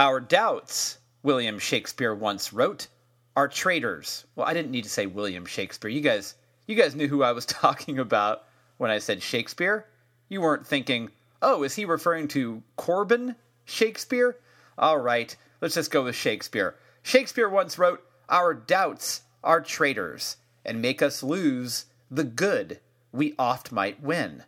Our 0.00 0.20
doubts, 0.20 0.98
William 1.24 1.58
Shakespeare 1.58 2.14
once 2.14 2.52
wrote, 2.52 2.86
are 3.34 3.48
traitors. 3.48 4.26
Well, 4.36 4.46
I 4.46 4.54
didn't 4.54 4.70
need 4.70 4.84
to 4.84 4.90
say 4.90 5.06
William 5.06 5.44
Shakespeare. 5.44 5.90
You 5.90 6.00
guys, 6.00 6.36
you 6.68 6.76
guys 6.76 6.94
knew 6.94 7.08
who 7.08 7.24
I 7.24 7.32
was 7.32 7.46
talking 7.46 7.98
about 7.98 8.44
when 8.76 8.92
I 8.92 8.98
said 8.98 9.22
Shakespeare. 9.22 9.86
You 10.28 10.40
weren't 10.40 10.66
thinking, 10.66 11.10
oh, 11.42 11.64
is 11.64 11.74
he 11.74 11.84
referring 11.84 12.28
to 12.28 12.62
Corbin 12.76 13.34
Shakespeare? 13.64 14.36
All 14.76 14.98
right, 14.98 15.34
let's 15.60 15.74
just 15.74 15.90
go 15.90 16.04
with 16.04 16.14
Shakespeare. 16.14 16.76
Shakespeare 17.02 17.48
once 17.48 17.78
wrote, 17.78 18.04
Our 18.28 18.54
doubts 18.54 19.22
are 19.42 19.60
traitors, 19.60 20.36
and 20.64 20.80
make 20.80 21.02
us 21.02 21.24
lose 21.24 21.86
the 22.08 22.24
good 22.24 22.78
we 23.10 23.34
oft 23.36 23.72
might 23.72 24.00
win. 24.00 24.44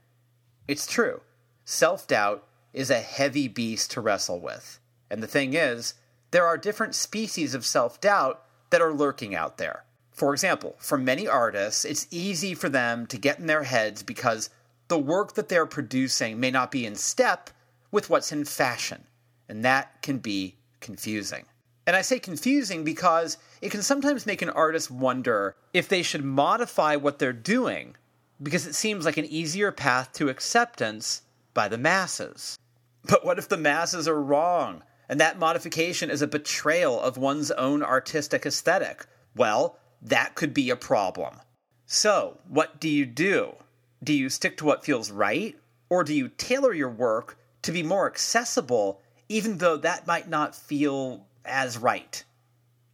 It's 0.69 0.87
true. 0.87 1.23
Self 1.65 2.07
doubt 2.07 2.47
is 2.73 2.91
a 2.91 3.01
heavy 3.01 3.49
beast 3.49 3.91
to 3.93 4.01
wrestle 4.01 4.41
with. 4.41 4.80
And 5.11 5.23
the 5.23 5.27
thing 5.27 5.55
is, 5.55 5.95
there 6.31 6.47
are 6.47 6.57
different 6.57 6.95
species 6.95 7.55
of 7.55 7.67
self 7.67 8.01
doubt 8.01 8.43
that 8.71 8.81
are 8.81 8.93
lurking 8.93 9.35
out 9.35 9.59
there. 9.59 9.85
For 10.13 10.33
example, 10.33 10.77
for 10.79 10.99
many 10.99 11.27
artists, 11.27 11.85
it's 11.85 12.07
easy 12.11 12.55
for 12.55 12.69
them 12.69 13.07
to 13.07 13.19
get 13.19 13.39
in 13.39 13.47
their 13.47 13.65
heads 13.65 14.03
because 14.03 14.51
the 14.89 14.99
work 14.99 15.35
that 15.35 15.49
they're 15.49 15.67
producing 15.67 16.39
may 16.39 16.51
not 16.51 16.71
be 16.71 16.85
in 16.85 16.95
step 16.95 17.51
with 17.91 18.11
what's 18.11 18.33
in 18.33 18.45
fashion. 18.45 19.05
And 19.49 19.65
that 19.65 20.03
can 20.03 20.19
be 20.19 20.57
confusing. 20.81 21.47
And 21.87 21.97
I 21.97 22.03
say 22.03 22.21
confusing 22.21 22.85
because 22.85 23.39
it 23.61 23.71
can 23.71 23.83
sometimes 23.83 24.27
make 24.27 24.43
an 24.43 24.51
artist 24.51 24.91
wonder 24.91 25.57
if 25.73 25.89
they 25.89 26.03
should 26.03 26.25
modify 26.25 26.97
what 26.97 27.19
they're 27.19 27.33
doing 27.33 27.97
because 28.43 28.67
it 28.67 28.75
seems 28.75 29.05
like 29.05 29.17
an 29.17 29.25
easier 29.27 29.73
path 29.73 30.13
to 30.13 30.29
acceptance 30.29 31.23
by 31.53 31.69
the 31.69 31.79
masses. 31.79 32.59
But 33.05 33.25
what 33.25 33.39
if 33.39 33.49
the 33.49 33.57
masses 33.57 34.07
are 34.07 34.21
wrong 34.21 34.83
and 35.11 35.19
that 35.19 35.41
modification 35.41 36.09
is 36.09 36.23
a 36.23 36.29
betrayal 36.29 37.01
of 37.01 37.17
one's 37.17 37.51
own 37.51 37.83
artistic 37.83 38.47
aesthetic? 38.47 39.07
Well, 39.35 39.77
that 40.01 40.37
could 40.37 40.55
be 40.55 40.71
a 40.71 40.77
problem. 40.77 41.41
So, 41.85 42.39
what 42.49 42.79
do 42.79 42.89
you 42.89 43.07
do? 43.07 43.57
Do 44.05 44.13
you 44.13 44.31
stick 44.31 44.57
to 44.59 44.65
what 44.65 44.85
feels 44.85 45.11
right? 45.11 45.59
Or 45.89 46.05
do 46.05 46.15
you 46.15 46.29
tailor 46.29 46.73
your 46.73 46.89
work 46.89 47.37
to 47.63 47.73
be 47.73 47.83
more 47.83 48.07
accessible, 48.07 49.01
even 49.29 49.59
though 49.59 49.77
that 49.79 50.07
might 50.07 50.29
not 50.29 50.55
feel 50.55 51.27
as 51.45 51.77
right? 51.77 52.23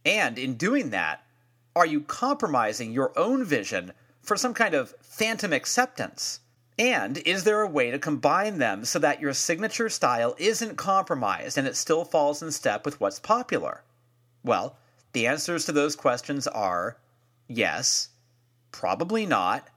And 0.03 0.39
in 0.39 0.55
doing 0.55 0.89
that, 0.89 1.23
are 1.75 1.85
you 1.85 2.01
compromising 2.01 2.91
your 2.91 3.13
own 3.15 3.45
vision 3.45 3.93
for 4.23 4.35
some 4.35 4.55
kind 4.55 4.73
of 4.73 4.95
phantom 5.03 5.53
acceptance? 5.53 6.39
And 6.79 7.17
is 7.19 7.43
there 7.43 7.61
a 7.61 7.69
way 7.69 7.91
to 7.91 7.99
combine 7.99 8.59
them 8.59 8.85
so 8.85 8.99
that 8.99 9.19
your 9.19 9.33
signature 9.33 9.89
style 9.89 10.35
isn't 10.37 10.75
compromised 10.75 11.57
and 11.57 11.67
it 11.67 11.75
still 11.75 12.05
falls 12.05 12.41
in 12.41 12.51
step 12.51 12.85
with 12.85 12.99
what's 12.99 13.19
popular? 13.19 13.83
Well, 14.43 14.77
the 15.13 15.25
answers 15.25 15.65
to 15.65 15.71
those 15.71 15.95
questions 15.95 16.47
are 16.47 16.97
yes, 17.47 18.09
probably 18.71 19.25
not, 19.25 19.67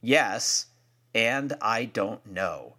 yes, 0.00 0.66
and 1.14 1.54
I 1.60 1.86
don't 1.86 2.24
know. 2.26 2.74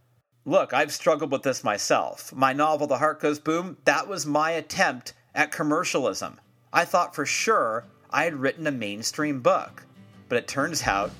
Look, 0.45 0.73
I've 0.73 0.93
struggled 0.93 1.31
with 1.31 1.43
this 1.43 1.63
myself. 1.63 2.33
My 2.33 2.53
novel, 2.53 2.87
The 2.87 2.97
Heart 2.97 3.19
Goes 3.19 3.39
Boom, 3.39 3.77
that 3.83 4.07
was 4.07 4.25
my 4.25 4.51
attempt 4.51 5.13
at 5.35 5.51
commercialism. 5.51 6.39
I 6.71 6.85
thought 6.85 7.13
for 7.13 7.25
sure 7.25 7.85
I 8.09 8.23
had 8.23 8.35
written 8.35 8.65
a 8.67 8.71
mainstream 8.71 9.41
book 9.41 9.83
but 10.29 10.37
it 10.37 10.47
turns 10.47 10.83
out 10.83 11.11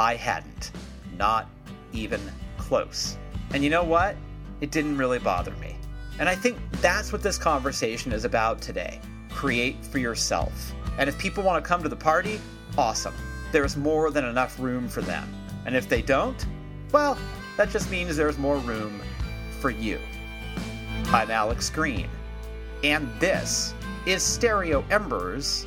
I 0.00 0.14
hadn't. 0.14 0.70
Not 1.18 1.48
even 1.92 2.20
close. 2.58 3.16
And 3.52 3.62
you 3.62 3.70
know 3.70 3.84
what? 3.84 4.16
It 4.60 4.70
didn't 4.70 4.96
really 4.96 5.18
bother 5.18 5.52
me. 5.52 5.76
And 6.18 6.28
I 6.28 6.34
think 6.34 6.58
that's 6.80 7.12
what 7.12 7.22
this 7.22 7.38
conversation 7.38 8.12
is 8.12 8.24
about 8.24 8.60
today. 8.60 9.00
Create 9.30 9.84
for 9.84 9.98
yourself. 9.98 10.72
And 10.98 11.08
if 11.08 11.18
people 11.18 11.42
want 11.42 11.62
to 11.62 11.68
come 11.68 11.82
to 11.82 11.88
the 11.88 11.96
party, 11.96 12.40
awesome. 12.76 13.14
There's 13.50 13.76
more 13.76 14.10
than 14.10 14.24
enough 14.24 14.58
room 14.58 14.88
for 14.88 15.00
them. 15.00 15.28
And 15.66 15.74
if 15.76 15.88
they 15.88 16.02
don't, 16.02 16.46
well, 16.92 17.18
that 17.56 17.70
just 17.70 17.90
means 17.90 18.16
there's 18.16 18.38
more 18.38 18.58
room 18.58 19.00
for 19.60 19.70
you. 19.70 19.98
I'm 21.08 21.30
Alex 21.30 21.68
Green, 21.68 22.08
and 22.82 23.08
this 23.20 23.74
is 24.06 24.22
Stereo 24.22 24.84
Embers, 24.90 25.66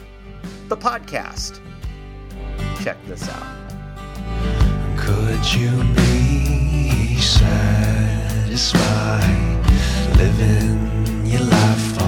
the 0.68 0.78
podcast 0.78 1.62
check 2.86 3.04
this 3.08 3.28
out. 3.30 4.55
Could 5.06 5.54
you 5.54 5.84
be 5.94 7.22
satisfied 7.22 7.46
living 10.18 11.28
your 11.28 11.42
life 11.42 12.05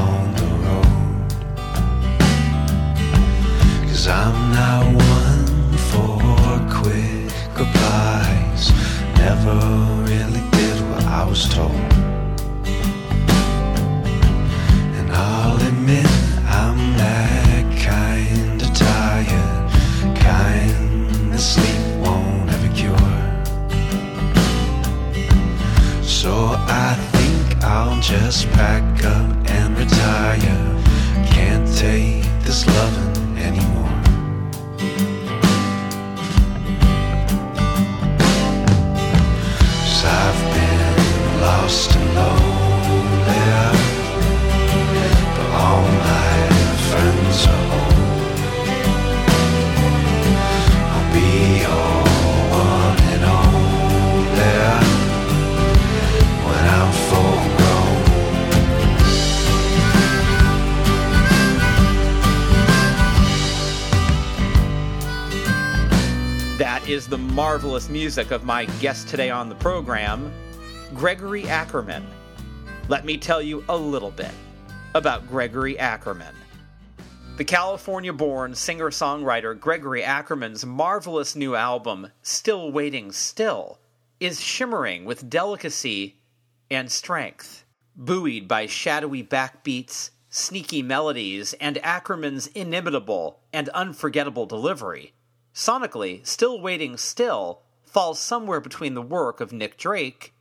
music 68.17 68.31
of 68.31 68.43
my 68.43 68.65
guest 68.79 69.07
today 69.07 69.29
on 69.29 69.47
the 69.47 69.53
program, 69.53 70.33
Gregory 70.95 71.47
Ackerman. 71.47 72.03
Let 72.87 73.05
me 73.05 73.15
tell 73.15 73.43
you 73.43 73.63
a 73.69 73.77
little 73.77 74.09
bit 74.09 74.31
about 74.95 75.27
Gregory 75.27 75.77
Ackerman. 75.77 76.33
The 77.37 77.45
California 77.45 78.11
born 78.11 78.55
singer 78.55 78.89
songwriter 78.89 79.59
Gregory 79.59 80.03
Ackerman's 80.03 80.65
marvelous 80.65 81.35
new 81.35 81.53
album, 81.53 82.07
Still 82.23 82.71
Waiting 82.71 83.11
Still, 83.11 83.77
is 84.19 84.41
shimmering 84.41 85.05
with 85.05 85.29
delicacy 85.29 86.17
and 86.71 86.91
strength. 86.91 87.65
Buoyed 87.95 88.47
by 88.47 88.65
shadowy 88.65 89.21
backbeats, 89.21 90.09
sneaky 90.27 90.81
melodies, 90.81 91.53
and 91.61 91.77
Ackerman's 91.83 92.47
inimitable 92.47 93.41
and 93.53 93.69
unforgettable 93.69 94.47
delivery, 94.47 95.13
sonically, 95.53 96.25
Still 96.25 96.59
Waiting 96.59 96.97
Still 96.97 97.61
falls 97.97 98.19
somewhere 98.19 98.59
between 98.59 98.93
the 98.93 99.01
work 99.01 99.41
of 99.41 99.51
Nick 99.51 99.75
Drake 99.75 100.31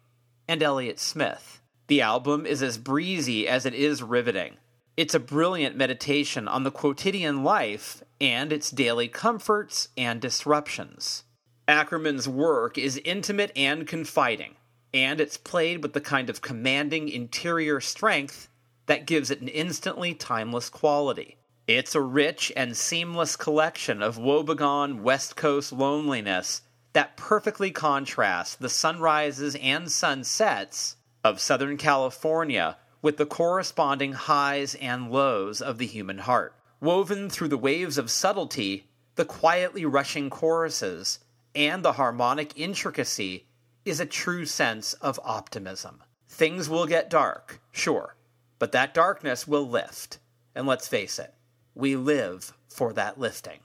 and 0.47 0.63
Elliott 0.63 1.01
Smith. 1.01 1.63
The 1.87 2.03
album 2.03 2.45
is 2.45 2.63
as 2.63 2.77
breezy 2.77 3.49
as 3.49 3.65
it 3.65 3.73
is 3.73 4.03
riveting. 4.03 4.59
It's 4.95 5.15
a 5.15 5.19
brilliant 5.19 5.75
meditation 5.75 6.49
on 6.49 6.65
the 6.65 6.71
quotidian 6.71 7.43
life 7.43 8.03
and 8.21 8.53
its 8.53 8.71
daily 8.71 9.09
comforts 9.09 9.89
and 9.97 10.21
disruptions. 10.21 11.25
Ackerman's 11.67 12.29
work 12.29 12.77
is 12.77 13.01
intimate 13.07 13.53
and 13.57 13.87
confiding, 13.87 14.57
and 14.93 15.19
it's 15.19 15.39
played 15.39 15.83
with 15.83 15.95
the 15.95 16.03
kind 16.03 16.29
of 16.29 16.43
commanding 16.43 17.09
interior 17.09 17.81
strength 17.81 18.51
that 18.85 19.07
gives 19.07 19.31
it 19.31 19.41
an 19.41 19.49
instantly 19.49 20.13
timeless 20.13 20.69
quality. 20.69 21.39
It's 21.67 21.95
a 21.95 22.03
rich 22.03 22.53
and 22.55 22.77
seamless 22.77 23.35
collection 23.35 24.03
of 24.03 24.19
woebegone 24.19 25.03
West 25.03 25.37
Coast 25.37 25.73
loneliness 25.73 26.61
that 26.97 27.15
perfectly 27.15 27.71
contrasts 27.71 28.57
the 28.57 28.71
sunrises 28.71 29.55
and 29.57 29.93
sunsets 29.93 30.97
of 31.23 31.39
Southern 31.39 31.77
California 31.77 32.75
with 33.03 33.19
the 33.19 33.27
corresponding 33.27 34.15
highs 34.15 34.75
and 34.77 35.11
lows 35.11 35.61
of 35.61 35.77
the 35.77 35.85
human 35.85 36.17
heart. 36.17 36.55
Woven 36.81 37.29
through 37.29 37.49
the 37.49 37.59
waves 37.59 37.99
of 37.99 38.11
subtlety, 38.11 38.89
the 39.17 39.27
quietly 39.27 39.85
rushing 39.85 40.31
choruses, 40.31 41.19
and 41.55 41.85
the 41.85 41.93
harmonic 41.93 42.55
intricacy 42.57 43.45
is 43.85 44.01
a 44.01 44.07
true 44.07 44.47
sense 44.47 44.95
of 44.95 45.21
optimism. 45.23 46.03
Things 46.27 46.67
will 46.67 46.87
get 46.87 47.11
dark, 47.11 47.61
sure, 47.73 48.17
But 48.59 48.73
that 48.73 48.95
darkness 48.95 49.47
will 49.47 49.69
lift. 49.69 50.19
And 50.55 50.67
let's 50.67 50.89
face 50.89 51.19
it, 51.19 51.35
we 51.75 51.95
live 51.95 52.55
for 52.71 52.95
that 52.95 53.21
lifting. 53.21 53.59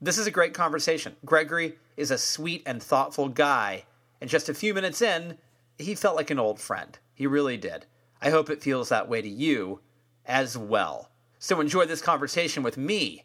This 0.00 0.16
is 0.16 0.26
a 0.26 0.30
great 0.30 0.54
conversation. 0.54 1.14
Gregory 1.26 1.76
is 2.00 2.10
a 2.10 2.18
sweet 2.18 2.62
and 2.66 2.82
thoughtful 2.82 3.28
guy, 3.28 3.84
and 4.20 4.28
just 4.28 4.48
a 4.48 4.54
few 4.54 4.74
minutes 4.74 5.02
in, 5.02 5.36
he 5.78 5.94
felt 5.94 6.16
like 6.16 6.30
an 6.30 6.38
old 6.38 6.58
friend. 6.58 6.98
He 7.14 7.26
really 7.26 7.56
did. 7.56 7.86
I 8.22 8.30
hope 8.30 8.50
it 8.50 8.62
feels 8.62 8.88
that 8.88 9.08
way 9.08 9.22
to 9.22 9.28
you 9.28 9.80
as 10.26 10.56
well. 10.56 11.10
So 11.38 11.60
enjoy 11.60 11.86
this 11.86 12.02
conversation 12.02 12.62
with 12.62 12.76
me 12.76 13.24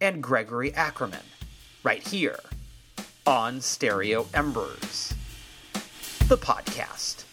and 0.00 0.22
Gregory 0.22 0.74
Ackerman 0.74 1.24
right 1.82 2.06
here 2.06 2.38
on 3.26 3.60
Stereo 3.60 4.26
Embers, 4.34 5.14
the 6.28 6.36
podcast. 6.36 7.27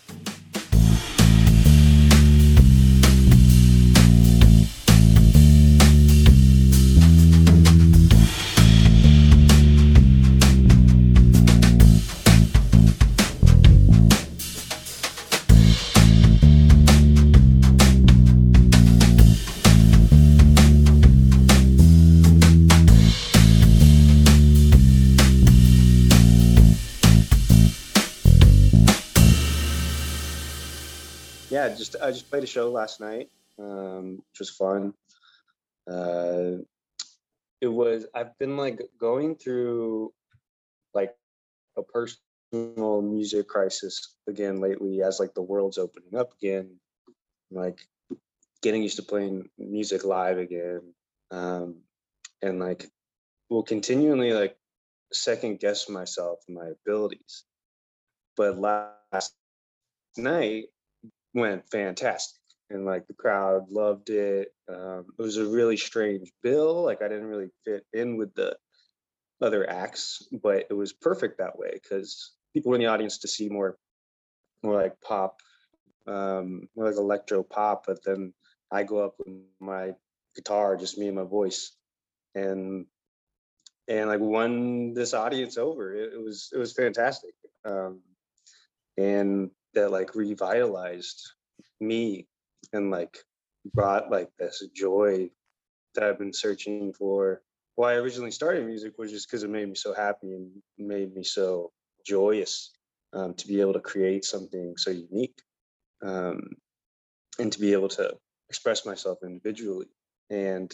I 32.06 32.12
just 32.12 32.30
played 32.30 32.44
a 32.44 32.48
show 32.48 32.70
last 32.70 33.02
night, 33.02 33.30
um, 33.58 34.22
which 34.30 34.40
was 34.40 34.52
fun. 34.52 34.94
Uh, 35.90 36.62
it 37.62 37.68
was 37.68 38.06
I've 38.14 38.38
been 38.38 38.58
like 38.58 38.80
going 39.00 39.36
through 39.36 40.14
like 40.94 41.16
a 41.76 41.82
personal 41.82 43.02
music 43.02 43.48
crisis 43.48 44.16
again 44.28 44.62
lately 44.62 45.02
as 45.02 45.20
like 45.20 45.34
the 45.34 45.42
world's 45.42 45.80
opening 45.80 46.16
up 46.16 46.34
again, 46.34 46.76
like 47.50 47.80
getting 48.62 48.84
used 48.84 48.98
to 48.98 49.04
playing 49.04 49.50
music 49.58 50.06
live 50.06 50.38
again, 50.38 50.82
um, 51.32 51.78
and 52.44 52.60
like 52.60 52.86
will 53.50 53.64
continually 53.64 54.32
like 54.32 54.56
second 55.12 55.60
guess 55.60 55.90
myself 55.90 56.40
and 56.48 56.58
my 56.58 56.68
abilities. 56.68 57.46
But 58.38 58.60
last 58.60 59.34
night 60.18 60.66
went 61.36 61.70
fantastic 61.70 62.40
and 62.72 62.86
like 62.86 63.06
the 63.08 63.14
crowd 63.14 63.70
loved 63.70 64.10
it 64.10 64.50
um, 64.70 65.06
it 65.20 65.22
was 65.22 65.38
a 65.38 65.46
really 65.46 65.78
strange 65.78 66.32
bill 66.42 66.84
like 66.84 67.02
i 67.02 67.08
didn't 67.08 67.28
really 67.28 67.50
fit 67.64 67.86
in 67.94 68.18
with 68.18 68.34
the 68.36 68.58
other 69.42 69.70
acts 69.70 70.28
but 70.42 70.66
it 70.70 70.74
was 70.74 70.94
perfect 70.94 71.38
that 71.38 71.60
way 71.60 71.72
because 71.74 72.34
people 72.54 72.70
were 72.70 72.76
in 72.76 72.82
the 72.82 72.88
audience 72.88 73.20
to 73.20 73.28
see 73.28 73.50
more 73.50 73.78
more 74.64 74.82
like 74.82 75.00
pop 75.02 75.42
um 76.08 76.68
more 76.76 76.88
like 76.88 76.98
electro 76.98 77.44
pop 77.44 77.84
but 77.86 78.04
then 78.04 78.34
i 78.72 78.82
go 78.82 79.00
up 79.00 79.16
with 79.20 79.36
my 79.60 79.92
guitar 80.36 80.76
just 80.76 80.98
me 80.98 81.08
and 81.08 81.18
my 81.18 81.24
voice 81.24 81.74
and 82.34 82.86
and 83.88 84.10
like 84.10 84.20
won 84.20 84.94
this 84.94 85.14
audience 85.14 85.58
over. 85.58 85.94
It, 85.94 86.14
it 86.14 86.22
was 86.22 86.50
it 86.54 86.58
was 86.58 86.74
fantastic 86.74 87.34
um 87.66 88.02
and 88.98 89.52
that 89.76 89.92
like 89.92 90.16
revitalized 90.16 91.22
me 91.80 92.28
and 92.74 92.90
like 92.90 93.18
brought 93.74 94.12
like 94.12 94.30
this 94.40 94.64
joy 94.74 95.30
that 95.94 96.04
I've 96.04 96.20
been 96.20 96.34
searching 96.34 96.94
for. 96.94 97.42
Why 97.76 97.94
I 97.94 97.98
originally 97.98 98.32
started 98.32 98.66
music 98.66 98.98
was 98.98 99.12
just 99.12 99.30
because 99.30 99.44
it 99.44 99.50
made 99.50 99.68
me 99.68 99.76
so 99.76 99.94
happy 99.94 100.32
and 100.32 100.50
made 100.78 101.14
me 101.14 101.24
so 101.24 101.72
joyous 102.06 102.72
um, 103.14 103.34
to 103.34 103.48
be 103.48 103.62
able 103.62 103.74
to 103.74 103.80
create 103.80 104.24
something 104.24 104.76
so 104.78 104.92
unique 104.92 105.42
um, 106.02 106.42
and 107.40 107.52
to 107.52 107.60
be 107.60 107.74
able 107.74 107.90
to 107.90 108.16
express 108.50 108.86
myself 108.86 109.20
individually. 109.24 109.88
And 110.30 110.74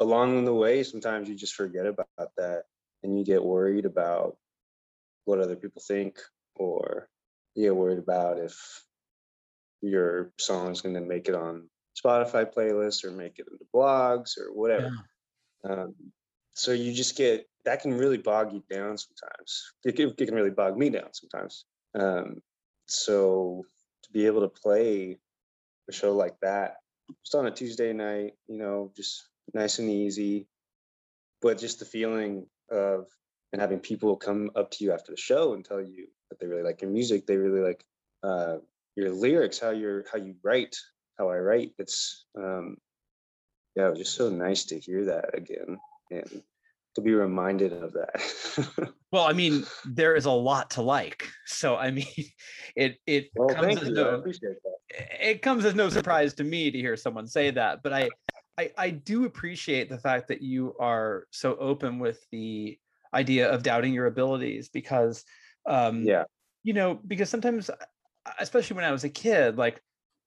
along 0.00 0.44
the 0.44 0.54
way, 0.54 0.82
sometimes 0.82 1.28
you 1.28 1.34
just 1.34 1.54
forget 1.54 1.86
about 1.86 2.30
that 2.36 2.64
and 3.02 3.18
you 3.18 3.24
get 3.24 3.42
worried 3.42 3.86
about 3.86 4.36
what 5.24 5.40
other 5.40 5.56
people 5.56 5.82
think 5.86 6.18
or 6.56 7.08
you 7.54 7.64
get 7.64 7.76
worried 7.76 7.98
about 7.98 8.38
if 8.38 8.56
your 9.80 10.32
song 10.38 10.70
is 10.70 10.80
going 10.80 10.94
to 10.94 11.00
make 11.00 11.28
it 11.28 11.34
on 11.34 11.68
Spotify 12.02 12.46
playlists 12.52 13.04
or 13.04 13.10
make 13.10 13.38
it 13.38 13.46
into 13.50 13.64
blogs 13.74 14.38
or 14.38 14.52
whatever. 14.54 14.90
Yeah. 15.64 15.70
Um, 15.70 15.94
so 16.54 16.72
you 16.72 16.92
just 16.92 17.16
get 17.16 17.46
that 17.64 17.82
can 17.82 17.94
really 17.94 18.18
bog 18.18 18.52
you 18.52 18.62
down 18.70 18.96
sometimes. 18.98 19.72
It 19.84 19.96
can, 19.96 20.12
it 20.16 20.26
can 20.26 20.34
really 20.34 20.50
bog 20.50 20.76
me 20.76 20.90
down 20.90 21.12
sometimes. 21.12 21.64
Um, 21.94 22.42
so 22.86 23.64
to 24.04 24.12
be 24.12 24.26
able 24.26 24.40
to 24.40 24.48
play 24.48 25.18
a 25.88 25.92
show 25.92 26.12
like 26.12 26.34
that, 26.42 26.76
just 27.24 27.34
on 27.34 27.46
a 27.46 27.50
Tuesday 27.50 27.92
night, 27.92 28.32
you 28.48 28.58
know, 28.58 28.92
just 28.96 29.28
nice 29.54 29.78
and 29.78 29.90
easy, 29.90 30.48
but 31.40 31.58
just 31.58 31.78
the 31.78 31.84
feeling 31.84 32.46
of 32.70 33.06
and 33.52 33.60
having 33.60 33.80
people 33.80 34.16
come 34.16 34.50
up 34.56 34.70
to 34.70 34.84
you 34.84 34.92
after 34.92 35.12
the 35.12 35.20
show 35.20 35.52
and 35.52 35.64
tell 35.64 35.80
you 35.80 36.08
that 36.32 36.40
they 36.40 36.46
really 36.46 36.62
like 36.62 36.80
your 36.80 36.90
music, 36.90 37.26
they 37.26 37.36
really 37.36 37.60
like 37.60 37.84
uh, 38.22 38.56
your 38.96 39.10
lyrics, 39.10 39.58
how 39.58 39.70
you're 39.70 40.04
how 40.10 40.18
you 40.18 40.34
write, 40.42 40.76
how 41.18 41.28
I 41.28 41.38
write. 41.38 41.72
It's 41.78 42.24
um, 42.36 42.78
yeah, 43.76 43.88
it 43.88 43.90
was 43.90 43.98
just 43.98 44.14
so 44.16 44.30
nice 44.30 44.64
to 44.64 44.78
hear 44.78 45.04
that 45.04 45.36
again 45.36 45.78
and 46.10 46.42
to 46.94 47.00
be 47.00 47.12
reminded 47.12 47.72
of 47.72 47.92
that. 47.92 48.92
well, 49.12 49.24
I 49.24 49.32
mean, 49.32 49.64
there 49.84 50.14
is 50.14 50.24
a 50.24 50.30
lot 50.30 50.70
to 50.72 50.82
like. 50.82 51.28
So 51.44 51.76
I 51.76 51.90
mean, 51.90 52.06
it 52.76 52.98
it 53.06 53.30
well, 53.34 53.54
comes 53.54 53.82
as 53.82 53.90
no, 53.90 54.24
it 54.90 55.42
comes 55.42 55.66
as 55.66 55.74
no 55.74 55.90
surprise 55.90 56.32
to 56.34 56.44
me 56.44 56.70
to 56.70 56.78
hear 56.78 56.96
someone 56.96 57.26
say 57.26 57.50
that. 57.50 57.82
But 57.82 57.92
I, 57.92 58.10
I 58.56 58.70
I 58.78 58.90
do 58.90 59.26
appreciate 59.26 59.90
the 59.90 59.98
fact 59.98 60.28
that 60.28 60.40
you 60.40 60.74
are 60.80 61.26
so 61.30 61.56
open 61.56 61.98
with 61.98 62.24
the 62.30 62.78
idea 63.14 63.50
of 63.50 63.62
doubting 63.62 63.92
your 63.92 64.06
abilities 64.06 64.70
because 64.70 65.24
um 65.66 66.02
yeah. 66.02 66.24
you 66.62 66.72
know 66.72 66.98
because 67.06 67.28
sometimes 67.28 67.70
especially 68.38 68.76
when 68.76 68.84
i 68.84 68.92
was 68.92 69.04
a 69.04 69.08
kid 69.08 69.56
like 69.56 69.80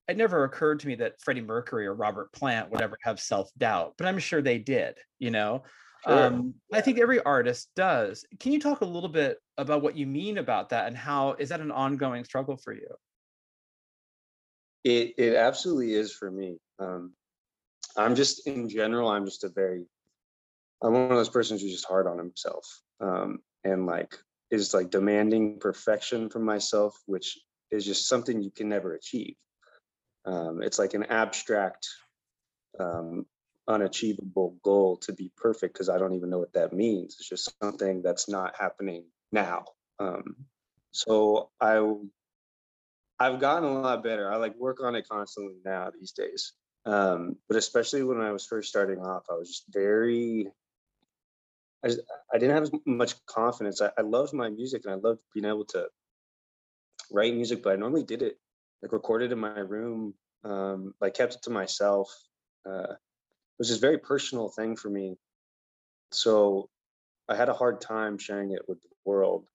it 0.07 0.17
never 0.17 0.43
occurred 0.43 0.79
to 0.79 0.87
me 0.87 0.95
that 0.95 1.19
freddie 1.21 1.41
mercury 1.41 1.87
or 1.87 1.93
robert 1.93 2.31
plant 2.33 2.69
would 2.69 2.81
ever 2.81 2.97
have 3.01 3.19
self-doubt 3.19 3.93
but 3.97 4.07
i'm 4.07 4.19
sure 4.19 4.41
they 4.41 4.57
did 4.57 4.95
you 5.19 5.31
know? 5.31 5.63
Sure. 6.05 6.25
um 6.25 6.53
i 6.73 6.81
think 6.81 6.99
every 6.99 7.19
artist 7.21 7.69
does. 7.75 8.25
Can 8.39 8.51
you 8.51 8.59
talk 8.59 8.81
a 8.81 8.85
little 8.85 9.09
bit 9.09 9.39
about 9.57 9.81
what 9.81 9.97
you 9.97 10.05
mean 10.05 10.37
about 10.37 10.69
that 10.69 10.87
and 10.87 10.95
how 10.95 11.33
is 11.33 11.49
that 11.49 11.61
an 11.61 11.71
ongoing 11.71 12.23
struggle 12.25 12.57
for 12.57 12.73
you? 12.73 12.87
It 14.83 15.15
it 15.17 15.35
absolutely 15.35 15.93
is 15.93 16.13
for 16.13 16.29
me. 16.29 16.57
Um 16.79 17.13
i'm 17.97 18.13
just 18.13 18.45
in 18.45 18.67
general 18.67 19.07
i'm 19.09 19.25
just 19.25 19.45
a 19.45 19.49
very 19.49 19.85
I'm 20.83 20.93
one 20.93 21.03
of 21.03 21.09
those 21.09 21.29
persons 21.29 21.61
who's 21.61 21.71
just 21.71 21.87
hard 21.87 22.07
on 22.07 22.17
himself. 22.17 22.81
Um, 22.99 23.39
and 23.63 23.85
like 23.85 24.15
is 24.51 24.73
like 24.73 24.89
demanding 24.89 25.59
perfection 25.59 26.29
from 26.29 26.43
myself, 26.43 26.99
which 27.05 27.37
is 27.71 27.85
just 27.85 28.07
something 28.07 28.41
you 28.41 28.51
can 28.51 28.69
never 28.69 28.93
achieve. 28.93 29.35
Um, 30.25 30.61
it's 30.61 30.79
like 30.79 30.93
an 30.93 31.03
abstract, 31.05 31.87
um, 32.79 33.25
unachievable 33.67 34.57
goal 34.63 34.97
to 34.97 35.13
be 35.13 35.31
perfect 35.35 35.73
because 35.73 35.89
I 35.89 35.97
don't 35.97 36.13
even 36.13 36.29
know 36.29 36.39
what 36.39 36.53
that 36.53 36.73
means. 36.73 37.15
It's 37.19 37.29
just 37.29 37.53
something 37.61 38.01
that's 38.01 38.29
not 38.29 38.55
happening 38.59 39.05
now. 39.31 39.65
Um, 39.99 40.35
so 40.91 41.49
I, 41.59 41.83
I've 43.19 43.39
gotten 43.39 43.69
a 43.69 43.81
lot 43.81 44.03
better. 44.03 44.31
I 44.31 44.37
like 44.37 44.55
work 44.57 44.81
on 44.81 44.95
it 44.95 45.07
constantly 45.07 45.55
now 45.63 45.89
these 45.89 46.11
days. 46.11 46.53
Um, 46.85 47.37
but 47.47 47.57
especially 47.57 48.03
when 48.03 48.21
I 48.21 48.31
was 48.31 48.45
first 48.45 48.69
starting 48.69 48.99
off, 48.99 49.23
I 49.29 49.35
was 49.35 49.49
just 49.49 49.63
very 49.69 50.47
I, 51.85 51.89
just, 51.89 52.01
I 52.33 52.39
didn't 52.39 52.55
have 52.55 52.63
as 52.63 52.71
much 52.85 53.25
confidence. 53.27 53.81
I, 53.81 53.91
I 53.97 54.01
loved 54.01 54.33
my 54.33 54.49
music 54.49 54.85
and 54.85 54.93
I 54.93 54.97
loved 54.97 55.19
being 55.33 55.45
able 55.45 55.65
to 55.65 55.87
write 57.11 57.35
music, 57.35 57.61
but 57.61 57.73
I 57.73 57.75
normally 57.75 58.03
did 58.03 58.23
it 58.23 58.39
like 58.81 58.91
recorded 58.91 59.31
in 59.31 59.39
my 59.39 59.59
room, 59.59 60.15
um, 60.43 60.95
like 60.99 61.13
kept 61.13 61.35
it 61.35 61.43
to 61.43 61.51
myself. 61.51 62.11
Uh, 62.67 62.93
it 62.93 63.59
was 63.59 63.69
this 63.69 63.77
very 63.77 63.99
personal 63.99 64.49
thing 64.49 64.75
for 64.75 64.89
me. 64.89 65.15
So 66.11 66.69
I 67.29 67.35
had 67.35 67.49
a 67.49 67.53
hard 67.53 67.81
time 67.81 68.17
sharing 68.17 68.51
it 68.51 68.67
with 68.67 68.81
the 68.81 68.89
world 69.05 69.45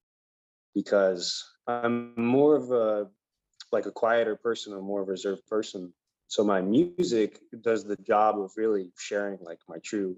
because 0.75 1.45
I'm 1.67 2.15
more 2.17 2.55
of 2.55 2.71
a 2.71 3.09
like 3.73 3.87
a 3.87 3.93
quieter 3.93 4.37
person, 4.37 4.73
a 4.73 4.81
more 4.81 5.05
reserved 5.05 5.47
person. 5.47 5.93
So 6.29 6.45
my 6.45 6.61
music 6.61 7.41
does 7.61 7.85
the 7.85 7.97
job 7.97 8.41
of 8.41 8.53
really 8.57 8.93
sharing 8.97 9.39
like 9.43 9.59
my 9.69 9.79
true 9.85 10.17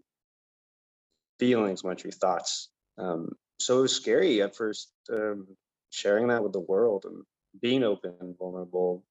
feelings, 1.38 1.84
my 1.84 1.94
true 1.94 2.10
thoughts. 2.10 2.70
Um, 2.98 3.30
so 3.58 3.78
it 3.78 3.82
was 3.82 3.96
scary 3.96 4.42
at 4.42 4.56
first 4.56 4.92
um, 5.12 5.46
sharing 5.90 6.28
that 6.28 6.42
with 6.42 6.52
the 6.52 6.60
world 6.60 7.04
and 7.06 7.22
being 7.60 7.84
open 7.84 8.14
and 8.20 8.36
vulnerable. 8.36 9.04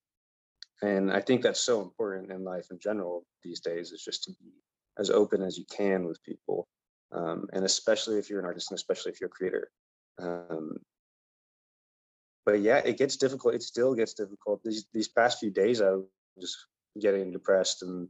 and 0.81 1.11
I 1.11 1.21
think 1.21 1.41
that's 1.41 1.59
so 1.59 1.81
important 1.81 2.31
in 2.31 2.43
life 2.43 2.67
in 2.71 2.79
general 2.79 3.25
these 3.43 3.59
days 3.59 3.91
is 3.91 4.03
just 4.03 4.23
to 4.23 4.31
be 4.31 4.51
as 4.97 5.09
open 5.09 5.41
as 5.41 5.57
you 5.57 5.65
can 5.65 6.05
with 6.05 6.23
people, 6.23 6.67
um, 7.11 7.47
and 7.53 7.63
especially 7.63 8.17
if 8.17 8.29
you're 8.29 8.39
an 8.39 8.45
artist 8.45 8.71
and 8.71 8.77
especially 8.77 9.11
if 9.11 9.21
you're 9.21 9.29
a 9.29 9.37
creator. 9.37 9.71
Um, 10.19 10.77
but 12.45 12.59
yeah, 12.61 12.77
it 12.77 12.97
gets 12.97 13.17
difficult. 13.17 13.53
It 13.53 13.63
still 13.63 13.93
gets 13.93 14.13
difficult. 14.13 14.61
These 14.63 14.85
these 14.93 15.07
past 15.07 15.39
few 15.39 15.51
days, 15.51 15.81
I 15.81 15.91
was 15.91 16.05
just 16.39 16.57
getting 16.99 17.31
depressed, 17.31 17.83
and 17.83 18.09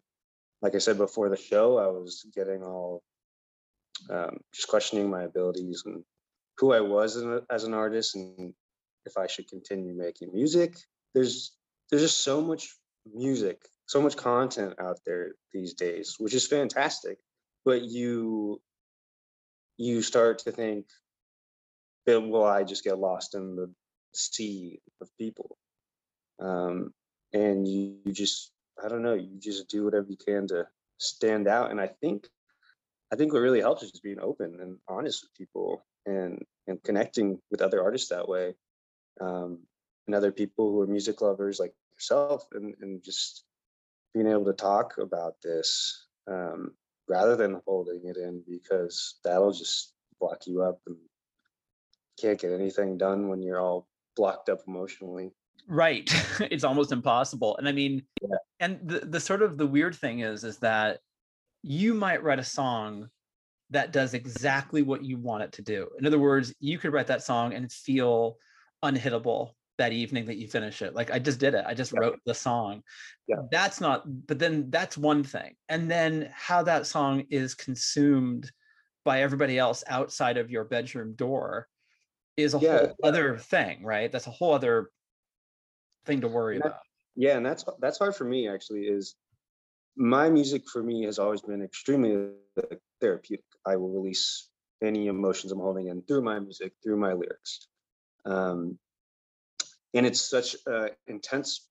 like 0.61 0.75
I 0.75 0.79
said 0.79 0.97
before 0.97 1.29
the 1.29 1.37
show, 1.37 1.77
I 1.77 1.87
was 1.87 2.25
getting 2.33 2.63
all 2.63 3.03
um, 4.09 4.37
just 4.53 4.67
questioning 4.67 5.09
my 5.09 5.23
abilities 5.23 5.83
and 5.85 6.03
who 6.57 6.73
I 6.73 6.81
was 6.81 7.17
as, 7.49 7.63
an 7.63 7.73
artist, 7.73 8.15
and 8.15 8.53
if 9.05 9.17
I 9.17 9.27
should 9.27 9.47
continue 9.47 9.93
making 9.93 10.33
music. 10.33 10.75
There's 11.13 11.53
there's 11.89 12.03
just 12.03 12.23
so 12.23 12.41
much 12.41 12.75
music, 13.13 13.61
so 13.85 14.01
much 14.01 14.15
content 14.15 14.75
out 14.79 14.99
there 15.05 15.31
these 15.53 15.73
days, 15.73 16.15
which 16.19 16.33
is 16.33 16.47
fantastic. 16.47 17.17
But 17.65 17.81
you 17.81 18.61
you 19.77 20.01
start 20.01 20.39
to 20.39 20.51
think, 20.51 20.85
will 22.05 22.45
I 22.45 22.63
just 22.63 22.83
get 22.83 22.99
lost 22.99 23.35
in 23.35 23.55
the 23.55 23.71
sea 24.13 24.79
of 25.01 25.09
people? 25.17 25.57
Um, 26.39 26.93
and 27.33 27.67
you, 27.67 27.97
you 28.05 28.13
just 28.13 28.51
I 28.83 28.87
don't 28.87 29.03
know, 29.03 29.13
you 29.13 29.39
just 29.39 29.67
do 29.67 29.85
whatever 29.85 30.07
you 30.09 30.17
can 30.17 30.47
to 30.47 30.67
stand 30.97 31.47
out. 31.47 31.71
And 31.71 31.81
I 31.81 31.87
think 31.87 32.27
I 33.11 33.15
think 33.15 33.33
what 33.33 33.39
really 33.39 33.59
helps 33.61 33.83
is 33.83 33.91
just 33.91 34.03
being 34.03 34.19
open 34.19 34.57
and 34.61 34.77
honest 34.87 35.23
with 35.23 35.33
people 35.33 35.83
and 36.05 36.41
and 36.67 36.81
connecting 36.83 37.39
with 37.49 37.61
other 37.61 37.83
artists 37.83 38.09
that 38.09 38.27
way. 38.27 38.55
Um, 39.19 39.59
and 40.07 40.15
other 40.15 40.31
people 40.31 40.71
who 40.71 40.81
are 40.81 40.87
music 40.87 41.21
lovers 41.21 41.59
like 41.59 41.73
yourself 41.93 42.45
and, 42.53 42.73
and 42.81 43.03
just 43.03 43.43
being 44.13 44.27
able 44.27 44.45
to 44.45 44.53
talk 44.53 44.97
about 44.97 45.35
this 45.43 46.07
um, 46.29 46.71
rather 47.07 47.35
than 47.35 47.61
holding 47.65 48.01
it 48.05 48.17
in 48.17 48.43
because 48.49 49.19
that'll 49.23 49.51
just 49.51 49.93
block 50.19 50.47
you 50.47 50.61
up 50.63 50.79
and 50.87 50.97
can't 52.19 52.39
get 52.39 52.51
anything 52.51 52.97
done 52.97 53.27
when 53.27 53.41
you're 53.41 53.59
all 53.59 53.87
blocked 54.15 54.49
up 54.49 54.59
emotionally 54.67 55.31
right 55.67 56.11
it's 56.51 56.63
almost 56.63 56.91
impossible 56.91 57.55
and 57.57 57.67
i 57.67 57.71
mean 57.71 58.03
Yeah. 58.21 58.37
and 58.59 58.79
the, 58.83 58.99
the 58.99 59.19
sort 59.19 59.41
of 59.41 59.57
the 59.57 59.67
weird 59.67 59.95
thing 59.95 60.19
is 60.19 60.43
is 60.43 60.57
that 60.57 60.99
you 61.63 61.93
might 61.93 62.23
write 62.23 62.39
a 62.39 62.43
song 62.43 63.09
that 63.69 63.91
does 63.93 64.13
exactly 64.13 64.81
what 64.81 65.03
you 65.03 65.17
want 65.17 65.43
it 65.43 65.51
to 65.53 65.61
do. 65.61 65.87
In 65.99 66.05
other 66.05 66.19
words 66.19 66.53
you 66.59 66.77
could 66.77 66.91
write 66.93 67.07
that 67.07 67.23
song 67.23 67.53
and 67.53 67.71
feel 67.71 68.37
unhittable 68.83 69.51
that 69.77 69.93
evening 69.93 70.25
that 70.25 70.37
you 70.37 70.47
finish 70.47 70.81
it. 70.81 70.93
Like 70.93 71.11
i 71.11 71.19
just 71.19 71.39
did 71.39 71.53
it. 71.53 71.63
I 71.67 71.73
just 71.73 71.93
Yeah. 71.93 71.99
wrote 71.99 72.19
the 72.25 72.33
song. 72.33 72.83
Yeah. 73.27 73.37
that's 73.51 73.79
not 73.79 74.03
but 74.27 74.39
then 74.39 74.69
that's 74.69 74.97
one 74.97 75.23
thing. 75.23 75.55
And 75.69 75.89
then 75.89 76.29
how 76.35 76.63
that 76.63 76.85
song 76.87 77.25
is 77.29 77.55
consumed 77.55 78.51
by 79.05 79.21
everybody 79.21 79.57
else 79.57 79.83
outside 79.87 80.37
of 80.37 80.51
your 80.51 80.63
bedroom 80.65 81.13
door 81.13 81.67
is 82.37 82.53
a 82.53 82.59
Yeah, 82.59 82.77
whole 82.79 82.95
other 83.03 83.37
thing 83.37 83.83
right? 83.85 84.11
That's 84.11 84.27
a 84.27 84.31
whole 84.31 84.53
other 84.53 84.89
thing 86.05 86.21
to 86.21 86.27
worry 86.27 86.57
that- 86.57 86.65
about. 86.65 86.79
Yeah 87.15 87.37
and 87.37 87.45
that's 87.45 87.63
that's 87.79 87.99
hard 87.99 88.15
for 88.15 88.25
me 88.25 88.47
actually 88.49 88.81
is 88.87 89.15
my 89.95 90.29
music 90.29 90.63
for 90.71 90.81
me 90.81 91.03
has 91.03 91.19
always 91.19 91.41
been 91.41 91.61
extremely 91.61 92.29
therapeutic. 92.99 93.45
I 93.65 93.75
will 93.75 93.89
release 93.89 94.49
any 94.83 95.07
emotions 95.07 95.51
i'm 95.51 95.59
holding 95.59 95.87
in 95.87 96.01
through 96.01 96.23
my 96.23 96.39
music 96.39 96.73
through 96.83 96.97
my 96.97 97.13
lyrics. 97.13 97.67
Um, 98.25 98.79
and 99.93 100.05
it's 100.05 100.21
such 100.21 100.55
an 100.65 100.89
intense 101.07 101.67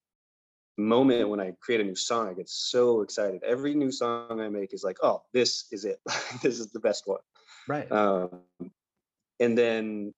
moment 0.79 1.29
when 1.29 1.41
i 1.41 1.53
create 1.61 1.81
a 1.81 1.85
new 1.85 1.97
song. 1.97 2.29
I 2.29 2.35
get 2.35 2.49
so 2.49 3.03
excited. 3.03 3.43
Every 3.43 3.75
new 3.75 3.91
song 3.91 4.41
i 4.41 4.49
make 4.49 4.73
is 4.73 4.85
like 4.85 4.99
oh 5.03 5.23
this 5.33 5.67
is 5.73 5.85
it. 5.85 6.01
This 6.43 6.61
is 6.61 6.71
the 6.71 6.81
best 6.81 7.05
one. 7.07 7.21
Right. 7.69 7.91
Um, 7.91 8.41
and 9.41 9.57
then 9.59 10.15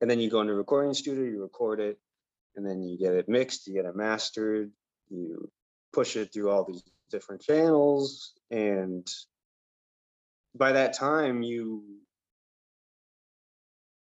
and 0.00 0.10
then 0.10 0.18
you 0.18 0.30
go 0.30 0.40
into 0.40 0.52
a 0.52 0.56
recording 0.56 0.94
studio 0.94 1.24
you 1.24 1.42
record 1.42 1.78
it 1.78 1.98
and 2.56 2.66
then 2.66 2.82
you 2.82 2.98
get 2.98 3.14
it 3.14 3.28
mixed 3.28 3.66
you 3.66 3.74
get 3.74 3.84
it 3.84 3.94
mastered 3.94 4.72
you 5.08 5.50
push 5.92 6.16
it 6.16 6.32
through 6.32 6.50
all 6.50 6.64
these 6.64 6.82
different 7.10 7.42
channels 7.42 8.32
and 8.50 9.06
by 10.54 10.72
that 10.72 10.92
time 10.92 11.42
you 11.42 11.82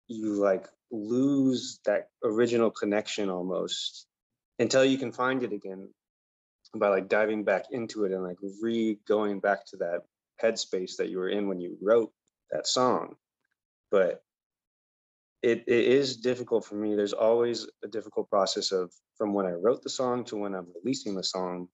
you 0.07 0.33
like 0.35 0.67
lose 0.91 1.79
that 1.85 2.09
original 2.23 2.71
connection 2.71 3.29
almost 3.29 4.05
until 4.59 4.85
you 4.85 4.97
can 4.97 5.11
find 5.11 5.43
it 5.43 5.51
again 5.53 5.89
by 6.75 6.89
like 6.89 7.09
diving 7.09 7.43
back 7.43 7.65
into 7.71 8.05
it 8.05 8.11
and 8.11 8.23
like 8.23 8.37
re 8.61 8.97
going 9.07 9.39
back 9.39 9.65
to 9.67 9.77
that 9.77 10.01
headspace 10.41 10.97
that 10.97 11.09
you 11.09 11.17
were 11.17 11.29
in 11.29 11.47
when 11.47 11.59
you 11.59 11.77
wrote 11.81 12.11
that 12.51 12.67
song. 12.67 13.15
But 13.91 14.23
it, 15.43 15.65
it 15.67 15.85
is 15.85 16.17
difficult 16.17 16.65
for 16.65 16.75
me. 16.75 16.95
There's 16.95 17.13
always 17.13 17.67
a 17.83 17.87
difficult 17.87 18.29
process 18.29 18.71
of 18.71 18.91
from 19.17 19.33
when 19.33 19.45
i 19.45 19.51
wrote 19.51 19.83
the 19.83 19.89
song 19.89 20.23
to 20.25 20.37
when 20.37 20.55
i'm 20.55 20.67
releasing 20.83 21.15
the 21.15 21.23
song. 21.23 21.67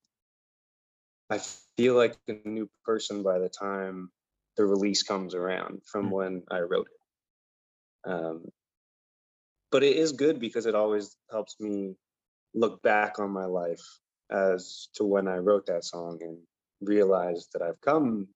I 1.30 1.40
feel 1.78 1.96
like 1.96 2.18
a 2.28 2.38
new 2.46 2.70
person 2.84 3.24
by 3.24 3.40
the 3.40 3.50
time 3.50 4.12
the 4.58 4.66
release 4.66 5.04
comes 5.04 5.36
around 5.36 5.82
from 5.86 6.08
Mm. 6.08 6.12
when 6.12 6.44
i 6.52 6.60
wrote 6.62 6.88
it. 7.88 8.12
Um, 8.12 8.50
but 9.72 9.84
it 9.84 9.96
is 9.98 10.12
good 10.14 10.40
because 10.40 10.66
it 10.66 10.76
always 10.76 11.16
helps 11.32 11.60
me 11.60 11.96
look 12.56 12.82
back 12.82 13.20
on 13.20 13.32
my 13.32 13.46
life 13.46 13.82
as 14.32 14.90
to 14.96 15.04
when 15.06 15.28
i 15.28 15.38
wrote 15.38 15.68
that 15.68 15.84
song 15.84 16.20
and 16.22 16.38
realize 16.82 17.48
that 17.54 17.62
i've 17.62 17.80
come 17.82 18.28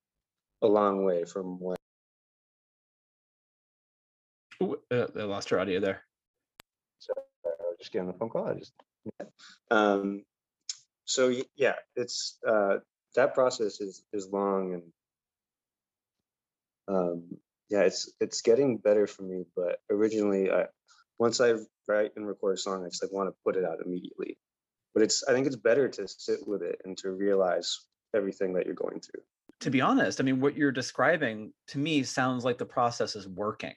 a 0.62 0.68
long 0.68 1.04
way 1.04 1.26
from 1.26 1.60
when 1.60 1.78
Ooh, 4.64 4.78
uh, 4.92 5.08
I 5.18 5.24
lost 5.24 5.52
your 5.52 5.60
audio 5.60 5.80
there. 5.80 6.04
So 7.00 7.14
I 7.46 7.50
was 7.60 7.78
just 7.80 7.92
getting 7.92 8.08
the 8.08 8.14
phone 8.14 8.30
call. 8.30 8.48
I 8.48 8.54
just 8.54 8.72
um 9.70 10.24
so 11.06 11.34
yeah, 11.56 11.76
it's 11.96 12.38
uh 12.48 12.78
that 13.16 13.34
process 13.34 13.82
is 13.82 14.04
is 14.14 14.30
long 14.32 14.74
and 14.74 14.84
um 16.88 17.24
yeah, 17.70 17.82
it's 17.82 18.14
it's 18.22 18.42
getting 18.42 18.78
better 18.78 19.08
for 19.08 19.24
me, 19.24 19.46
but 19.56 19.80
originally 19.90 20.52
I 20.52 20.68
once 21.20 21.42
I 21.42 21.56
write 21.88 22.12
and 22.16 22.28
record 22.28 22.56
a 22.56 22.58
song, 22.58 22.86
I 22.86 22.90
just 22.90 23.04
like 23.04 23.12
want 23.12 23.30
to 23.30 23.36
put 23.44 23.56
it 23.56 23.66
out 23.66 23.80
immediately. 23.86 24.38
But 24.94 25.04
it's 25.04 25.24
I 25.28 25.34
think 25.34 25.48
it's 25.48 25.56
better 25.56 25.90
to 25.90 26.08
sit 26.08 26.48
with 26.48 26.62
it 26.62 26.80
and 26.86 26.98
to 27.00 27.12
realize 27.12 27.82
everything 28.16 28.54
that 28.54 28.66
you're 28.66 28.76
going 28.76 29.02
through. 29.02 29.22
To 29.62 29.70
be 29.70 29.82
honest, 29.82 30.20
I 30.20 30.24
mean, 30.24 30.40
what 30.40 30.56
you're 30.56 30.72
describing 30.72 31.54
to 31.68 31.78
me 31.78 32.04
sounds 32.04 32.46
like 32.46 32.58
the 32.58 32.66
process 32.66 33.16
is 33.16 33.28
working. 33.28 33.74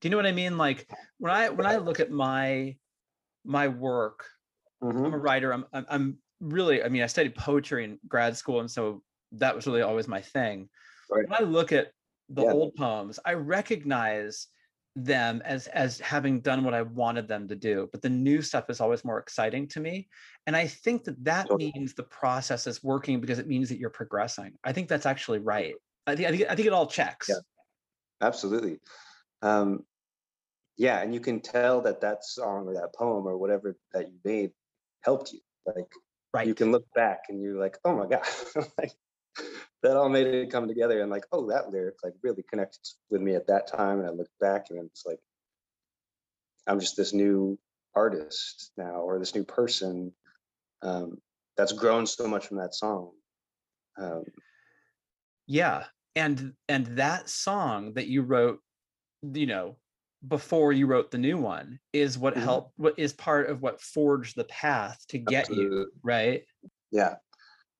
Do 0.00 0.06
you 0.06 0.10
know 0.10 0.16
what 0.16 0.26
I 0.26 0.32
mean? 0.32 0.56
Like 0.58 0.88
when 1.18 1.32
I 1.32 1.48
when 1.48 1.66
I 1.66 1.76
look 1.76 2.00
at 2.00 2.10
my 2.10 2.76
my 3.44 3.68
work, 3.68 4.26
I'm 4.82 5.12
a 5.12 5.18
writer. 5.18 5.52
I'm 5.52 5.64
I'm, 5.72 5.86
I'm 5.88 6.18
really. 6.40 6.82
I 6.82 6.88
mean, 6.88 7.02
I 7.02 7.06
studied 7.06 7.34
poetry 7.34 7.84
in 7.84 7.98
grad 8.06 8.36
school, 8.36 8.60
and 8.60 8.70
so 8.70 9.02
that 9.32 9.54
was 9.54 9.66
really 9.66 9.82
always 9.82 10.08
my 10.08 10.20
thing. 10.20 10.68
Right. 11.10 11.28
When 11.28 11.38
I 11.40 11.44
look 11.44 11.72
at 11.72 11.92
the 12.28 12.42
Yeah. 12.44 12.52
old 12.52 12.74
poems, 12.76 13.18
I 13.24 13.34
recognize 13.34 14.48
them 14.94 15.42
as 15.44 15.66
as 15.68 15.98
having 16.00 16.40
done 16.40 16.64
what 16.64 16.74
I 16.74 16.82
wanted 16.82 17.28
them 17.28 17.48
to 17.48 17.56
do. 17.56 17.88
But 17.90 18.02
the 18.02 18.08
new 18.10 18.42
stuff 18.42 18.70
is 18.70 18.80
always 18.80 19.04
more 19.04 19.18
exciting 19.18 19.66
to 19.68 19.80
me, 19.80 20.08
and 20.46 20.56
I 20.56 20.66
think 20.66 21.04
that 21.04 21.22
that 21.24 21.50
means 21.56 21.94
the 21.94 22.04
process 22.04 22.66
is 22.66 22.84
working 22.84 23.20
because 23.20 23.38
it 23.38 23.48
means 23.48 23.68
that 23.68 23.78
you're 23.78 23.90
progressing. 23.90 24.54
I 24.62 24.72
think 24.72 24.88
that's 24.88 25.06
actually 25.06 25.40
right. 25.40 25.74
I 26.06 26.14
think 26.14 26.28
I 26.28 26.30
think, 26.36 26.50
I 26.50 26.54
think 26.54 26.66
it 26.66 26.72
all 26.72 26.86
checks. 26.86 27.28
Yeah. 27.28 27.36
Absolutely. 28.20 28.78
Um, 29.42 29.84
yeah, 30.78 31.02
and 31.02 31.12
you 31.12 31.20
can 31.20 31.40
tell 31.40 31.82
that 31.82 32.00
that 32.00 32.24
song 32.24 32.68
or 32.68 32.74
that 32.74 32.94
poem 32.94 33.26
or 33.26 33.36
whatever 33.36 33.76
that 33.92 34.08
you 34.08 34.14
made 34.24 34.52
helped 35.02 35.32
you. 35.32 35.40
Like 35.66 35.92
Right. 36.32 36.46
you 36.46 36.54
can 36.54 36.70
look 36.70 36.86
back 36.94 37.24
and 37.28 37.42
you're 37.42 37.58
like, 37.58 37.78
oh 37.84 37.96
my 37.96 38.06
god, 38.06 38.22
like 38.78 38.92
that 39.82 39.96
all 39.96 40.08
made 40.08 40.26
it 40.28 40.50
come 40.50 40.68
together. 40.68 41.00
And 41.00 41.10
like, 41.10 41.26
oh, 41.32 41.48
that 41.48 41.70
lyric 41.70 41.96
like 42.04 42.14
really 42.22 42.44
connected 42.48 42.80
with 43.10 43.20
me 43.20 43.34
at 43.34 43.48
that 43.48 43.66
time. 43.66 43.98
And 43.98 44.08
I 44.08 44.12
look 44.12 44.28
back 44.40 44.66
and 44.70 44.78
it's 44.86 45.04
like, 45.04 45.18
I'm 46.66 46.78
just 46.80 46.96
this 46.96 47.12
new 47.12 47.58
artist 47.94 48.72
now 48.76 49.00
or 49.00 49.18
this 49.18 49.34
new 49.34 49.44
person 49.44 50.12
um, 50.82 51.18
that's 51.56 51.72
grown 51.72 52.06
so 52.06 52.28
much 52.28 52.46
from 52.46 52.58
that 52.58 52.74
song. 52.74 53.10
Um, 53.98 54.24
yeah 55.48 55.86
and 56.14 56.52
and 56.68 56.86
that 56.98 57.28
song 57.28 57.94
that 57.94 58.06
you 58.06 58.22
wrote 58.22 58.60
you 59.22 59.46
know 59.46 59.76
before 60.26 60.72
you 60.72 60.86
wrote 60.86 61.10
the 61.10 61.18
new 61.18 61.38
one 61.38 61.78
is 61.92 62.18
what 62.18 62.34
Mhm. 62.34 62.42
helped 62.42 62.72
what 62.76 62.98
is 62.98 63.12
part 63.12 63.48
of 63.48 63.62
what 63.62 63.80
forged 63.80 64.34
the 64.36 64.44
path 64.44 65.06
to 65.08 65.18
get 65.18 65.48
you 65.50 65.92
right 66.02 66.44
Yeah. 66.90 67.16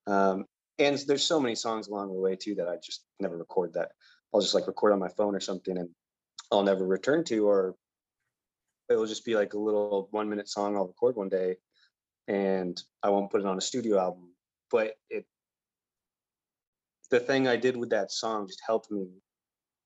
Um, 0.07 0.47
and 0.79 0.99
there's 1.07 1.25
so 1.25 1.41
many 1.41 1.55
songs 1.55 1.89
along 1.89 2.09
the 2.13 2.21
way 2.21 2.37
too 2.37 2.55
that 2.57 2.69
I 2.69 2.77
just 2.77 3.07
never 3.21 3.37
record 3.39 3.73
that. 3.75 3.93
I'll 4.33 4.41
just 4.41 4.55
like 4.55 4.67
record 4.69 4.93
on 4.93 4.99
my 5.01 5.09
phone 5.09 5.35
or 5.35 5.41
something 5.41 5.77
and 5.79 5.95
I'll 6.53 6.63
never 6.63 6.87
return 6.87 7.25
to, 7.25 7.49
or 7.49 7.77
it'll 8.89 9.07
just 9.07 9.25
be 9.25 9.35
like 9.35 9.55
a 9.55 9.59
little 9.59 10.09
one 10.13 10.29
minute 10.29 10.49
song 10.49 10.77
I'll 10.77 10.87
record 10.87 11.17
one 11.17 11.29
day. 11.29 11.57
and 12.29 12.83
I 13.03 13.11
won't 13.11 13.31
put 13.31 13.41
it 13.41 13.47
on 13.47 13.57
a 13.59 13.61
studio 13.63 13.99
album. 13.99 14.35
But 14.71 14.97
it, 15.11 15.27
the 17.11 17.21
thing 17.21 17.49
I 17.49 17.57
did 17.57 17.77
with 17.77 17.91
that 17.91 18.13
song 18.13 18.47
just 18.47 18.63
helped 18.67 18.91
me 18.91 19.09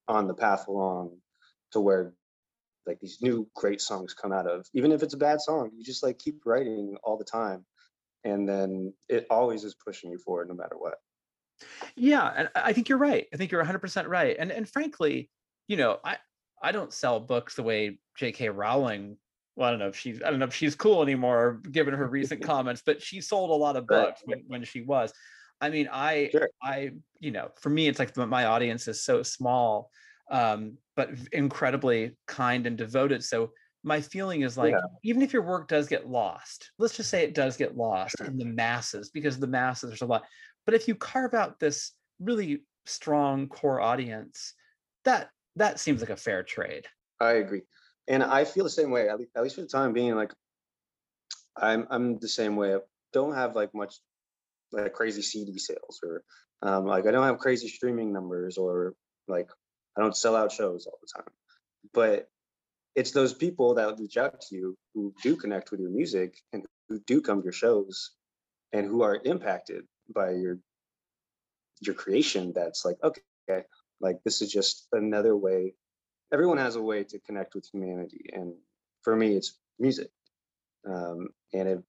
on 0.09 0.27
the 0.27 0.35
path 0.35 0.67
along 0.69 1.23
to 1.73 1.81
where 1.81 2.15
like 2.87 3.01
these 3.01 3.19
new 3.21 3.49
great 3.55 3.81
songs 3.81 4.15
come 4.15 4.33
out 4.33 4.47
of. 4.47 4.67
Even 4.75 4.93
if 4.93 5.03
it's 5.03 5.15
a 5.15 5.19
bad 5.19 5.41
song, 5.41 5.71
you 5.77 5.85
just 5.85 6.03
like 6.03 6.19
keep 6.19 6.45
writing 6.45 6.97
all 7.05 7.17
the 7.17 7.25
time, 7.25 7.65
and 8.25 8.49
then 8.49 8.93
it 9.09 9.27
always 9.31 9.65
is 9.65 9.75
pushing 9.75 10.11
you 10.11 10.19
forward 10.19 10.49
no 10.49 10.55
matter 10.55 10.77
what. 10.77 10.95
Yeah, 11.97 12.33
and 12.37 12.49
I 12.55 12.73
think 12.73 12.89
you're 12.89 12.99
right. 12.99 13.27
I 13.33 13.37
think 13.37 13.51
you're 13.51 13.65
100% 13.65 14.09
right. 14.09 14.37
And 14.39 14.51
and 14.51 14.69
frankly, 14.69 15.31
you 15.69 15.77
know, 15.77 15.99
I 16.05 16.17
I 16.63 16.73
don't 16.73 16.93
sell 16.93 17.21
books 17.21 17.57
the 17.57 17.63
way 17.63 17.99
J.K. 18.17 18.49
Rowling. 18.49 19.17
Well, 19.57 19.69
I 19.69 19.71
don't 19.71 19.81
know 19.81 19.89
if 19.89 19.97
she's 19.97 20.23
I 20.23 20.31
don't 20.31 20.39
know 20.39 20.47
if 20.47 20.55
she's 20.55 20.75
cool 20.75 21.03
anymore, 21.03 21.61
given 21.71 21.95
her 21.95 22.07
recent 22.07 22.43
comments, 22.45 22.83
but 22.85 23.03
she 23.03 23.21
sold 23.21 23.51
a 23.51 23.55
lot 23.55 23.77
of 23.77 23.87
books 23.87 24.23
when, 24.25 24.45
when 24.47 24.65
she 24.65 24.81
was. 24.81 25.13
I 25.61 25.71
mean, 25.71 25.89
I 25.93 26.31
Sure. 26.33 26.49
I 26.63 26.93
you 27.21 27.31
know, 27.31 27.51
for 27.61 27.71
me, 27.71 27.89
it's 27.89 27.99
like 27.99 28.17
my 28.17 28.47
audience 28.47 28.89
is 28.89 29.03
so 29.03 29.23
small, 29.23 29.91
um, 30.31 30.79
but 30.97 31.11
incredibly 31.33 32.17
kind 32.27 32.67
and 32.67 32.77
devoted. 32.77 33.25
So 33.25 33.53
my 33.85 34.01
feeling 34.01 34.43
is 34.43 34.57
like, 34.57 34.73
Yeah. 34.73 34.81
even 35.03 35.23
if 35.23 35.33
your 35.33 35.43
work 35.43 35.69
does 35.69 35.89
get 35.89 36.09
lost, 36.09 36.71
let's 36.79 36.97
just 36.97 37.11
say 37.11 37.25
it 37.25 37.35
does 37.35 37.57
get 37.57 37.77
lost 37.77 38.21
in 38.21 38.39
the 38.39 38.45
masses, 38.45 39.11
because 39.11 39.39
the 39.39 39.47
masses 39.47 39.91
there's 39.91 40.03
a 40.03 40.07
lot. 40.07 40.25
But 40.65 40.75
if 40.75 40.87
you 40.87 40.95
carve 40.95 41.35
out 41.35 41.59
this 41.59 41.93
really 42.21 42.65
strong 42.87 43.49
core 43.49 43.81
audience, 43.81 44.55
that 45.05 45.31
that 45.57 45.81
seems 45.81 46.01
like 46.01 46.11
a 46.11 46.17
fair 46.17 46.43
trade. 46.43 46.87
I 47.21 47.33
agree, 47.33 47.63
and 48.09 48.23
I 48.23 48.45
feel 48.45 48.65
the 48.65 48.71
same 48.71 48.91
way. 48.91 49.09
At 49.09 49.19
least, 49.19 49.33
at 49.37 49.43
least 49.43 49.57
for 49.57 49.63
the 49.63 49.67
time 49.67 49.93
being, 49.93 50.15
like 50.15 50.33
I'm 51.57 51.87
I'm 51.91 52.19
the 52.19 52.29
same 52.29 52.57
way. 52.57 52.75
I 52.75 52.79
don't 53.13 53.35
have 53.35 53.57
like 53.57 53.75
much 53.75 53.97
like 54.71 54.93
crazy 54.93 55.23
CD 55.23 55.59
sales 55.59 56.01
or 56.03 56.23
um, 56.63 56.87
like 56.87 57.07
I 57.07 57.11
don't 57.11 57.25
have 57.25 57.39
crazy 57.39 57.69
streaming 57.69 58.13
numbers 58.13 58.57
or 58.57 58.95
like 59.29 59.51
I 59.97 60.01
don't 60.01 60.17
sell 60.17 60.37
out 60.37 60.53
shows 60.53 60.87
all 60.87 60.99
the 61.01 61.21
time. 61.21 61.33
But 61.93 62.29
it's 62.95 63.13
those 63.13 63.33
people 63.33 63.75
that 63.75 63.99
reach 63.99 64.17
out 64.17 64.41
to 64.43 64.57
you 64.57 64.77
who 64.95 65.15
do 65.23 65.37
connect 65.37 65.71
with 65.71 65.81
your 65.81 65.91
music 65.91 66.39
and 66.53 66.65
who 66.89 67.01
do 67.07 67.21
come 67.21 67.41
to 67.41 67.45
your 67.45 67.53
shows 67.53 68.13
and 68.73 68.87
who 68.87 69.03
are 69.03 69.21
impacted 69.25 69.85
by 70.15 70.33
your 70.33 70.59
your 71.81 71.95
creation 71.95 72.53
that's 72.55 72.85
like 72.85 72.97
okay 73.03 73.65
like 74.01 74.23
this 74.25 74.43
is 74.43 74.53
just 74.53 74.89
another 74.93 75.37
way. 75.37 75.75
Everyone 76.33 76.59
has 76.59 76.77
a 76.77 76.83
way 76.83 77.05
to 77.05 77.19
connect 77.21 77.55
with 77.55 77.69
humanity 77.73 78.31
and 78.33 78.55
for 79.03 79.17
me 79.17 79.37
it's 79.37 79.59
music. 79.79 80.11
Um, 80.87 81.29
and 81.55 81.69
it, 81.69 81.83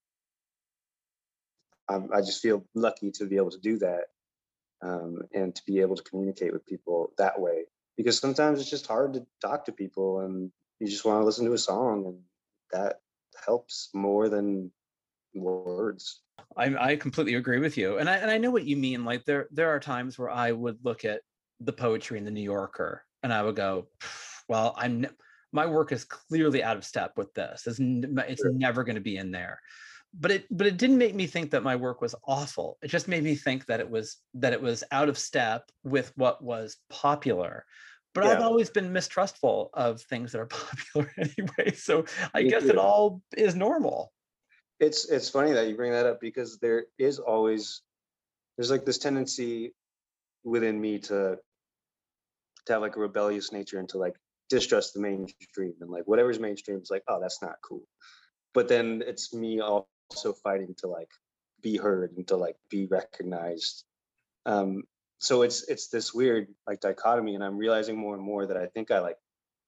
I'm, 1.88 2.08
i 2.14 2.20
just 2.20 2.40
feel 2.40 2.64
lucky 2.74 3.10
to 3.10 3.26
be 3.26 3.36
able 3.36 3.50
to 3.50 3.58
do 3.58 3.78
that 3.78 4.04
um, 4.82 5.22
and 5.34 5.54
to 5.54 5.62
be 5.66 5.80
able 5.80 5.96
to 5.96 6.02
communicate 6.02 6.52
with 6.52 6.64
people 6.64 7.12
that 7.18 7.40
way 7.40 7.64
because 7.96 8.18
sometimes 8.18 8.60
it's 8.60 8.70
just 8.70 8.86
hard 8.86 9.14
to 9.14 9.26
talk 9.40 9.64
to 9.64 9.72
people 9.72 10.20
and 10.20 10.50
you 10.80 10.88
just 10.88 11.04
want 11.04 11.20
to 11.20 11.24
listen 11.24 11.44
to 11.46 11.52
a 11.52 11.58
song 11.58 12.04
and 12.06 12.22
that 12.72 13.00
helps 13.46 13.90
more 13.94 14.28
than 14.28 14.70
words 15.34 16.22
I, 16.56 16.92
I 16.92 16.96
completely 16.96 17.34
agree 17.34 17.58
with 17.58 17.76
you, 17.76 17.98
and 17.98 18.08
I 18.08 18.16
and 18.16 18.30
I 18.30 18.38
know 18.38 18.50
what 18.50 18.64
you 18.64 18.76
mean. 18.76 19.04
Like 19.04 19.24
there 19.24 19.48
there 19.50 19.70
are 19.70 19.80
times 19.80 20.18
where 20.18 20.30
I 20.30 20.52
would 20.52 20.84
look 20.84 21.04
at 21.04 21.22
the 21.60 21.72
poetry 21.72 22.18
in 22.18 22.24
the 22.24 22.30
New 22.30 22.42
Yorker, 22.42 23.04
and 23.22 23.32
I 23.32 23.42
would 23.42 23.56
go, 23.56 23.88
"Well, 24.48 24.74
I'm 24.76 25.02
ne- 25.02 25.08
my 25.52 25.66
work 25.66 25.92
is 25.92 26.04
clearly 26.04 26.62
out 26.62 26.76
of 26.76 26.84
step 26.84 27.12
with 27.16 27.32
this. 27.34 27.66
It's 27.66 27.78
it's 27.80 28.42
Sure. 28.42 28.52
never 28.52 28.84
going 28.84 28.96
to 28.96 29.00
be 29.00 29.16
in 29.16 29.30
there." 29.30 29.60
But 30.16 30.30
it 30.30 30.46
but 30.50 30.66
it 30.66 30.76
didn't 30.76 30.98
make 30.98 31.14
me 31.14 31.26
think 31.26 31.50
that 31.50 31.62
my 31.64 31.76
work 31.76 32.00
was 32.00 32.14
awful. 32.26 32.78
It 32.82 32.88
just 32.88 33.08
made 33.08 33.24
me 33.24 33.34
think 33.34 33.66
that 33.66 33.80
it 33.80 33.90
was 33.90 34.18
that 34.34 34.52
it 34.52 34.62
was 34.62 34.84
out 34.92 35.08
of 35.08 35.18
step 35.18 35.70
with 35.82 36.12
what 36.16 36.42
was 36.42 36.76
popular. 36.90 37.64
But 38.14 38.24
I've 38.24 38.40
always 38.42 38.70
been 38.70 38.92
mistrustful 38.92 39.70
of 39.74 40.00
things 40.02 40.32
that 40.32 40.40
are 40.40 40.46
popular 40.62 41.10
anyway. 41.18 41.72
So 41.74 42.04
I 42.32 42.42
Me 42.42 42.48
guess 42.50 42.64
it 42.64 42.78
all 42.78 43.22
is 43.36 43.56
normal. 43.56 44.12
it's 44.80 45.08
it's 45.08 45.28
funny 45.30 45.52
that 45.52 45.68
you 45.68 45.76
bring 45.76 45.92
that 45.92 46.06
up 46.06 46.20
because 46.20 46.58
there 46.58 46.86
is 46.98 47.18
always 47.18 47.82
there's 48.56 48.70
like 48.70 48.84
this 48.84 48.98
tendency 48.98 49.74
within 50.44 50.80
me 50.80 50.98
to 50.98 51.38
to 52.66 52.72
have 52.72 52.82
like 52.82 52.96
a 52.96 53.00
rebellious 53.00 53.52
nature 53.52 53.78
and 53.78 53.88
to 53.88 53.98
like 53.98 54.14
distrust 54.48 54.94
the 54.94 55.00
mainstream 55.00 55.74
and 55.80 55.90
like 55.90 56.04
whatever's 56.04 56.38
mainstream 56.40 56.78
is 56.80 56.90
like 56.90 57.02
oh 57.08 57.20
that's 57.20 57.42
not 57.42 57.56
cool 57.62 57.82
but 58.52 58.68
then 58.68 59.02
it's 59.06 59.32
me 59.34 59.60
also 60.10 60.32
fighting 60.32 60.74
to 60.78 60.86
like 60.86 61.10
be 61.62 61.76
heard 61.76 62.12
and 62.16 62.26
to 62.28 62.36
like 62.36 62.56
be 62.70 62.86
recognized. 62.86 63.84
Um 64.46 64.84
so 65.18 65.42
it's 65.42 65.62
it's 65.68 65.88
this 65.88 66.12
weird 66.12 66.48
like 66.66 66.80
dichotomy 66.80 67.34
and 67.34 67.42
i'm 67.42 67.56
realizing 67.56 67.96
more 67.96 68.14
and 68.14 68.22
more 68.22 68.46
that 68.46 68.56
i 68.56 68.66
think 68.66 68.90
i 68.90 68.98
like 68.98 69.16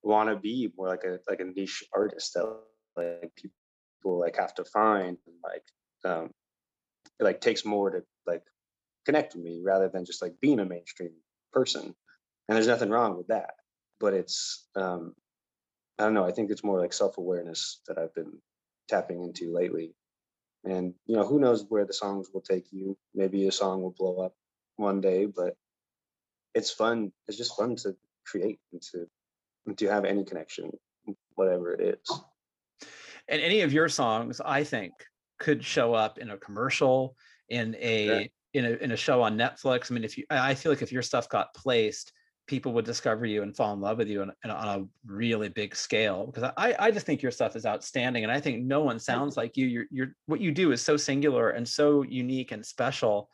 want 0.02 0.28
to 0.28 0.36
be 0.36 0.70
more 0.76 0.88
like 0.88 1.04
a 1.04 1.18
like 1.30 1.40
a 1.40 1.44
niche 1.44 1.84
artist 1.94 2.34
that 2.34 2.44
like 2.96 3.32
people 3.34 4.20
like 4.20 4.36
have 4.36 4.54
to 4.54 4.64
find 4.64 5.16
and 5.26 5.36
like 5.42 5.64
um 6.04 6.30
it 7.18 7.24
like 7.24 7.40
takes 7.40 7.64
more 7.64 7.90
to 7.90 8.02
like 8.26 8.42
connect 9.06 9.34
with 9.34 9.44
me 9.44 9.62
rather 9.64 9.88
than 9.88 10.04
just 10.04 10.20
like 10.20 10.34
being 10.40 10.58
a 10.58 10.64
mainstream 10.64 11.12
person. 11.52 11.94
And 12.48 12.56
there's 12.56 12.66
nothing 12.66 12.90
wrong 12.90 13.16
with 13.16 13.28
that 13.28 13.54
but 13.98 14.14
it's 14.14 14.68
um 14.76 15.14
i 15.98 16.04
don't 16.04 16.14
know 16.14 16.24
i 16.24 16.32
think 16.32 16.50
it's 16.50 16.64
more 16.64 16.80
like 16.80 16.92
self-awareness 16.92 17.80
that 17.86 17.98
i've 17.98 18.14
been 18.14 18.32
tapping 18.88 19.22
into 19.22 19.52
lately 19.52 19.94
and 20.66 20.92
you 21.06 21.16
know 21.16 21.24
who 21.26 21.38
knows 21.38 21.64
where 21.68 21.84
the 21.86 21.92
songs 21.92 22.28
will 22.34 22.40
take 22.42 22.66
you. 22.72 22.96
Maybe 23.14 23.46
a 23.46 23.52
song 23.52 23.82
will 23.82 23.94
blow 23.96 24.18
up 24.20 24.34
one 24.76 25.00
day 25.00 25.26
but 25.26 25.56
it's 26.54 26.70
fun 26.70 27.10
it's 27.26 27.38
just 27.38 27.56
fun 27.56 27.76
to 27.76 27.96
create 28.26 28.58
and 28.72 28.82
to 28.82 29.06
to 29.74 29.86
have 29.86 30.04
any 30.04 30.24
connection 30.24 30.70
whatever 31.34 31.72
it 31.72 31.80
is. 31.80 32.20
And 33.28 33.40
any 33.40 33.62
of 33.62 33.72
your 33.72 33.88
songs 33.88 34.40
i 34.44 34.62
think 34.62 34.92
could 35.38 35.64
show 35.64 35.94
up 35.94 36.18
in 36.18 36.30
a 36.30 36.36
commercial 36.36 37.16
in 37.48 37.74
a 37.78 38.06
Sure. 38.06 38.22
in 38.54 38.64
a 38.64 38.70
in 38.84 38.92
a 38.92 38.96
show 38.96 39.22
on 39.22 39.36
netflix. 39.36 39.90
I 39.90 39.94
mean 39.94 40.04
if 40.04 40.16
you 40.16 40.24
I 40.30 40.54
feel 40.54 40.72
like 40.72 40.82
if 40.82 40.92
your 40.92 41.02
stuff 41.02 41.28
got 41.28 41.54
placed 41.54 42.12
people 42.46 42.72
would 42.72 42.84
discover 42.84 43.26
you 43.26 43.42
and 43.42 43.56
fall 43.56 43.72
in 43.72 43.80
love 43.80 43.98
with 43.98 44.08
you 44.08 44.22
on, 44.22 44.32
on 44.44 44.80
a 44.80 44.84
really 45.06 45.48
big 45.48 45.74
scale 45.74 46.26
because 46.26 46.50
i 46.56 46.74
i 46.78 46.90
just 46.90 47.06
think 47.06 47.22
your 47.22 47.32
stuff 47.32 47.56
is 47.56 47.66
outstanding 47.66 48.22
and 48.22 48.32
i 48.32 48.40
think 48.40 48.64
no 48.64 48.82
one 48.82 48.98
sounds 48.98 49.36
like 49.36 49.56
you 49.56 49.66
you're, 49.66 49.86
you're 49.90 50.08
what 50.26 50.40
you 50.40 50.52
do 50.52 50.72
is 50.72 50.80
so 50.80 50.96
singular 50.96 51.50
and 51.50 51.66
so 51.66 52.02
unique 52.02 52.52
and 52.52 52.64
special 52.64 53.28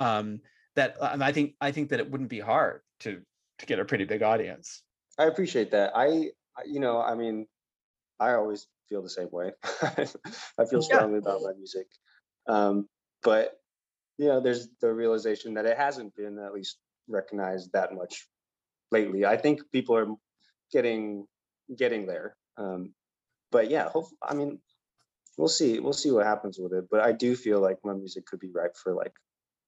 um 0.00 0.40
that 0.76 0.96
um, 1.00 1.22
i 1.22 1.32
think 1.32 1.54
i 1.60 1.72
think 1.72 1.88
that 1.88 2.00
it 2.00 2.10
wouldn't 2.10 2.30
be 2.30 2.40
hard 2.40 2.82
to 2.98 3.20
to 3.58 3.66
get 3.66 3.78
a 3.78 3.84
pretty 3.84 4.04
big 4.04 4.22
audience 4.22 4.82
I 5.20 5.24
appreciate 5.26 5.70
that. 5.72 5.92
I, 5.94 6.30
you 6.64 6.80
know, 6.80 6.98
I 7.00 7.14
mean, 7.14 7.46
I 8.18 8.32
always 8.32 8.68
feel 8.88 9.02
the 9.02 9.10
same 9.10 9.28
way. 9.30 9.52
I 9.82 10.06
feel 10.64 10.80
Yeah. 10.80 10.80
strongly 10.80 11.18
about 11.18 11.42
my 11.42 11.52
music. 11.52 11.88
Um, 12.48 12.88
but, 13.22 13.60
you 14.16 14.28
know, 14.28 14.40
there's 14.40 14.68
the 14.80 14.94
realization 14.94 15.52
that 15.54 15.66
it 15.66 15.76
hasn't 15.76 16.16
been 16.16 16.38
at 16.38 16.54
least 16.54 16.78
recognized 17.06 17.70
that 17.72 17.92
much 17.92 18.28
lately. 18.90 19.24
I 19.24 19.36
think 19.36 19.60
people 19.72 19.96
are 19.96 20.08
getting 20.72 21.26
getting 21.76 22.06
there. 22.06 22.36
Um, 22.56 22.94
but 23.52 23.70
yeah, 23.70 23.88
hope, 23.88 24.06
I 24.22 24.34
mean, 24.34 24.58
we'll 25.38 25.48
see. 25.48 25.80
We'll 25.80 25.92
see 25.92 26.10
what 26.10 26.26
happens 26.26 26.58
with 26.58 26.72
it. 26.72 26.84
But 26.90 27.00
I 27.00 27.12
do 27.12 27.34
feel 27.36 27.60
like 27.60 27.78
my 27.84 27.92
music 27.94 28.26
could 28.26 28.40
be 28.40 28.50
ripe 28.52 28.76
for 28.76 28.94
like 28.94 29.14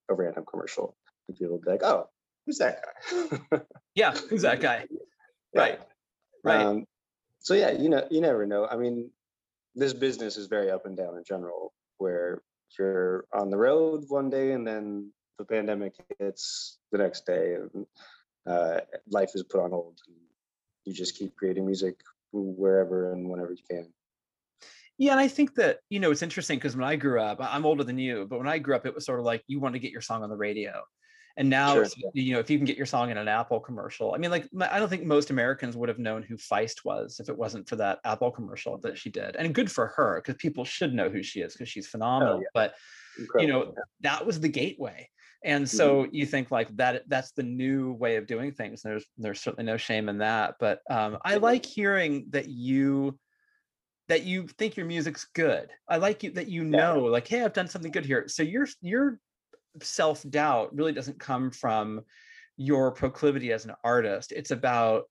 a 0.08 0.14
random 0.14 0.44
commercial. 0.50 0.96
And 1.28 1.37
people 1.37 1.54
would 1.54 1.64
be 1.64 1.70
like, 1.70 1.82
oh, 1.82 2.08
who's 2.46 2.58
that 2.58 2.82
guy? 2.82 3.61
yeah 3.94 4.12
who's 4.28 4.42
that 4.42 4.61
guy 4.61 4.87
Yeah. 5.54 5.61
right 5.61 5.80
right 6.44 6.66
Um, 6.66 6.85
so 7.40 7.54
yeah, 7.54 7.72
you 7.72 7.88
know, 7.88 8.06
you 8.11 8.20
never 8.20 8.46
know. 8.46 8.66
I 8.66 8.76
mean, 8.76 9.11
this 9.74 9.92
business 9.92 10.37
is 10.37 10.46
very 10.46 10.70
up 10.70 10.87
and 10.87 10.96
down 10.96 11.16
in 11.16 11.24
general, 11.24 11.72
where 11.98 12.42
you're 12.78 13.24
on 13.32 13.50
the 13.50 13.56
road 13.56 14.04
one 14.08 14.30
day 14.30 14.52
and 14.52 14.66
then 14.66 15.12
the 15.38 15.44
pandemic 15.44 15.94
hits 16.18 16.78
the 16.92 16.98
next 16.98 17.26
day, 17.26 17.54
and 17.54 17.87
uh, 18.46 18.81
life 19.11 19.31
is 19.35 19.42
put 19.42 19.61
on 19.61 19.70
hold. 19.70 20.00
You 20.85 20.92
just 20.92 21.16
keep 21.16 21.37
creating 21.37 21.66
music 21.66 22.00
wherever 22.33 23.12
and 23.12 23.28
whenever 23.28 23.52
you 23.52 23.62
can. 23.68 23.92
Yeah, 24.98 25.12
and 25.12 25.20
I 25.20 25.28
think 25.28 25.55
that 25.57 25.78
you 25.88 26.00
know 26.00 26.11
it's 26.11 26.22
interesting 26.22 26.59
because 26.59 26.76
when 26.76 26.85
I 26.85 26.96
grew 26.96 27.20
up, 27.20 27.38
I'm 27.40 27.64
older 27.64 27.85
than 27.85 27.98
you, 27.98 28.26
but 28.28 28.38
when 28.38 28.48
I 28.48 28.59
grew 28.59 28.74
up, 28.74 28.87
it 28.87 28.94
was 28.94 29.05
sort 29.05 29.18
of 29.18 29.24
like 29.24 29.42
you 29.46 29.59
want 29.59 29.74
to 29.74 29.78
get 29.78 29.90
your 29.90 30.00
song 30.00 30.22
on 30.22 30.28
the 30.28 30.37
radio, 30.37 30.83
and 31.37 31.48
now 31.48 31.74
Sure, 31.74 31.87
you 32.14 32.35
know 32.35 32.40
if 32.40 32.50
you 32.50 32.59
can 32.59 32.66
get 32.66 32.76
your 32.76 32.87
song 32.87 33.11
in 33.11 33.16
an 33.16 33.26
Apple 33.26 33.59
commercial. 33.59 34.14
I 34.14 34.18
mean, 34.18 34.31
like 34.31 34.48
I 34.61 34.78
don't 34.78 34.88
think 34.88 35.05
most 35.05 35.31
Americans 35.31 35.76
would 35.76 35.88
have 35.88 35.98
known 35.98 36.22
who 36.22 36.37
Feist 36.37 36.85
was 36.85 37.20
if 37.20 37.28
it 37.28 37.37
wasn't 37.37 37.68
for 37.68 37.76
that 37.76 38.00
Apple 38.05 38.31
commercial 38.31 38.78
that 38.78 38.98
she 38.98 39.11
did, 39.11 39.35
and 39.37 39.55
good 39.55 39.72
for 39.72 39.88
her 39.88 40.20
because 40.20 40.37
people 40.40 40.64
should 40.64 40.92
know 40.94 41.09
who 41.09 41.22
she 41.22 41.40
is 41.40 41.55
because 41.55 41.68
she's 41.68 41.88
phenomenal. 41.88 42.40
yeah. 42.40 42.48
But 42.55 42.74
you 43.18 43.46
know 43.46 43.62
Incredible. 43.62 43.74
that 44.02 44.26
was 44.26 44.40
the 44.40 44.48
gateway 44.48 45.09
and 45.44 45.68
so 45.68 46.07
you 46.12 46.24
think 46.24 46.50
like 46.50 46.74
that 46.76 47.02
that's 47.09 47.33
the 47.33 47.42
new 47.42 47.92
way 47.92 48.16
of 48.16 48.26
doing 48.26 48.52
things 48.52 48.83
there's 48.83 49.05
there's 49.18 49.40
certainly 49.40 49.64
no 49.64 49.76
shame 49.76 50.09
in 50.09 50.18
that 50.18 50.55
but 50.61 50.81
um, 50.90 51.18
i 51.24 51.37
like 51.37 51.66
hearing 51.66 52.26
that 52.31 52.48
you 52.48 53.18
that 54.12 54.24
you 54.24 54.46
think 54.46 54.76
your 54.76 54.85
music's 54.85 55.24
good. 55.33 55.70
I 55.88 55.96
like 55.96 56.22
you 56.22 56.33
that 56.33 56.46
you 56.46 56.64
know, 56.64 56.98
like, 57.05 57.26
hey, 57.26 57.42
I've 57.42 57.55
done 57.55 57.66
something 57.66 57.90
good 57.90 58.05
here. 58.05 58.28
So 58.28 58.42
your 58.42 58.66
your 58.83 59.18
self 59.81 60.22
doubt 60.28 60.76
really 60.76 60.92
doesn't 60.92 61.18
come 61.18 61.50
from 61.50 62.02
your 62.59 62.90
proclivity 62.90 63.52
as 63.52 63.64
an 63.64 63.72
artist. 63.83 64.33
It's 64.33 64.50
about, 64.50 65.05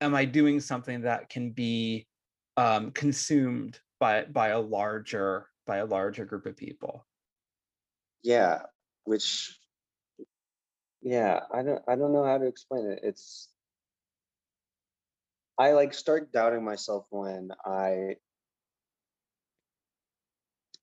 am 0.00 0.16
I 0.16 0.24
doing 0.24 0.58
something 0.58 1.02
that 1.02 1.28
can 1.28 1.52
be 1.52 2.08
um, 2.56 2.90
consumed 2.90 3.78
by 4.00 4.24
by 4.24 4.48
a 4.48 4.58
larger 4.58 5.46
by 5.64 5.76
a 5.76 5.86
larger 5.86 6.24
group 6.24 6.46
of 6.46 6.56
people? 6.56 7.06
Yeah, 8.24 8.62
which 9.04 9.59
yeah, 11.02 11.40
I 11.52 11.62
don't 11.62 11.82
I 11.88 11.96
don't 11.96 12.12
know 12.12 12.24
how 12.24 12.38
to 12.38 12.46
explain 12.46 12.86
it. 12.86 13.00
It's 13.02 13.48
I 15.58 15.72
like 15.72 15.94
start 15.94 16.32
doubting 16.32 16.64
myself 16.64 17.06
when 17.10 17.50
I 17.64 18.16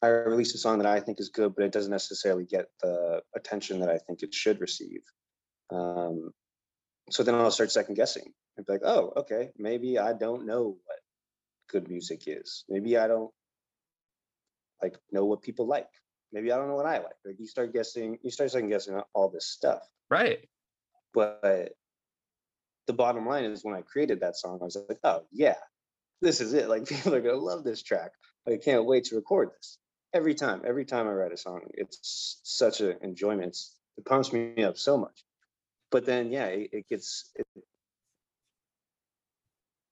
I 0.01 0.07
release 0.07 0.53
a 0.53 0.59
song 0.59 0.77
that 0.79 0.87
I 0.87 0.99
think 0.99 1.19
is 1.19 1.29
good, 1.29 1.55
but 1.55 1.65
it 1.65 1.71
doesn't 1.71 1.91
necessarily 1.91 2.45
get 2.45 2.67
the 2.81 3.21
attention 3.35 3.79
that 3.79 3.89
I 3.89 3.97
think 3.97 4.21
it 4.21 4.33
should 4.33 4.61
receive. 4.61 5.01
Um, 5.71 6.31
so 7.09 7.23
then 7.23 7.35
I'll 7.35 7.49
start 7.51 7.71
second 7.71 7.95
guessing 7.95 8.31
and 8.55 8.65
be 8.65 8.73
like, 8.73 8.83
oh, 8.85 9.13
okay, 9.17 9.49
maybe 9.57 9.97
I 9.97 10.13
don't 10.13 10.45
know 10.45 10.77
what 10.85 10.99
good 11.69 11.89
music 11.89 12.23
is. 12.27 12.63
Maybe 12.69 12.97
I 12.97 13.07
don't 13.07 13.31
like 14.81 14.97
know 15.11 15.25
what 15.25 15.41
people 15.41 15.65
like. 15.65 15.89
Maybe 16.31 16.51
I 16.51 16.57
don't 16.57 16.67
know 16.67 16.75
what 16.75 16.85
I 16.85 16.97
like. 16.97 17.15
Like 17.25 17.39
you 17.39 17.47
start 17.47 17.73
guessing, 17.73 18.19
you 18.21 18.31
start 18.31 18.51
second 18.51 18.69
guessing 18.69 18.99
all 19.13 19.29
this 19.29 19.47
stuff. 19.47 19.81
Right. 20.09 20.39
But 21.13 21.73
the 22.87 22.93
bottom 22.93 23.25
line 23.25 23.45
is 23.45 23.63
when 23.63 23.75
I 23.75 23.81
created 23.81 24.21
that 24.21 24.35
song, 24.35 24.59
I 24.61 24.65
was 24.65 24.75
like, 24.75 24.99
oh 25.03 25.23
yeah, 25.31 25.55
this 26.21 26.41
is 26.41 26.53
it. 26.53 26.69
Like 26.69 26.85
people 26.87 27.15
are 27.15 27.21
gonna 27.21 27.37
love 27.37 27.63
this 27.63 27.83
track. 27.83 28.11
I 28.47 28.57
can't 28.57 28.85
wait 28.85 29.05
to 29.05 29.15
record 29.15 29.49
this. 29.57 29.77
Every 30.13 30.35
time, 30.35 30.61
every 30.65 30.85
time 30.85 31.07
I 31.07 31.11
write 31.11 31.33
a 31.33 31.37
song, 31.37 31.61
it's 31.73 32.39
such 32.43 32.79
an 32.79 32.95
enjoyment. 33.01 33.49
It's, 33.49 33.75
it 33.97 34.05
pumps 34.05 34.31
me 34.31 34.63
up 34.63 34.77
so 34.77 34.97
much. 34.97 35.23
But 35.91 36.05
then, 36.05 36.31
yeah, 36.31 36.45
it, 36.45 36.69
it 36.71 36.87
gets 36.87 37.29
it, 37.35 37.45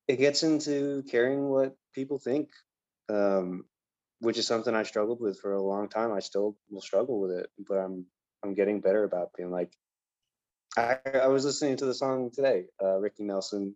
it 0.07 0.17
gets 0.17 0.43
into 0.43 1.03
caring 1.09 1.49
what 1.49 1.75
people 1.93 2.19
think, 2.19 2.49
um, 3.09 3.65
which 4.19 4.37
is 4.37 4.47
something 4.47 4.75
I 4.75 4.83
struggled 4.83 5.21
with 5.21 5.39
for 5.39 5.53
a 5.53 5.61
long 5.63 5.89
time. 5.89 6.13
I 6.13 6.19
still 6.19 6.57
will 6.69 6.81
struggle 6.81 7.19
with 7.19 7.31
it, 7.31 7.47
but 7.67 7.75
I'm 7.75 8.05
I'm 8.43 8.53
getting 8.55 8.81
better 8.81 9.03
about 9.03 9.31
being 9.37 9.51
like. 9.51 9.73
I, 10.77 10.99
I 11.23 11.27
was 11.27 11.45
listening 11.45 11.77
to 11.77 11.85
the 11.85 11.93
song 11.93 12.31
today, 12.33 12.65
uh, 12.83 12.97
Ricky 12.99 13.23
Nelson. 13.23 13.75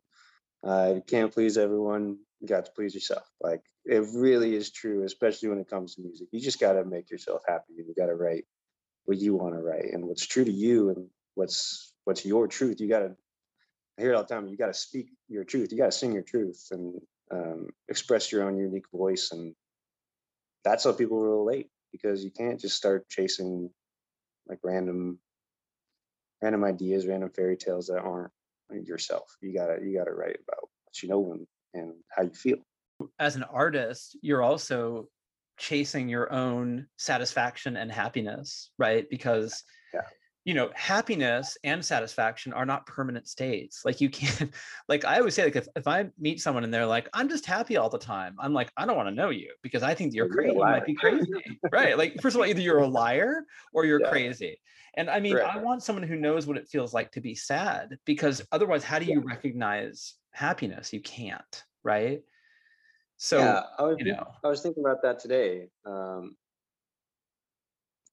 Uh, 0.65 0.95
can't 1.08 1.34
please 1.34 1.58
everyone. 1.58 2.17
You 2.41 2.47
got 2.47 2.65
to 2.65 2.71
please 2.71 2.93
yourself. 2.93 3.23
Like 3.41 3.62
it 3.86 4.06
really 4.13 4.56
is 4.56 4.71
true, 4.71 5.04
especially 5.06 5.49
when 5.49 5.60
it 5.60 5.69
comes 5.69 5.95
to 5.95 6.02
music. 6.02 6.28
You 6.32 6.41
just 6.41 6.60
got 6.60 6.73
to 6.73 6.86
make 6.86 7.10
yourself 7.12 7.41
happy, 7.47 7.73
you 7.78 7.93
got 7.97 8.08
to 8.08 8.15
write 8.15 8.45
what 9.06 9.17
you 9.17 9.36
want 9.36 9.56
to 9.56 9.62
write 9.62 9.93
and 9.93 10.06
what's 10.08 10.28
true 10.28 10.45
to 10.45 10.52
you, 10.52 10.89
and 10.89 11.08
what's 11.36 11.93
what's 12.06 12.25
your 12.25 12.47
truth. 12.47 12.82
You 12.82 12.89
got 12.89 12.99
to 12.99 13.15
I 13.99 14.02
hear 14.04 14.13
it 14.13 14.15
all 14.15 14.23
the 14.23 14.34
time. 14.34 14.47
You 14.47 14.58
got 14.58 14.67
to 14.67 14.73
speak 14.73 15.10
your 15.30 15.43
truth. 15.43 15.71
You 15.71 15.78
got 15.78 15.91
to 15.91 15.97
sing 15.97 16.13
your 16.13 16.23
truth 16.23 16.67
and 16.71 17.02
um, 17.32 17.69
express 17.89 18.32
your 18.32 18.43
own 18.43 18.58
unique 18.58 18.89
voice, 18.93 19.32
and 19.32 19.56
that's 20.69 20.84
how 20.84 20.93
people 20.93 21.19
relate. 21.19 21.67
Because 21.91 22.23
you 22.23 22.29
can't 22.29 22.60
just 22.60 22.77
start 22.77 23.10
chasing 23.10 23.71
like 24.47 24.60
random, 24.63 25.19
random 26.41 26.63
ideas, 26.63 27.08
random 27.08 27.32
fairy 27.32 27.58
tales 27.58 27.88
that 27.88 27.99
aren't 27.99 28.32
yourself. 28.71 29.36
You 29.41 29.53
gotta 29.53 29.79
you 29.84 29.97
gotta 29.97 30.13
write 30.13 30.38
about 30.47 30.62
what 30.62 31.01
you 31.01 31.10
know 31.10 31.34
and, 31.34 31.47
and 31.73 31.93
how 32.10 32.23
you 32.23 32.29
feel. 32.29 32.58
As 33.17 33.36
an 33.36 33.43
artist, 33.43 34.17
you're 34.21 34.43
also 34.43 35.08
chasing 35.58 36.08
your 36.08 36.32
own 36.32 36.86
satisfaction 36.97 37.75
and 37.75 37.91
happiness, 37.91 38.71
right? 38.77 39.10
Because 39.10 39.63
Yeah. 39.93 40.01
You 40.49 40.55
know 40.55 40.71
happiness 40.73 41.59
and 41.63 41.85
satisfaction 41.85 42.53
are 42.53 42.65
not 42.65 42.88
permanent 42.88 43.27
states. 43.27 43.85
Like 43.85 44.01
you 44.01 44.09
can't 44.09 44.51
like 44.89 45.05
i 45.05 45.19
always 45.19 45.35
say 45.35 45.43
like 45.43 45.55
if, 45.55 45.67
if 45.75 45.88
i 45.88 46.09
meet 46.17 46.41
someone 46.41 46.63
and 46.63 46.73
they're 46.73 46.88
like 46.88 47.07
i'm 47.13 47.29
just 47.29 47.45
happy 47.45 47.77
all 47.77 47.88
the 47.88 47.99
time 47.99 48.35
i'm 48.39 48.51
like 48.51 48.71
i 48.75 48.83
don't 48.83 48.97
want 48.97 49.07
to 49.07 49.13
know 49.13 49.29
you 49.29 49.51
because 49.62 49.83
i 49.83 49.93
think 49.93 50.12
you're 50.15 50.25
You're 50.25 50.33
crazy. 50.33 50.55
You 50.55 50.62
might 50.62 50.88
be 50.88 50.95
crazy. 50.95 51.59
Right 51.71 51.95
like 51.95 52.15
first 52.21 52.35
of 52.35 52.41
all 52.41 52.47
either 52.47 52.62
you're 52.62 52.79
a 52.79 52.88
liar 52.88 53.43
or 53.73 53.85
you're 53.85 53.99
Yeah. 53.99 54.09
crazy. 54.09 54.59
And 54.95 55.07
i 55.07 55.19
mean 55.19 55.35
Right. 55.35 55.53
i 55.53 55.57
want 55.57 55.83
someone 55.83 56.01
who 56.01 56.15
knows 56.15 56.47
what 56.47 56.57
it 56.57 56.67
feels 56.67 56.95
like 56.95 57.12
to 57.12 57.21
be 57.21 57.35
sad 57.35 57.99
because 58.05 58.41
otherwise 58.51 58.83
how 58.83 58.97
do 58.97 59.05
you 59.05 59.19
recognize 59.21 60.15
happiness? 60.31 60.91
You 60.91 61.01
can't 61.01 61.63
right? 61.83 62.23
So 63.17 63.38
yeah, 63.38 63.62
I 63.77 63.83
was 63.83 63.97
you 63.99 64.12
know. 64.12 64.25
I 64.43 64.47
was 64.47 64.63
thinking 64.63 64.83
about 64.83 65.03
that 65.03 65.19
today. 65.19 65.69
Um, 65.85 66.35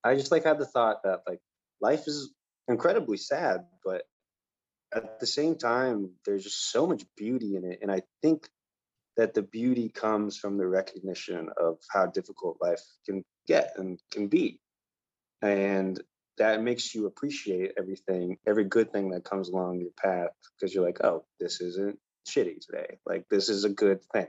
I 0.04 0.16
just 0.16 0.30
like 0.30 0.44
had 0.44 0.58
the 0.58 0.66
thought 0.66 1.02
that 1.04 1.22
like 1.26 1.40
life 1.80 2.06
is 2.06 2.34
incredibly 2.68 3.16
sad, 3.16 3.66
but 3.84 4.02
at 4.94 5.20
the 5.20 5.26
same 5.26 5.56
time, 5.56 6.10
there's 6.24 6.44
just 6.44 6.70
so 6.70 6.86
much 6.86 7.04
beauty 7.16 7.56
in 7.56 7.64
it, 7.64 7.80
and 7.82 7.90
I 7.90 8.02
think 8.22 8.48
that 9.16 9.34
the 9.34 9.42
beauty 9.42 9.88
comes 9.88 10.36
from 10.36 10.58
the 10.58 10.66
recognition 10.66 11.48
of 11.56 11.78
how 11.90 12.06
difficult 12.06 12.58
life 12.60 12.82
can 13.06 13.24
get 13.46 13.72
and 13.76 13.98
can 14.10 14.28
be, 14.28 14.60
and 15.42 16.02
that 16.38 16.62
makes 16.62 16.94
you 16.94 17.06
appreciate 17.06 17.72
everything, 17.78 18.36
every 18.46 18.64
good 18.64 18.92
thing 18.92 19.10
that 19.10 19.24
comes 19.24 19.48
along 19.48 19.80
your 19.80 19.90
path, 19.96 20.30
because 20.58 20.74
you're 20.74 20.84
like, 20.84 21.02
oh, 21.02 21.24
this 21.40 21.62
isn't 21.62 21.98
shitty 22.28 22.60
today. 22.60 22.98
Like 23.06 23.24
this 23.30 23.48
is 23.48 23.64
a 23.64 23.70
good 23.70 24.02
thing 24.12 24.26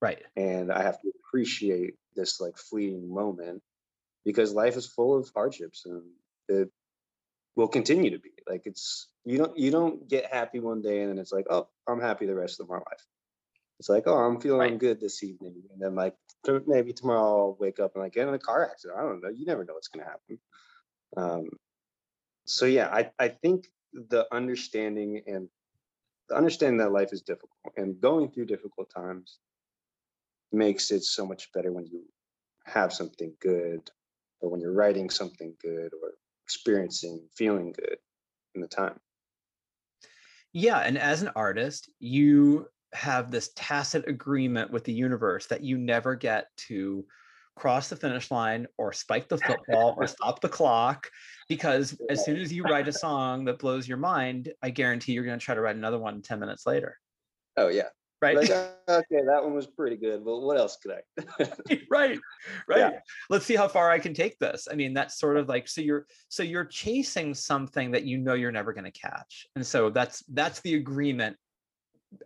right 0.00 0.22
and 0.36 0.70
I 0.70 0.82
have 0.82 1.00
to 1.00 1.12
appreciate 1.20 1.94
this 2.14 2.40
like 2.40 2.56
fleeting 2.56 3.12
moment 3.12 3.62
because 4.24 4.52
life 4.52 4.76
is 4.76 4.86
full 4.86 5.16
of 5.16 5.30
hardships 5.34 5.86
and 5.86 6.02
it 6.48 6.70
will 7.56 7.68
continue 7.68 8.10
to 8.10 8.18
be. 8.18 8.30
Like 8.48 8.62
it's 8.66 9.08
you 9.24 9.38
don't 9.38 9.58
you 9.58 9.70
don't 9.70 10.08
get 10.08 10.32
happy 10.32 10.60
one 10.60 10.82
day 10.82 11.00
and 11.00 11.10
then 11.10 11.18
it's 11.18 11.32
like 11.32 11.46
oh 11.50 11.68
I'm 11.88 12.00
happy 12.00 12.26
the 12.26 12.34
rest 12.34 12.60
of 12.60 12.68
my 12.68 12.76
life. 12.76 13.06
It's 13.80 13.88
like 13.88 14.04
oh 14.06 14.16
I'm 14.16 14.40
feeling 14.40 14.58
Right. 14.60 14.78
good 14.78 15.00
this 15.00 15.22
evening 15.24 15.62
and 15.72 15.80
then 15.80 15.94
like 15.94 16.14
maybe 16.66 16.92
tomorrow 16.92 17.20
I'll 17.20 17.56
wake 17.58 17.80
up 17.80 17.92
and 17.94 18.04
like 18.04 18.12
get 18.14 18.28
in 18.28 18.34
a 18.34 18.38
car 18.38 18.68
accident. 18.70 18.98
I 18.98 19.02
don't 19.02 19.22
know. 19.22 19.30
You 19.30 19.46
never 19.46 19.64
know 19.64 19.74
what's 19.74 19.88
gonna 19.88 20.06
happen. 20.06 20.38
Um, 21.16 21.48
so 22.46 22.66
yeah, 22.66 22.88
I 22.92 23.10
I 23.18 23.28
think 23.28 23.66
the 23.92 24.26
understanding 24.32 25.22
and 25.26 25.48
the 26.28 26.36
understanding 26.36 26.78
that 26.78 26.92
life 26.92 27.12
is 27.12 27.22
difficult 27.22 27.50
and 27.76 28.00
going 28.00 28.30
through 28.30 28.46
difficult 28.46 28.90
times 28.90 29.38
makes 30.52 30.90
it 30.90 31.02
so 31.04 31.26
much 31.26 31.52
better 31.52 31.72
when 31.72 31.86
you 31.86 32.02
have 32.64 32.92
something 32.92 33.34
good 33.40 33.90
or 34.40 34.50
when 34.50 34.60
you're 34.60 34.72
writing 34.72 35.10
something 35.10 35.54
good 35.62 35.92
or 36.02 36.12
experiencing 36.46 37.20
feeling 37.34 37.72
good 37.72 37.96
in 38.54 38.60
the 38.60 38.68
time. 38.68 39.00
Yeah, 40.52 40.78
and 40.78 40.96
as 40.96 41.22
an 41.22 41.30
artist, 41.34 41.90
you 41.98 42.68
have 42.92 43.32
this 43.32 43.50
tacit 43.56 44.06
agreement 44.08 44.70
with 44.70 44.84
the 44.84 44.92
universe 44.92 45.46
that 45.46 45.64
you 45.64 45.76
never 45.76 46.14
get 46.14 46.46
to 46.68 47.04
cross 47.56 47.88
the 47.88 47.96
finish 47.96 48.30
line 48.30 48.66
or 48.78 48.92
spike 48.92 49.28
the 49.28 49.38
football 49.38 49.96
or 49.98 50.06
stop 50.06 50.40
the 50.40 50.48
clock 50.48 51.10
because 51.48 51.98
as 52.10 52.24
soon 52.24 52.36
as 52.36 52.52
you 52.52 52.62
write 52.70 52.86
a 52.86 52.92
song 52.92 53.44
that 53.46 53.58
blows 53.58 53.88
your 53.88 53.98
mind, 53.98 54.52
I 54.62 54.70
guarantee 54.70 55.12
you're 55.12 55.24
going 55.24 55.38
to 55.38 55.44
try 55.44 55.56
to 55.56 55.60
write 55.60 55.76
another 55.76 55.98
one 55.98 56.22
10 56.22 56.38
minutes 56.38 56.64
later, 56.64 56.96
oh 57.56 57.68
yeah 57.68 57.88
right? 58.22 58.36
like 58.36 58.50
uh, 58.50 58.68
okay 58.88 59.22
that 59.26 59.42
one 59.42 59.54
was 59.54 59.66
pretty 59.66 59.96
good 59.96 60.24
but 60.24 60.40
what 60.40 60.58
else 60.58 60.76
could 60.76 60.92
i 60.92 61.48
right 61.90 62.18
right 62.68 62.78
Yeah. 62.78 62.90
let's 63.30 63.44
see 63.46 63.56
how 63.56 63.68
far 63.68 63.90
i 63.90 63.98
can 63.98 64.14
take 64.14 64.38
this 64.38 64.68
i 64.70 64.74
mean 64.74 64.94
that's 64.94 65.18
sort 65.18 65.36
of 65.36 65.48
like 65.48 65.68
so 65.68 65.80
you're 65.80 66.06
so 66.28 66.42
you're 66.42 66.64
chasing 66.64 67.34
something 67.34 67.90
that 67.92 68.04
you 68.04 68.18
know 68.18 68.34
you're 68.34 68.52
never 68.52 68.72
going 68.72 68.84
to 68.84 68.90
catch 68.90 69.46
and 69.56 69.66
so 69.66 69.90
that's 69.90 70.22
that's 70.32 70.60
the 70.60 70.74
agreement 70.74 71.36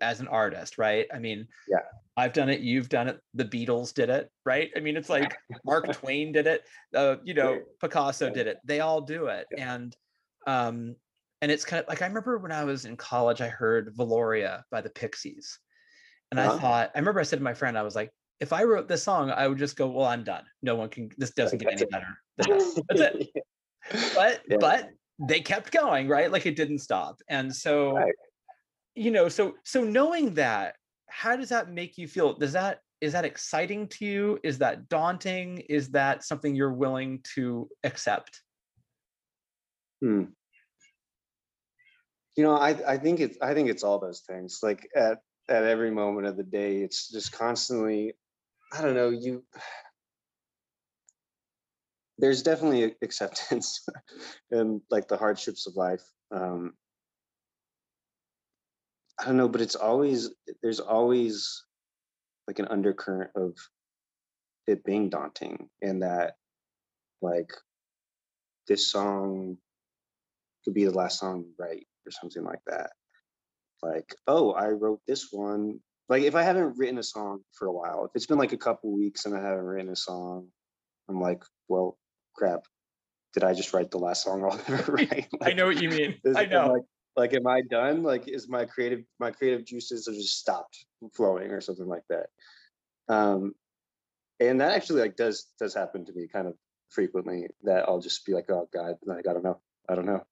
as 0.00 0.20
an 0.20 0.28
artist 0.28 0.78
right 0.78 1.06
i 1.12 1.18
mean 1.18 1.48
Yeah. 1.68 1.78
i've 2.16 2.32
done 2.32 2.48
it 2.50 2.60
you've 2.60 2.88
done 2.88 3.08
it 3.08 3.18
the 3.34 3.44
beatles 3.44 3.92
did 3.94 4.10
it 4.10 4.30
right 4.44 4.70
i 4.76 4.80
mean 4.80 4.96
it's 4.96 5.08
like 5.08 5.36
mark 5.64 5.90
twain 5.92 6.32
did 6.32 6.46
it 6.46 6.62
uh, 6.94 7.16
you 7.24 7.34
know 7.34 7.60
picasso 7.80 8.26
Yeah. 8.26 8.32
did 8.32 8.46
it 8.46 8.58
they 8.64 8.80
all 8.80 9.00
do 9.00 9.26
it 9.26 9.46
and 9.56 9.96
um 10.46 10.94
and 11.42 11.50
it's 11.50 11.64
kind 11.64 11.82
of 11.82 11.88
like 11.88 12.02
i 12.02 12.06
remember 12.06 12.38
when 12.38 12.52
i 12.52 12.62
was 12.62 12.84
in 12.84 12.96
college 12.96 13.40
i 13.40 13.48
heard 13.48 13.94
Velouria 13.96 14.62
by 14.70 14.80
the 14.82 14.90
pixies 14.90 15.58
and 16.30 16.40
I 16.40 16.46
Uh-huh. 16.46 16.58
thought, 16.58 16.90
I 16.94 16.98
remember 16.98 17.20
I 17.20 17.24
said 17.24 17.38
to 17.38 17.42
my 17.42 17.54
friend, 17.54 17.76
I 17.76 17.82
was 17.82 17.94
like, 17.94 18.10
if 18.40 18.52
I 18.52 18.64
wrote 18.64 18.88
this 18.88 19.02
song, 19.02 19.30
I 19.30 19.46
would 19.48 19.58
just 19.58 19.76
go, 19.76 19.88
well, 19.88 20.06
I'm 20.06 20.24
done. 20.24 20.44
No 20.62 20.74
one 20.76 20.88
can, 20.88 21.10
this 21.18 21.30
doesn't 21.32 21.58
get 21.58 21.72
any 21.72 21.84
better 21.84 22.18
than 22.38 22.48
this. 22.50 22.80
That's 22.88 23.00
it. 23.00 23.28
But, 24.14 24.42
Yeah. 24.48 24.56
but 24.58 24.90
they 25.18 25.40
kept 25.40 25.72
going, 25.72 26.08
right? 26.08 26.30
Like 26.30 26.46
it 26.46 26.56
didn't 26.56 26.78
stop. 26.78 27.20
And 27.28 27.54
so, 27.54 27.96
Right. 27.96 28.14
you 28.94 29.10
know, 29.10 29.28
so, 29.28 29.56
so 29.64 29.84
knowing 29.84 30.34
that, 30.34 30.76
how 31.08 31.36
does 31.36 31.48
that 31.50 31.70
make 31.70 31.98
you 31.98 32.06
feel? 32.08 32.34
Does 32.34 32.52
that, 32.52 32.80
is 33.00 33.12
that 33.12 33.24
exciting 33.24 33.88
to 33.88 34.06
you? 34.06 34.38
Is 34.44 34.58
that 34.58 34.88
daunting? 34.88 35.58
Is 35.68 35.88
that 35.90 36.22
something 36.24 36.54
you're 36.54 36.72
willing 36.72 37.22
to 37.34 37.68
accept? 37.84 38.40
Hmm. 40.00 40.24
You 42.36 42.44
know, 42.44 42.56
I 42.56 42.70
I 42.92 42.96
think 42.96 43.20
it's 43.20 43.36
I 43.42 43.52
think 43.54 43.68
it's 43.68 43.82
all 43.82 43.98
those 43.98 44.20
things. 44.20 44.60
Like 44.62 44.88
at 44.94 45.18
at 45.50 45.64
every 45.64 45.90
moment 45.90 46.26
of 46.26 46.36
the 46.36 46.44
day, 46.44 46.78
it's 46.78 47.10
just 47.10 47.32
constantly 47.32 48.14
I 48.72 48.82
don't 48.82 48.94
know, 48.94 49.10
you 49.10 49.44
there's 52.18 52.42
definitely 52.42 52.94
acceptance 53.02 53.86
and 54.50 54.80
like 54.90 55.08
the 55.08 55.16
hardships 55.16 55.66
of 55.66 55.74
life. 55.74 56.02
Um, 56.30 56.74
I 59.18 59.24
don't 59.24 59.36
know, 59.36 59.48
but 59.48 59.60
it's 59.60 59.74
always 59.74 60.30
there's 60.62 60.80
always 60.80 61.64
like 62.46 62.58
an 62.58 62.68
undercurrent 62.68 63.30
of 63.34 63.56
it 64.66 64.84
being 64.84 65.08
daunting 65.08 65.68
and 65.82 66.02
that 66.02 66.34
like 67.22 67.50
this 68.68 68.90
song 68.90 69.56
could 70.64 70.74
be 70.74 70.84
the 70.84 70.90
last 70.90 71.18
song 71.18 71.44
you 71.44 71.54
write 71.58 71.86
or 72.06 72.12
something 72.12 72.44
like 72.44 72.60
that. 72.66 72.90
Like, 73.82 74.14
oh, 74.26 74.52
I 74.52 74.68
wrote 74.68 75.00
this 75.06 75.28
one. 75.30 75.80
Like 76.08 76.22
if 76.22 76.34
I 76.34 76.42
haven't 76.42 76.76
written 76.76 76.98
a 76.98 77.02
song 77.02 77.40
for 77.52 77.68
a 77.68 77.72
while, 77.72 78.04
if 78.04 78.10
it's 78.14 78.26
been 78.26 78.38
like 78.38 78.52
a 78.52 78.58
couple 78.58 78.92
weeks 78.92 79.26
and 79.26 79.36
I 79.36 79.40
haven't 79.40 79.64
written 79.64 79.90
a 79.90 79.96
song, 79.96 80.48
I'm 81.08 81.20
like, 81.20 81.42
well, 81.68 81.98
crap. 82.34 82.60
Did 83.34 83.44
I 83.44 83.54
just 83.54 83.72
write 83.72 83.90
the 83.90 83.98
last 83.98 84.24
song 84.24 84.44
I'll 84.44 84.60
ever 84.68 84.92
write? 84.92 85.28
I 85.40 85.52
know 85.52 85.66
what 85.66 85.80
you 85.80 85.88
mean. 85.88 86.16
I 86.36 86.46
know. 86.46 86.72
Like, 86.72 86.82
like, 87.16 87.34
am 87.34 87.46
I 87.46 87.60
done? 87.62 88.02
Like, 88.02 88.28
is 88.28 88.48
my 88.48 88.64
creative 88.64 89.00
my 89.18 89.30
creative 89.30 89.64
juices 89.64 90.06
have 90.06 90.16
just 90.16 90.38
stopped 90.38 90.84
flowing 91.14 91.50
or 91.50 91.60
something 91.60 91.86
like 91.86 92.04
that? 92.08 92.26
Um, 93.08 93.54
and 94.40 94.60
that 94.60 94.72
actually 94.72 95.02
like 95.02 95.16
does 95.16 95.46
does 95.58 95.74
happen 95.74 96.04
to 96.06 96.12
me 96.12 96.26
kind 96.32 96.48
of 96.48 96.54
frequently. 96.88 97.48
That 97.62 97.88
I'll 97.88 98.00
just 98.00 98.24
be 98.24 98.32
like, 98.32 98.50
oh 98.50 98.68
God, 98.72 98.96
like 99.04 99.28
I 99.28 99.32
don't 99.32 99.44
know, 99.44 99.60
I 99.88 99.94
don't 99.94 100.06
know, 100.06 100.24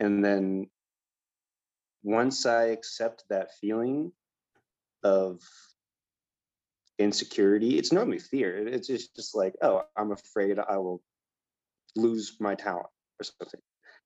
and 0.00 0.24
then 0.24 0.68
once 2.02 2.46
I 2.46 2.64
accept 2.66 3.24
that 3.30 3.54
feeling 3.60 4.12
of 5.02 5.40
insecurity, 6.98 7.78
it's 7.78 7.92
normally 7.92 8.18
fear. 8.18 8.56
It's 8.66 8.88
just, 8.88 9.16
just 9.16 9.34
like, 9.34 9.54
oh, 9.62 9.82
I'm 9.96 10.12
afraid 10.12 10.58
I 10.58 10.76
will 10.78 11.02
lose 11.96 12.36
my 12.40 12.54
talent 12.54 12.86
or 13.20 13.24
something. 13.24 13.60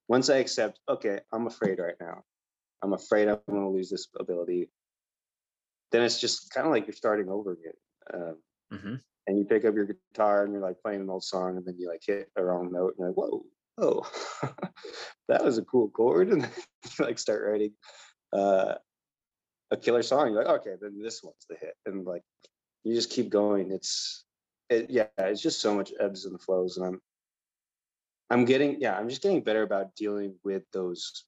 Once 0.08 0.30
I 0.30 0.36
accept, 0.36 0.80
okay, 0.88 1.20
I'm 1.32 1.46
afraid 1.46 1.78
right 1.78 1.96
now. 2.00 2.22
I'm 2.82 2.92
afraid 2.92 3.28
I'm 3.28 3.40
going 3.48 3.62
to 3.62 3.68
lose 3.68 3.90
this 3.90 4.08
ability. 4.18 4.70
Then 5.92 6.02
it's 6.02 6.20
just 6.20 6.52
kind 6.52 6.66
of 6.66 6.72
like 6.72 6.86
you're 6.86 6.94
starting 6.94 7.28
over 7.28 7.52
again. 7.52 7.72
Um, 8.12 8.36
Mhm. 8.72 9.00
And 9.28 9.38
you 9.38 9.44
pick 9.44 9.64
up 9.64 9.74
your 9.74 9.86
guitar 9.86 10.44
and 10.44 10.52
you're 10.52 10.62
like 10.62 10.80
playing 10.82 11.00
an 11.00 11.10
old 11.10 11.24
song, 11.24 11.56
and 11.56 11.64
then 11.64 11.76
you 11.78 11.88
like 11.88 12.02
hit 12.04 12.30
a 12.36 12.44
wrong 12.44 12.70
note, 12.72 12.94
and 12.94 12.98
you're 12.98 13.08
like, 13.08 13.16
whoa, 13.16 13.44
oh, 13.78 14.08
that 15.28 15.44
was 15.44 15.58
a 15.58 15.64
cool 15.64 15.88
chord, 15.88 16.30
and 16.30 16.48
like 16.98 17.18
start 17.18 17.42
writing 17.46 17.72
uh, 18.32 18.74
a 19.70 19.76
killer 19.76 20.02
song. 20.02 20.32
You're 20.32 20.44
like, 20.44 20.60
okay, 20.60 20.74
then 20.80 21.00
this 21.02 21.22
one's 21.22 21.46
the 21.48 21.56
hit, 21.56 21.74
and 21.86 22.04
like 22.04 22.22
you 22.84 22.94
just 22.94 23.10
keep 23.10 23.30
going. 23.30 23.70
It's 23.70 24.24
it, 24.70 24.90
yeah, 24.90 25.06
it's 25.18 25.42
just 25.42 25.60
so 25.60 25.74
much 25.74 25.92
ebbs 26.00 26.24
and 26.24 26.40
flows, 26.40 26.76
and 26.76 26.86
I'm 26.86 27.00
I'm 28.30 28.44
getting 28.44 28.80
yeah, 28.80 28.96
I'm 28.96 29.08
just 29.08 29.22
getting 29.22 29.42
better 29.42 29.62
about 29.62 29.94
dealing 29.94 30.34
with 30.44 30.62
those 30.72 31.24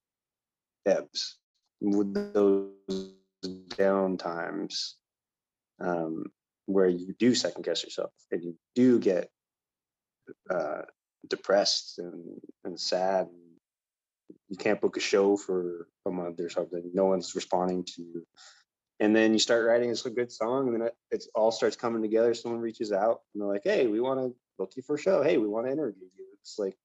ebbs, 0.85 1.37
with 1.81 2.33
those 2.33 3.13
down 3.77 4.17
times, 4.17 4.97
um, 5.79 6.25
where 6.65 6.87
you 6.87 7.13
do 7.17 7.33
second 7.33 7.63
guess 7.63 7.83
yourself 7.83 8.11
and 8.31 8.43
you 8.43 8.55
do 8.75 8.99
get 8.99 9.29
uh, 10.49 10.81
depressed 11.27 11.99
and 11.99 12.39
and 12.63 12.79
sad. 12.79 13.27
You 14.47 14.57
can't 14.57 14.81
book 14.81 14.97
a 14.97 14.99
show 14.99 15.37
for 15.37 15.87
a 16.05 16.11
month 16.11 16.39
or 16.39 16.49
something. 16.49 16.91
No 16.93 17.05
one's 17.05 17.35
responding 17.35 17.83
to 17.85 18.01
you. 18.01 18.27
And 18.99 19.15
then 19.15 19.33
you 19.33 19.39
start 19.39 19.65
writing 19.65 19.89
this 19.89 20.05
a 20.05 20.09
good 20.09 20.31
song, 20.31 20.67
and 20.67 20.75
then 20.75 20.87
it 20.87 20.95
it's 21.11 21.29
all 21.33 21.51
starts 21.51 21.75
coming 21.75 22.01
together. 22.01 22.33
Someone 22.33 22.61
reaches 22.61 22.91
out, 22.91 23.21
and 23.33 23.41
they're 23.41 23.49
like, 23.49 23.63
"Hey, 23.63 23.87
we 23.87 23.99
want 24.01 24.19
to 24.19 24.35
book 24.57 24.73
you 24.75 24.83
for 24.83 24.95
a 24.95 24.99
show. 24.99 25.23
Hey, 25.23 25.37
we 25.37 25.47
want 25.47 25.67
to 25.67 25.71
interview 25.71 26.07
you." 26.17 26.25
It's 26.41 26.59
like 26.59 26.77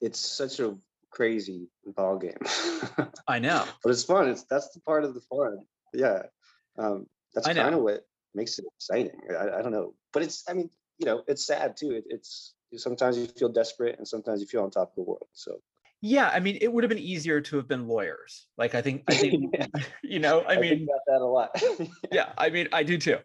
it's 0.00 0.18
such 0.18 0.60
a 0.60 0.76
crazy 1.10 1.68
ball 1.86 2.18
game, 2.18 2.38
I 3.28 3.38
know. 3.38 3.64
But 3.82 3.90
it's 3.90 4.04
fun. 4.04 4.28
It's 4.28 4.44
that's 4.44 4.70
the 4.70 4.80
part 4.80 5.04
of 5.04 5.14
the 5.14 5.20
fun. 5.20 5.60
Yeah, 5.94 6.22
um, 6.78 7.06
that's 7.34 7.46
kind 7.46 7.74
of 7.74 7.82
what 7.82 8.04
makes 8.34 8.58
it 8.58 8.66
exciting. 8.76 9.18
I, 9.30 9.58
I 9.58 9.62
don't 9.62 9.72
know, 9.72 9.94
but 10.12 10.22
it's. 10.22 10.44
I 10.48 10.54
mean, 10.54 10.70
you 10.98 11.06
know, 11.06 11.22
it's 11.26 11.46
sad 11.46 11.76
too. 11.76 11.92
It, 11.92 12.04
it's 12.08 12.54
sometimes 12.76 13.18
you 13.18 13.26
feel 13.26 13.48
desperate, 13.48 13.98
and 13.98 14.06
sometimes 14.06 14.40
you 14.40 14.46
feel 14.46 14.62
on 14.62 14.70
top 14.70 14.90
of 14.90 14.94
the 14.96 15.02
world. 15.02 15.26
So 15.32 15.60
Yeah, 16.00 16.30
I 16.32 16.40
mean, 16.40 16.58
it 16.60 16.72
would 16.72 16.84
have 16.84 16.88
been 16.88 16.98
easier 16.98 17.40
to 17.40 17.56
have 17.56 17.68
been 17.68 17.86
lawyers. 17.86 18.46
Like 18.56 18.74
I 18.74 18.82
think, 18.82 19.04
I 19.08 19.14
think, 19.14 19.54
Yeah. 19.58 19.66
you 20.02 20.18
know, 20.18 20.44
I 20.44 20.56
mean, 20.56 20.78
think 20.78 20.88
about 20.88 21.00
that 21.06 21.20
a 21.20 21.26
lot. 21.26 21.90
yeah, 22.12 22.32
I 22.38 22.50
mean, 22.50 22.68
I 22.72 22.82
do 22.82 22.98
too. 22.98 23.18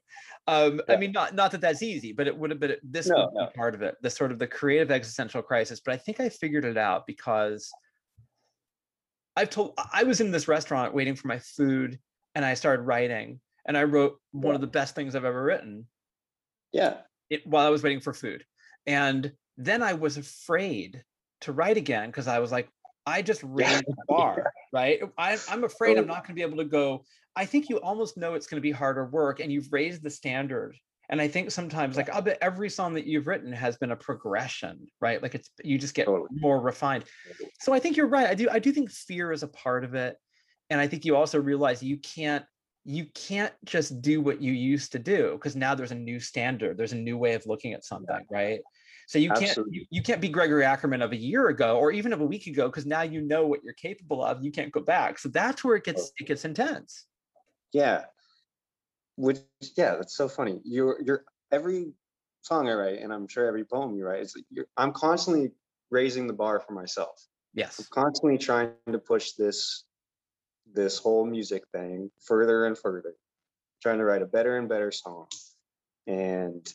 Um, 0.47 0.81
I 0.89 0.95
mean, 0.95 1.11
not 1.11 1.35
not 1.35 1.51
that 1.51 1.61
that's 1.61 1.83
easy, 1.83 2.13
but 2.13 2.27
it 2.27 2.35
would 2.35 2.49
have 2.49 2.59
been 2.59 2.75
this 2.83 3.07
No, 3.07 3.15
would 3.17 3.33
be 3.33 3.39
no. 3.39 3.49
part 3.55 3.75
of 3.75 3.81
it, 3.81 3.95
the 4.01 4.09
sort 4.09 4.31
of 4.31 4.39
the 4.39 4.47
creative 4.47 4.91
existential 4.91 5.41
crisis. 5.41 5.79
But 5.79 5.93
I 5.93 5.97
think 5.97 6.19
I 6.19 6.29
figured 6.29 6.65
it 6.65 6.77
out 6.77 7.05
because 7.05 7.69
I've 9.37 9.49
told 9.49 9.79
I 9.93 10.03
was 10.03 10.19
in 10.19 10.31
this 10.31 10.47
restaurant 10.47 10.93
waiting 10.93 11.15
for 11.15 11.27
my 11.27 11.39
food, 11.39 11.99
and 12.35 12.43
I 12.43 12.55
started 12.55 12.83
writing, 12.83 13.39
and 13.65 13.77
I 13.77 13.83
wrote 13.83 14.19
one 14.31 14.55
of 14.55 14.61
the 14.61 14.67
best 14.67 14.95
things 14.95 15.15
I've 15.15 15.25
ever 15.25 15.41
written 15.41 15.87
yeah, 16.71 17.01
it, 17.31 17.47
while 17.47 17.65
I 17.65 17.69
was 17.69 17.81
waiting 17.81 18.01
for 18.01 18.13
food. 18.13 18.43
And 18.85 19.31
then 19.57 19.81
I 19.81 19.93
was 19.93 20.17
afraid 20.17 21.03
to 21.41 21.51
write 21.51 21.77
again 21.77 22.09
because 22.09 22.27
I 22.27 22.39
was 22.39 22.51
like, 22.51 22.69
I 23.07 23.23
just 23.23 23.41
raised 23.43 23.85
the 23.87 23.95
bar, 24.07 24.51
right? 24.71 24.99
I, 25.17 25.37
I'm 25.49 25.63
afraid 25.63 25.97
I'm 25.97 26.03
oh. 26.03 26.07
not 26.07 26.27
going 26.27 26.35
to 26.35 26.39
be 26.39 26.41
able 26.43 26.57
to 26.57 26.69
go. 26.69 27.03
I 27.35 27.45
think 27.45 27.69
you 27.69 27.77
almost 27.77 28.17
know 28.17 28.35
it's 28.35 28.45
going 28.45 28.57
to 28.57 28.61
be 28.61 28.71
harder 28.71 29.05
work 29.05 29.39
and 29.39 29.51
you've 29.51 29.71
raised 29.71 30.03
the 30.03 30.09
standard. 30.09 30.75
And 31.09 31.19
I 31.19 31.27
think 31.27 31.51
sometimes, 31.51 31.97
like, 31.97 32.09
I'll 32.09 32.21
bet 32.21 32.37
every 32.41 32.69
song 32.69 32.93
that 32.93 33.05
you've 33.05 33.27
written 33.27 33.51
has 33.51 33.75
been 33.75 33.91
a 33.91 33.97
progression, 33.97 34.87
right? 35.01 35.21
Like, 35.21 35.35
it's 35.35 35.49
you 35.61 35.77
just 35.77 35.93
get 35.93 36.05
Totally. 36.05 36.29
more 36.31 36.61
refined. 36.61 37.03
So 37.59 37.73
I 37.73 37.79
think 37.79 37.97
you're 37.97 38.07
right. 38.07 38.27
I 38.27 38.33
do. 38.33 38.47
I 38.49 38.59
do 38.59 38.71
think 38.71 38.89
fear 38.89 39.33
is 39.33 39.43
a 39.43 39.49
part 39.49 39.83
of 39.83 39.93
it, 39.93 40.15
and 40.69 40.79
I 40.79 40.87
think 40.87 41.03
you 41.03 41.17
also 41.17 41.37
realize 41.37 41.83
you 41.83 41.97
can't 41.97 42.45
you 42.83 43.05
can't 43.13 43.53
just 43.63 44.01
do 44.01 44.21
what 44.21 44.41
you 44.41 44.51
used 44.51 44.91
to 44.91 44.99
do 44.99 45.33
because 45.33 45.55
now 45.55 45.75
there's 45.75 45.91
a 45.91 45.95
new 45.95 46.19
standard 46.19 46.77
there's 46.77 46.93
a 46.93 46.97
new 46.97 47.17
way 47.17 47.33
of 47.33 47.45
looking 47.45 47.73
at 47.73 47.85
something 47.85 48.25
right? 48.29 48.61
So 49.11 49.19
you 49.19 49.29
can't 49.31 49.57
you, 49.69 49.85
you 49.89 50.01
can't 50.01 50.21
be 50.21 50.29
gregory 50.29 50.63
ackerman 50.63 51.01
of 51.01 51.11
a 51.11 51.17
year 51.17 51.49
ago 51.49 51.77
or 51.77 51.91
even 51.91 52.13
of 52.13 52.21
a 52.21 52.25
week 52.25 52.47
ago 52.47 52.67
because 52.67 52.85
now 52.85 53.01
you 53.01 53.19
know 53.19 53.45
what 53.45 53.61
you're 53.61 53.73
capable 53.73 54.23
of 54.23 54.41
you 54.41 54.53
can't 54.53 54.71
go 54.71 54.79
back. 54.79 55.19
So 55.19 55.27
that's 55.27 55.65
where 55.65 55.75
it 55.75 55.83
gets 55.83 56.11
oh. 56.11 56.13
it 56.17 56.27
gets 56.27 56.45
intense. 56.45 57.07
Yeah. 57.73 58.05
Which 59.17 59.39
yeah, 59.75 59.95
that's 59.95 60.15
so 60.15 60.29
funny. 60.29 60.61
You're 60.63 60.97
you're 61.03 61.25
every 61.51 61.91
song 62.41 62.69
I 62.69 62.73
write, 62.73 62.99
and 62.99 63.11
I'm 63.11 63.27
sure 63.27 63.45
every 63.45 63.65
poem 63.65 63.97
you 63.97 64.05
write, 64.05 64.21
is 64.21 64.41
you're, 64.49 64.67
I'm 64.77 64.93
constantly 64.93 65.51
raising 65.89 66.25
the 66.25 66.33
bar 66.33 66.61
for 66.61 66.71
myself. 66.71 67.21
yes. 67.53 67.79
I'm 67.79 67.83
yes 67.83 67.89
constantly 67.89 68.37
trying 68.37 68.71
to 68.89 68.97
push 68.97 69.33
this 69.33 69.83
this 70.73 70.97
whole 70.97 71.25
music 71.25 71.63
thing 71.73 72.11
further 72.25 72.65
and 72.65 72.77
further, 72.77 73.15
trying 73.81 73.97
to 73.99 74.05
write 74.05 74.21
a 74.21 74.27
better 74.27 74.57
and 74.57 74.69
better 74.69 74.91
song. 74.91 75.27
And 76.07 76.67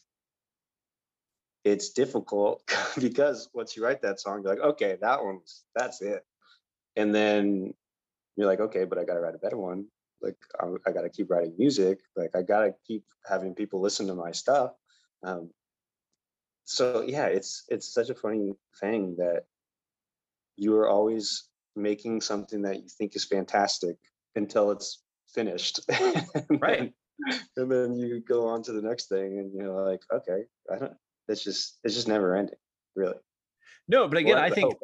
it's 1.64 1.90
difficult 1.90 2.62
because 3.00 3.48
once 3.52 3.76
you 3.76 3.84
write 3.84 4.02
that 4.02 4.20
song, 4.20 4.42
you're 4.42 4.54
like, 4.54 4.64
okay, 4.64 4.96
that 5.00 5.24
one's 5.24 5.64
that's 5.74 6.00
it. 6.00 6.24
And 6.94 7.14
then 7.14 7.74
you're 8.36 8.46
like, 8.46 8.60
okay, 8.60 8.84
but 8.84 8.98
I 8.98 9.04
gotta 9.04 9.20
write 9.20 9.34
a 9.34 9.38
better 9.38 9.56
one. 9.56 9.86
Like 10.22 10.36
I, 10.60 10.66
I 10.86 10.92
gotta 10.92 11.10
keep 11.10 11.30
writing 11.30 11.54
music. 11.58 12.00
Like 12.14 12.36
I 12.36 12.42
gotta 12.42 12.74
keep 12.86 13.04
having 13.26 13.54
people 13.54 13.80
listen 13.80 14.06
to 14.06 14.14
my 14.14 14.32
stuff. 14.32 14.72
Um, 15.22 15.50
so 16.64 17.02
yeah, 17.06 17.26
it's 17.26 17.64
it's 17.68 17.92
such 17.92 18.10
a 18.10 18.14
funny 18.14 18.52
thing 18.80 19.16
that 19.18 19.44
you 20.56 20.76
are 20.76 20.88
always 20.88 21.48
making 21.76 22.20
something 22.20 22.62
that 22.62 22.76
you 22.82 22.88
think 22.88 23.14
is 23.16 23.24
fantastic 23.24 23.96
until 24.34 24.70
it's 24.70 25.02
finished. 25.34 25.80
And 25.90 26.60
Right. 26.60 26.78
then- 26.78 26.92
and 27.56 27.72
then 27.72 27.96
you 27.96 28.20
go 28.20 28.46
on 28.46 28.62
to 28.64 28.72
the 28.72 28.82
next 28.82 29.08
thing 29.08 29.38
and 29.38 29.50
you're 29.54 29.72
like, 29.72 30.02
okay, 30.12 30.44
I 30.70 30.76
don't 30.78 30.92
it's 31.28 31.42
just 31.42 31.78
it's 31.82 31.94
just 31.94 32.06
never 32.08 32.36
ending, 32.36 32.54
really. 32.94 33.16
no 33.88 34.06
but 34.06 34.18
again 34.18 34.34
Well, 34.34 34.44
i 34.44 34.50
the 34.50 34.54
think 34.54 34.74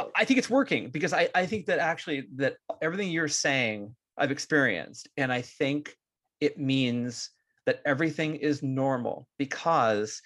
I. 0.00 0.06
I 0.16 0.24
think 0.24 0.38
it's 0.38 0.48
working 0.48 0.88
because 0.88 1.12
I, 1.12 1.28
I 1.34 1.44
think 1.44 1.66
that 1.66 1.78
actually 1.78 2.26
that 2.36 2.56
everything 2.80 3.10
you're 3.10 3.28
saying 3.28 3.94
I've 4.16 4.30
experienced 4.30 5.08
and 5.18 5.30
I 5.30 5.42
think 5.42 5.94
it 6.40 6.58
means 6.58 7.28
that 7.66 7.82
everything 7.84 8.36
is 8.36 8.62
normal 8.62 9.28
because 9.38 10.22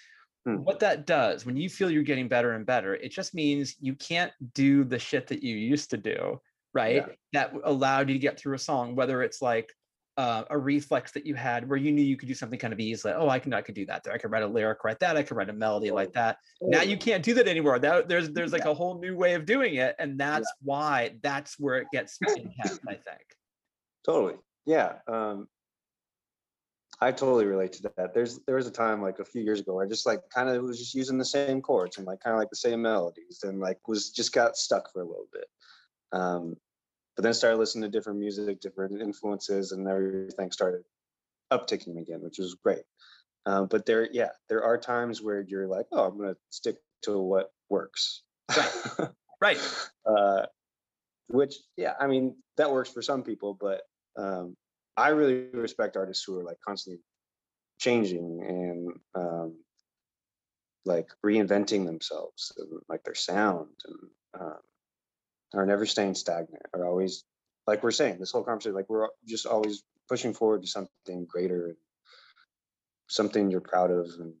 Hmm. 0.57 0.63
what 0.63 0.79
that 0.79 1.05
does 1.05 1.45
when 1.45 1.57
you 1.57 1.69
feel 1.69 1.89
you're 1.89 2.03
getting 2.03 2.27
better 2.27 2.53
and 2.53 2.65
better 2.65 2.95
it 2.95 3.09
just 3.09 3.33
means 3.33 3.75
you 3.79 3.93
can't 3.95 4.31
do 4.53 4.83
the 4.83 4.99
shit 4.99 5.27
that 5.27 5.43
you 5.43 5.55
used 5.55 5.89
to 5.91 5.97
do 5.97 6.39
right? 6.73 6.95
Yeah. 6.95 7.05
that 7.33 7.53
allowed 7.63 8.09
you 8.09 8.15
to 8.15 8.19
get 8.19 8.39
through 8.39 8.55
a 8.55 8.59
song 8.59 8.95
whether 8.95 9.21
it's 9.23 9.41
like 9.41 9.71
uh, 10.19 10.43
a 10.49 10.57
reflex 10.57 11.13
that 11.13 11.25
you 11.25 11.33
had 11.33 11.69
where 11.69 11.77
you 11.77 11.93
knew 11.93 12.01
you 12.01 12.17
could 12.17 12.27
do 12.27 12.33
something 12.33 12.59
kind 12.59 12.73
of 12.73 12.79
easily. 12.81 13.13
Oh 13.13 13.29
I 13.29 13.39
can 13.39 13.53
I 13.53 13.61
could 13.61 13.73
do 13.73 13.85
that 13.85 14.03
there. 14.03 14.13
I 14.13 14.17
could 14.17 14.31
write 14.31 14.43
a 14.43 14.47
lyric 14.47 14.83
right 14.83 14.99
that. 14.99 15.15
I 15.15 15.23
could 15.23 15.37
write 15.37 15.47
a 15.47 15.53
melody 15.53 15.91
like 15.91 16.11
that. 16.11 16.39
Now 16.61 16.81
you 16.81 16.97
can't 16.97 17.23
do 17.23 17.33
that 17.35 17.47
anymore. 17.47 17.79
Now 17.79 18.01
there's 18.01 18.29
there's 18.31 18.51
like 18.51 18.65
a 18.65 18.73
whole 18.73 18.99
new 18.99 19.15
way 19.15 19.33
of 19.35 19.45
doing 19.45 19.75
it 19.75 19.95
and 19.97 20.19
that's 20.19 20.51
why 20.61 21.15
that's 21.23 21.57
where 21.57 21.77
it 21.77 21.87
gets 21.93 22.19
intense 22.21 22.81
i 22.85 22.95
think. 22.95 23.23
Totally. 24.05 24.35
Yeah. 24.65 24.95
Um, 25.07 25.47
I 27.01 27.11
totally 27.11 27.45
relate 27.45 27.73
to 27.73 27.91
that. 27.95 28.13
There's 28.13 28.39
there 28.39 28.55
was 28.55 28.67
a 28.67 28.71
time 28.71 29.01
like 29.01 29.19
a 29.19 29.25
few 29.25 29.41
years 29.41 29.61
ago 29.61 29.75
where 29.75 29.85
I 29.85 29.89
just 29.89 30.05
like 30.05 30.21
kind 30.33 30.49
of 30.49 30.61
was 30.63 30.79
just 30.79 30.93
using 30.93 31.17
the 31.17 31.25
same 31.25 31.61
chords 31.61 31.97
and 31.97 32.05
like 32.05 32.19
kind 32.19 32.33
of 32.33 32.39
like 32.39 32.49
the 32.49 32.57
same 32.57 32.81
melodies 32.81 33.39
and 33.43 33.59
like 33.59 33.87
was 33.87 34.09
just 34.09 34.33
got 34.33 34.57
stuck 34.57 34.91
for 34.91 35.01
a 35.01 35.07
little 35.07 35.27
bit. 35.31 35.45
Um, 36.11 36.57
but 37.15 37.23
then 37.23 37.33
started 37.33 37.57
listening 37.57 37.83
to 37.83 37.97
different 37.97 38.19
music, 38.19 38.59
different 38.59 39.01
influences, 39.01 39.71
and 39.71 39.87
everything 39.87 40.51
started 40.51 40.83
upticking 41.51 41.99
again, 41.99 42.21
which 42.21 42.37
was 42.37 42.55
great. 42.55 42.83
Um, 43.45 43.67
but 43.67 43.85
there, 43.85 44.09
yeah, 44.11 44.29
there 44.47 44.63
are 44.63 44.77
times 44.77 45.21
where 45.21 45.41
you're 45.41 45.67
like, 45.67 45.85
oh, 45.91 46.05
I'm 46.05 46.17
gonna 46.17 46.35
stick 46.49 46.77
to 47.03 47.17
what 47.17 47.51
works. 47.69 48.23
Right. 48.55 49.09
right. 49.41 49.85
Uh, 50.05 50.45
which, 51.27 51.55
yeah, 51.77 51.93
I 51.99 52.07
mean, 52.07 52.35
that 52.57 52.71
works 52.71 52.89
for 52.89 53.01
some 53.01 53.23
people, 53.23 53.57
but 53.59 53.81
um, 54.17 54.55
I 54.99 55.09
really 55.09 55.47
respect 55.53 55.95
artists 55.95 56.23
who 56.25 56.37
are 56.39 56.43
like 56.43 56.59
constantly 56.65 57.01
changing 57.79 58.43
and 58.47 58.93
um, 59.15 59.55
like 60.85 61.07
reinventing 61.25 61.85
themselves, 61.85 62.51
and, 62.57 62.67
like 62.89 63.03
their 63.03 63.15
sound, 63.15 63.69
and 63.85 64.41
um, 64.41 64.59
are 65.53 65.65
never 65.65 65.85
staying 65.85 66.15
stagnant. 66.15 66.61
Are 66.73 66.85
always, 66.85 67.23
like 67.65 67.81
we're 67.81 67.91
saying, 67.91 68.19
this 68.19 68.31
whole 68.31 68.43
conversation, 68.43 68.75
like 68.75 68.89
we're 68.89 69.07
just 69.25 69.45
always 69.45 69.83
pushing 70.09 70.33
forward 70.33 70.63
to 70.63 70.67
something 70.67 71.25
greater, 71.25 71.75
something 73.07 73.49
you're 73.49 73.61
proud 73.61 73.91
of, 73.91 74.07
and 74.19 74.33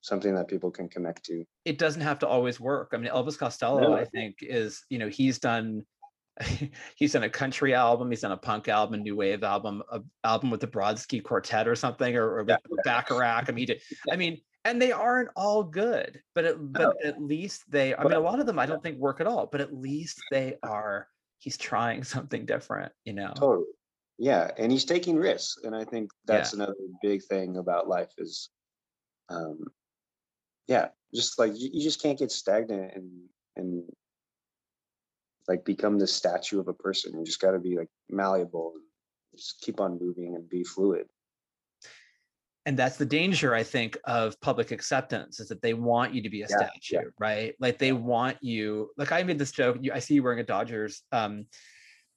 something 0.00 0.34
that 0.36 0.48
people 0.48 0.70
can 0.70 0.88
connect 0.88 1.24
to. 1.26 1.44
It 1.64 1.78
doesn't 1.78 2.02
have 2.02 2.20
to 2.20 2.28
always 2.28 2.58
work. 2.58 2.90
I 2.94 2.96
mean, 2.96 3.10
Elvis 3.10 3.36
Costello, 3.36 3.80
No. 3.80 3.92
I 3.92 4.04
think, 4.04 4.36
is 4.40 4.84
you 4.88 4.98
know 4.98 5.08
he's 5.08 5.38
done 5.38 5.84
he's 6.96 7.12
done 7.12 7.22
a 7.22 7.30
country 7.30 7.74
album, 7.74 8.10
he's 8.10 8.20
done 8.20 8.32
a 8.32 8.36
punk 8.36 8.68
album, 8.68 9.02
new 9.02 9.16
wave 9.16 9.42
album, 9.42 9.82
a 9.90 10.00
album 10.24 10.50
with 10.50 10.60
the 10.60 10.66
Brodsky 10.66 11.22
Quartet 11.22 11.66
or 11.66 11.74
something, 11.74 12.14
or, 12.16 12.38
or 12.38 12.44
with 12.44 12.58
Yeah. 12.60 12.82
Bacharach. 12.84 13.48
I 13.48 13.52
mean, 13.52 13.66
did, 13.66 13.82
I 14.10 14.16
mean, 14.16 14.38
and 14.64 14.82
they 14.82 14.92
aren't 14.92 15.30
all 15.36 15.62
good, 15.62 16.20
but 16.34 16.44
it, 16.44 16.56
but 16.58 16.96
at 17.04 17.22
least 17.22 17.70
they. 17.70 17.94
I 17.94 18.02
mean, 18.02 18.12
a 18.12 18.20
lot 18.20 18.40
of 18.40 18.46
them 18.46 18.58
I 18.58 18.66
don't 18.66 18.82
think 18.82 18.98
work 18.98 19.20
at 19.20 19.26
all, 19.26 19.46
but 19.46 19.60
at 19.60 19.72
least 19.72 20.20
they 20.30 20.56
are. 20.62 21.08
He's 21.38 21.56
trying 21.56 22.02
something 22.04 22.44
different, 22.44 22.92
you 23.04 23.12
know. 23.12 23.32
Totally. 23.34 23.66
Yeah, 24.18 24.50
and 24.58 24.72
he's 24.72 24.84
taking 24.84 25.16
risks, 25.16 25.62
and 25.62 25.74
I 25.74 25.84
think 25.84 26.10
that's 26.24 26.54
another 26.54 26.74
big 27.02 27.22
thing 27.24 27.58
about 27.58 27.86
life 27.86 28.10
is, 28.16 28.48
um, 29.28 29.58
yeah, 30.66 30.88
just 31.14 31.38
like 31.38 31.52
you, 31.54 31.70
you 31.72 31.82
just 31.82 32.02
can't 32.02 32.18
get 32.18 32.32
stagnant 32.32 32.92
and 32.94 33.10
and 33.56 33.84
like 35.48 35.64
become 35.64 35.98
the 35.98 36.06
statue 36.06 36.60
of 36.60 36.68
a 36.68 36.74
person. 36.74 37.18
You 37.18 37.24
just 37.24 37.40
got 37.40 37.52
to 37.52 37.58
be 37.58 37.76
like 37.76 37.88
malleable 38.10 38.72
and 38.74 38.82
just 39.38 39.60
keep 39.60 39.80
on 39.80 39.98
moving 40.00 40.34
and 40.36 40.48
be 40.48 40.64
fluid. 40.64 41.06
and 42.64 42.76
that's 42.76 42.96
the 42.96 43.06
danger 43.06 43.54
i 43.54 43.62
think 43.62 43.96
of 44.04 44.34
public 44.40 44.72
acceptance 44.72 45.38
is 45.40 45.48
that 45.48 45.62
they 45.62 45.74
want 45.74 46.12
you 46.14 46.20
to 46.22 46.30
be 46.30 46.42
a 46.42 46.46
Yeah, 46.50 46.56
statue 46.56 46.94
yeah. 46.96 47.00
right 47.18 47.54
like 47.60 47.78
they 47.78 47.92
want 47.92 48.38
you 48.42 48.90
like 48.96 49.12
i 49.12 49.22
made 49.22 49.38
this 49.38 49.52
joke 49.52 49.76
you, 49.80 49.92
i 49.92 50.00
see 50.00 50.14
you 50.14 50.22
wearing 50.24 50.40
a 50.40 50.44
dodgers 50.44 51.02
um 51.12 51.44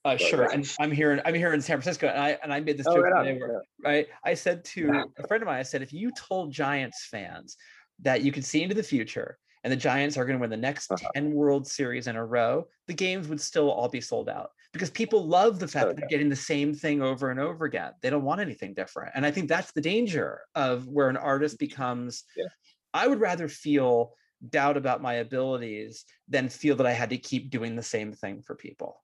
uh, 0.05 0.15
shirt 0.17 0.39
right. 0.39 0.53
and 0.55 0.75
i'm 0.79 0.91
here 0.91 1.11
in, 1.13 1.21
i'm 1.25 1.35
here 1.35 1.53
in 1.53 1.61
san 1.61 1.75
francisco 1.79 2.07
and 2.07 2.19
i 2.27 2.29
and 2.41 2.51
i 2.53 2.59
made 2.61 2.77
this 2.79 2.87
Oh, 2.89 2.95
joke 2.95 3.03
right 3.05 3.23
today 3.23 3.37
where- 3.39 3.61
yeah. 3.83 3.89
right 3.89 4.07
i 4.23 4.33
said 4.33 4.63
to 4.73 4.81
a 5.21 5.27
friend 5.27 5.43
of 5.43 5.47
mine 5.47 5.59
i 5.59 5.63
said 5.71 5.81
if 5.83 5.91
you 5.93 6.11
told 6.17 6.51
giants 6.51 7.05
fans 7.11 7.55
that 8.01 8.21
you 8.23 8.31
could 8.31 8.45
see 8.45 8.63
into 8.63 8.73
the 8.75 8.81
future 8.95 9.37
and 9.63 9.71
the 9.73 9.77
giants 9.77 10.17
are 10.17 10.25
going 10.25 10.37
to 10.37 10.41
win 10.41 10.49
the 10.49 10.57
next 10.57 10.89
Uh-huh. 10.89 11.13
10 11.13 11.33
world 11.33 11.67
series 11.67 12.07
in 12.07 12.15
a 12.15 12.25
row 12.25 12.67
the 12.87 12.93
games 12.93 13.27
would 13.27 13.41
still 13.41 13.69
all 13.71 13.89
be 13.89 14.01
sold 14.01 14.29
out 14.29 14.51
because 14.73 14.89
people 14.89 15.27
love 15.27 15.59
the 15.59 15.67
fact 15.67 15.87
Oh, 15.87 15.89
that 15.89 15.95
they're 15.97 16.05
getting 16.07 16.29
the 16.29 16.35
same 16.35 16.73
thing 16.73 17.01
over 17.01 17.29
and 17.31 17.39
over 17.39 17.65
again 17.65 17.93
they 18.01 18.09
don't 18.09 18.23
want 18.23 18.41
anything 18.41 18.73
different 18.73 19.11
and 19.15 19.25
i 19.25 19.31
think 19.31 19.47
that's 19.49 19.71
the 19.73 19.81
danger 19.81 20.41
of 20.55 20.87
where 20.87 21.09
an 21.09 21.17
artist 21.17 21.59
becomes 21.59 22.23
Yeah. 22.35 22.47
i 22.93 23.07
would 23.07 23.19
rather 23.19 23.47
feel 23.47 24.13
doubt 24.49 24.77
about 24.77 25.01
my 25.01 25.15
abilities 25.15 26.05
than 26.27 26.49
feel 26.49 26.75
that 26.75 26.87
i 26.87 26.93
had 26.93 27.09
to 27.09 27.17
keep 27.17 27.49
doing 27.49 27.75
the 27.75 27.83
same 27.83 28.13
thing 28.13 28.41
for 28.41 28.55
people 28.55 29.03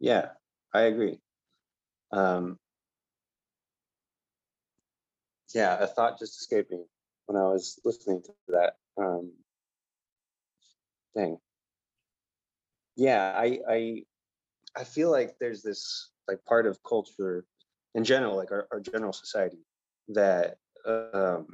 Yeah, 0.00 0.32
I 0.74 0.82
agree. 0.82 1.20
Um, 2.12 2.58
yeah, 5.54 5.78
a 5.82 5.86
thought 5.86 6.18
just 6.18 6.40
escaped 6.40 6.70
me 6.70 6.84
when 7.26 7.36
I 7.40 7.44
was 7.48 7.78
listening 7.84 8.22
to 8.22 8.34
that. 8.48 8.76
Um, 8.96 9.32
dang. 11.14 11.38
Yeah, 12.96 13.32
I 13.36 13.58
I 13.68 14.02
I 14.76 14.84
feel 14.84 15.10
like 15.10 15.36
there's 15.38 15.62
this 15.62 16.10
like 16.28 16.44
part 16.44 16.66
of 16.66 16.82
culture 16.82 17.44
in 17.94 18.04
general, 18.04 18.36
like 18.36 18.52
our, 18.52 18.66
our 18.72 18.80
general 18.80 19.12
society, 19.12 19.64
that 20.08 20.56
um, 20.86 21.46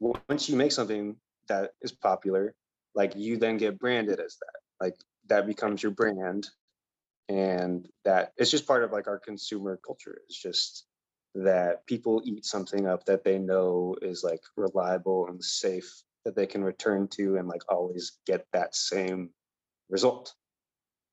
once 0.00 0.48
you 0.48 0.56
make 0.56 0.72
something 0.72 1.16
that 1.48 1.72
is 1.82 1.92
popular, 1.92 2.54
like 2.94 3.14
you 3.16 3.36
then 3.36 3.56
get 3.58 3.78
branded 3.78 4.18
as 4.20 4.36
that. 4.40 4.84
Like 4.84 4.96
that 5.28 5.46
becomes 5.46 5.82
your 5.82 5.92
brand 5.92 6.48
and 7.30 7.88
that 8.04 8.32
it's 8.36 8.50
just 8.50 8.66
part 8.66 8.82
of 8.82 8.90
like 8.90 9.06
our 9.06 9.18
consumer 9.18 9.78
culture 9.86 10.20
it's 10.26 10.40
just 10.40 10.86
that 11.34 11.86
people 11.86 12.20
eat 12.24 12.44
something 12.44 12.88
up 12.88 13.04
that 13.04 13.22
they 13.22 13.38
know 13.38 13.94
is 14.02 14.24
like 14.24 14.40
reliable 14.56 15.28
and 15.28 15.42
safe 15.42 16.02
that 16.24 16.36
they 16.36 16.46
can 16.46 16.62
return 16.64 17.08
to 17.08 17.36
and 17.36 17.48
like 17.48 17.62
always 17.72 18.18
get 18.26 18.44
that 18.52 18.74
same 18.74 19.30
result. 19.88 20.34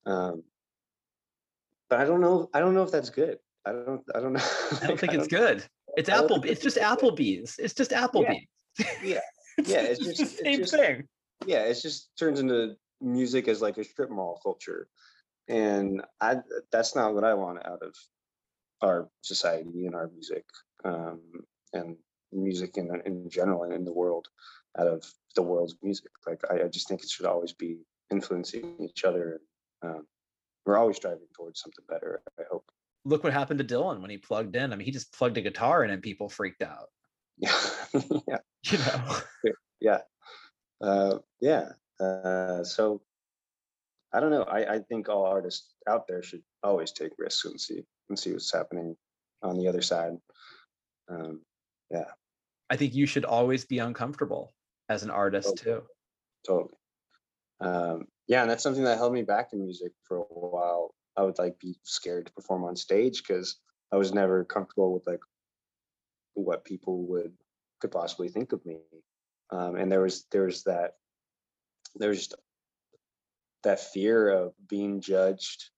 Um 0.05 0.43
but 1.89 1.99
i 1.99 2.05
don't 2.05 2.19
know 2.21 2.49
i 2.53 2.59
don't 2.59 2.73
know 2.73 2.83
if 2.83 2.91
that's 2.91 3.09
good. 3.09 3.37
I 3.65 3.71
don't 3.71 4.01
i 4.15 4.19
don't 4.19 4.33
know 4.33 4.43
i 4.81 4.87
don't 4.87 4.99
think 4.99 5.13
it's 5.13 5.27
good. 5.27 5.63
It's 5.95 6.09
I 6.09 6.15
don't 6.15 6.25
apple 6.25 6.43
it's 6.43 6.51
it's 6.51 6.61
just 6.63 6.75
good. 6.77 6.83
applebee's. 6.85 7.57
It's 7.59 7.73
just 7.73 7.91
applebee's. 7.91 8.45
Yeah. 9.03 9.19
It's, 9.57 9.69
Yeah, 9.73 9.81
it's 9.81 9.99
it's 10.05 10.17
just- 10.17 10.17
the 10.17 10.23
it's 10.23 10.39
same 10.43 10.59
just- 10.59 10.73
thing. 10.75 11.07
yeah 11.45 11.63
it 11.63 11.79
just 11.81 12.09
turns 12.19 12.39
into 12.39 12.75
music 13.01 13.47
as 13.47 13.61
like 13.61 13.77
a 13.77 13.83
strip 13.83 14.09
mall 14.09 14.39
culture. 14.43 14.87
And 15.47 16.01
i 16.21 16.37
that's 16.71 16.95
not 16.95 17.13
what 17.15 17.23
i 17.23 17.33
want 17.33 17.65
out 17.65 17.81
of 17.81 17.93
our 18.81 19.09
society 19.21 19.85
and 19.87 19.95
our 19.95 20.07
music 20.09 20.45
um 20.85 21.21
and 21.73 21.95
music 22.31 22.77
in 22.77 22.85
in 23.05 23.29
general 23.29 23.63
and 23.63 23.73
in 23.73 23.85
the 23.85 23.93
world 23.93 24.27
out 24.79 24.87
of 24.87 25.03
the 25.35 25.41
world's 25.41 25.75
music. 25.81 26.11
Like 26.25 26.41
i, 26.51 26.65
I 26.65 26.67
just 26.67 26.87
think 26.87 27.03
it 27.03 27.09
should 27.09 27.25
always 27.25 27.53
be 27.53 27.79
influencing 28.11 28.75
each 28.79 29.03
other 29.03 29.41
um, 29.83 30.05
we're 30.65 30.77
always 30.77 30.97
striving 30.97 31.27
towards 31.35 31.61
something 31.61 31.85
better 31.89 32.21
i 32.39 32.43
hope. 32.49 32.65
Look 33.05 33.23
what 33.23 33.31
happened 33.31 33.59
to 33.59 33.65
dylan 33.65 34.01
when 34.01 34.09
he 34.09 34.17
plugged 34.17 34.55
in. 34.55 34.73
I 34.73 34.75
mean 34.75 34.85
he 34.85 34.91
just 34.91 35.13
plugged 35.13 35.37
a 35.37 35.41
guitar 35.41 35.83
in 35.83 35.91
and 35.91 36.01
people 36.01 36.29
freaked 36.29 36.61
out. 36.63 36.89
Yeah. 37.39 38.01
Yeah. 38.27 38.37
You 38.65 38.77
know? 38.79 39.53
Yeah. 39.79 40.01
Uh 40.81 41.17
yeah. 41.39 41.69
Uh 41.99 42.63
so 42.63 43.01
i 44.13 44.19
don't 44.19 44.31
know. 44.31 44.43
I 44.43 44.75
i 44.75 44.79
think 44.79 45.07
all 45.07 45.25
artists 45.25 45.73
out 45.87 46.07
there 46.07 46.21
should 46.21 46.43
always 46.63 46.91
take 46.91 47.11
risks 47.17 47.45
and 47.45 47.59
see 47.61 47.83
and 48.09 48.19
see 48.19 48.33
what's 48.33 48.51
happening 48.53 48.95
on 49.41 49.57
the 49.57 49.67
other 49.67 49.81
side. 49.81 50.17
Um 51.09 51.41
yeah. 51.89 52.11
i 52.69 52.75
think 52.75 52.93
you 52.93 53.05
should 53.05 53.23
always 53.23 53.63
be 53.63 53.79
uncomfortable 53.79 54.53
as 54.89 55.03
an 55.03 55.09
artist 55.09 55.49
Okay. 55.49 55.63
too. 55.63 55.83
Totally. 56.45 56.73
Um 57.59 58.05
yeah 58.27 58.41
and 58.41 58.49
that's 58.49 58.63
something 58.63 58.83
that 58.83 58.97
held 58.97 59.13
me 59.13 59.23
back 59.23 59.53
in 59.53 59.61
music 59.63 59.91
for 60.03 60.17
a 60.17 60.21
while. 60.21 60.93
I 61.15 61.23
would 61.23 61.39
like 61.39 61.59
be 61.59 61.77
scared 61.83 62.27
to 62.27 62.33
perform 62.33 62.63
on 62.63 62.75
stage 62.75 63.23
because 63.23 63.57
i 63.91 63.95
was 63.95 64.13
never 64.13 64.43
comfortable 64.43 64.93
with 64.93 65.07
like 65.07 65.21
what 66.33 66.65
people 66.65 67.05
would 67.07 67.33
could 67.79 67.91
possibly 67.91 68.29
think 68.29 68.51
of 68.51 68.65
me. 68.65 68.77
Um 69.51 69.75
and 69.75 69.91
there 69.91 70.01
was 70.01 70.25
there 70.31 70.43
was 70.43 70.63
that 70.63 70.93
there 71.95 72.09
was 72.09 72.19
just 72.19 72.35
that 73.63 73.79
fear 73.79 74.29
of 74.29 74.53
being 74.67 75.01
judged 75.01 75.69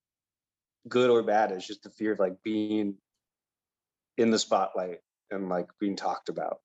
good 0.88 1.10
or 1.10 1.24
bad 1.24 1.52
it's 1.52 1.67
just 1.67 1.84
the 1.84 1.89
fear 1.89 2.13
of 2.13 2.19
like 2.19 2.41
being 2.43 2.95
in 4.17 4.32
the 4.32 4.39
spotlight 4.39 5.00
and 5.32 5.50
like 5.50 5.67
being 5.79 5.96
talked 5.96 6.29
about. 6.29 6.60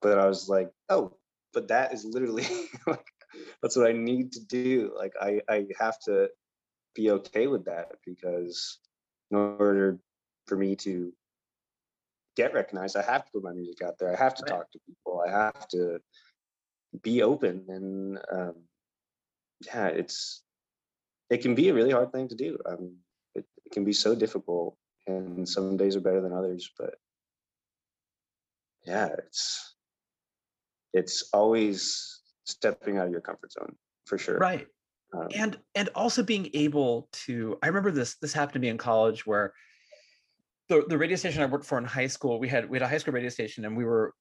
But 0.00 0.18
i 0.18 0.26
was 0.26 0.48
like 0.48 0.70
oh 0.88 1.16
but 1.54 1.68
that 1.68 1.92
is 1.92 2.04
literally 2.04 2.46
like 2.86 3.06
that's 3.62 3.76
what 3.76 3.88
i 3.88 3.92
need 3.92 4.32
to 4.32 4.40
do 4.46 4.92
like 4.96 5.12
i 5.20 5.40
i 5.48 5.66
have 5.78 5.98
to 6.00 6.28
be 6.94 7.10
okay 7.10 7.46
with 7.46 7.64
that 7.64 7.92
because 8.04 8.78
in 9.30 9.36
order 9.36 9.98
for 10.46 10.56
me 10.56 10.74
to 10.76 11.12
get 12.36 12.52
recognized 12.54 12.96
i 12.96 13.02
have 13.02 13.24
to 13.24 13.32
put 13.32 13.42
my 13.44 13.52
music 13.52 13.82
out 13.82 13.98
there 13.98 14.12
i 14.12 14.16
have 14.16 14.34
to 14.34 14.42
Right. 14.42 14.50
talk 14.50 14.70
to 14.70 14.78
people 14.86 15.22
i 15.26 15.30
have 15.30 15.68
to 15.68 15.98
be 17.02 17.22
open 17.22 17.64
and 17.68 18.18
um 18.32 18.54
yeah 19.66 19.86
it's 19.88 20.42
it 21.30 21.38
can 21.42 21.54
be 21.54 21.68
a 21.68 21.74
really 21.74 21.90
hard 21.90 22.12
thing 22.12 22.28
to 22.28 22.34
do 22.36 22.58
um 22.66 22.96
it, 23.34 23.44
it 23.64 23.72
can 23.72 23.84
be 23.84 23.92
so 23.92 24.14
difficult 24.14 24.76
and 25.06 25.48
some 25.48 25.76
days 25.76 25.96
are 25.96 26.00
better 26.00 26.20
than 26.20 26.32
others 26.32 26.70
but 26.78 26.94
yeah 28.86 29.08
it's 29.26 29.74
it's 30.92 31.28
always 31.32 32.20
stepping 32.44 32.98
out 32.98 33.06
of 33.06 33.12
your 33.12 33.20
comfort 33.20 33.52
zone 33.52 33.74
for 34.06 34.18
sure 34.18 34.38
right 34.38 34.66
um, 35.14 35.28
and 35.34 35.58
and 35.74 35.88
also 35.94 36.22
being 36.22 36.50
able 36.54 37.08
to 37.12 37.58
i 37.62 37.66
remember 37.66 37.90
this 37.90 38.16
this 38.16 38.32
happened 38.32 38.54
to 38.54 38.60
me 38.60 38.68
in 38.68 38.78
college 38.78 39.26
where 39.26 39.52
the 40.68 40.84
the 40.88 40.98
radio 40.98 41.16
station 41.16 41.42
I 41.42 41.46
worked 41.46 41.64
for 41.64 41.78
in 41.78 41.84
high 41.84 42.06
school, 42.06 42.38
we 42.38 42.48
had 42.48 42.68
we 42.68 42.76
had 42.76 42.82
a 42.82 42.88
high 42.88 42.98
school 42.98 43.14
radio 43.14 43.30
station, 43.30 43.64
and 43.64 43.76
we 43.76 43.84
were 43.84 44.14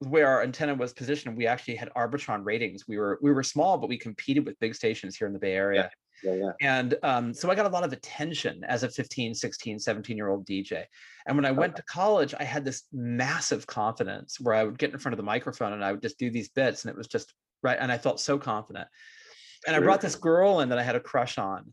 where 0.00 0.28
our 0.28 0.42
antenna 0.42 0.74
was 0.74 0.92
positioned. 0.92 1.36
We 1.36 1.46
actually 1.46 1.76
had 1.76 1.90
Arbitron 1.96 2.44
ratings. 2.44 2.88
We 2.88 2.96
were 2.96 3.18
we 3.22 3.32
were 3.32 3.42
small, 3.42 3.78
but 3.78 3.88
we 3.88 3.98
competed 3.98 4.46
with 4.46 4.58
big 4.58 4.74
stations 4.74 5.16
here 5.16 5.26
in 5.26 5.32
the 5.32 5.38
Bay 5.38 5.52
Area. 5.52 5.90
Yeah, 6.22 6.34
yeah. 6.34 6.52
And 6.60 6.96
um, 7.02 7.34
so 7.34 7.50
I 7.50 7.54
got 7.54 7.66
a 7.66 7.68
lot 7.70 7.84
of 7.84 7.92
attention 7.92 8.64
as 8.64 8.82
a 8.82 8.88
15, 8.90 9.34
16, 9.34 9.78
17 9.78 10.16
year 10.16 10.28
old 10.28 10.46
DJ. 10.46 10.84
And 11.26 11.36
when 11.36 11.44
I 11.44 11.50
went 11.50 11.76
to 11.76 11.82
college, 11.82 12.34
I 12.38 12.44
had 12.44 12.64
this 12.64 12.84
massive 12.92 13.66
confidence 13.66 14.40
where 14.40 14.54
I 14.54 14.64
would 14.64 14.78
get 14.78 14.92
in 14.92 14.98
front 14.98 15.12
of 15.12 15.18
the 15.18 15.22
microphone 15.24 15.72
and 15.72 15.84
I 15.84 15.92
would 15.92 16.02
just 16.02 16.18
do 16.18 16.30
these 16.30 16.48
bits, 16.48 16.84
and 16.84 16.90
it 16.90 16.96
was 16.96 17.06
just 17.08 17.34
right. 17.62 17.78
And 17.80 17.90
I 17.92 17.98
felt 17.98 18.20
so 18.20 18.38
confident. 18.38 18.88
And 19.66 19.74
I 19.74 19.80
brought 19.80 20.00
this 20.00 20.14
girl 20.14 20.60
in 20.60 20.68
that 20.68 20.78
I 20.78 20.82
had 20.82 20.96
a 20.96 21.00
crush 21.00 21.38
on. 21.38 21.72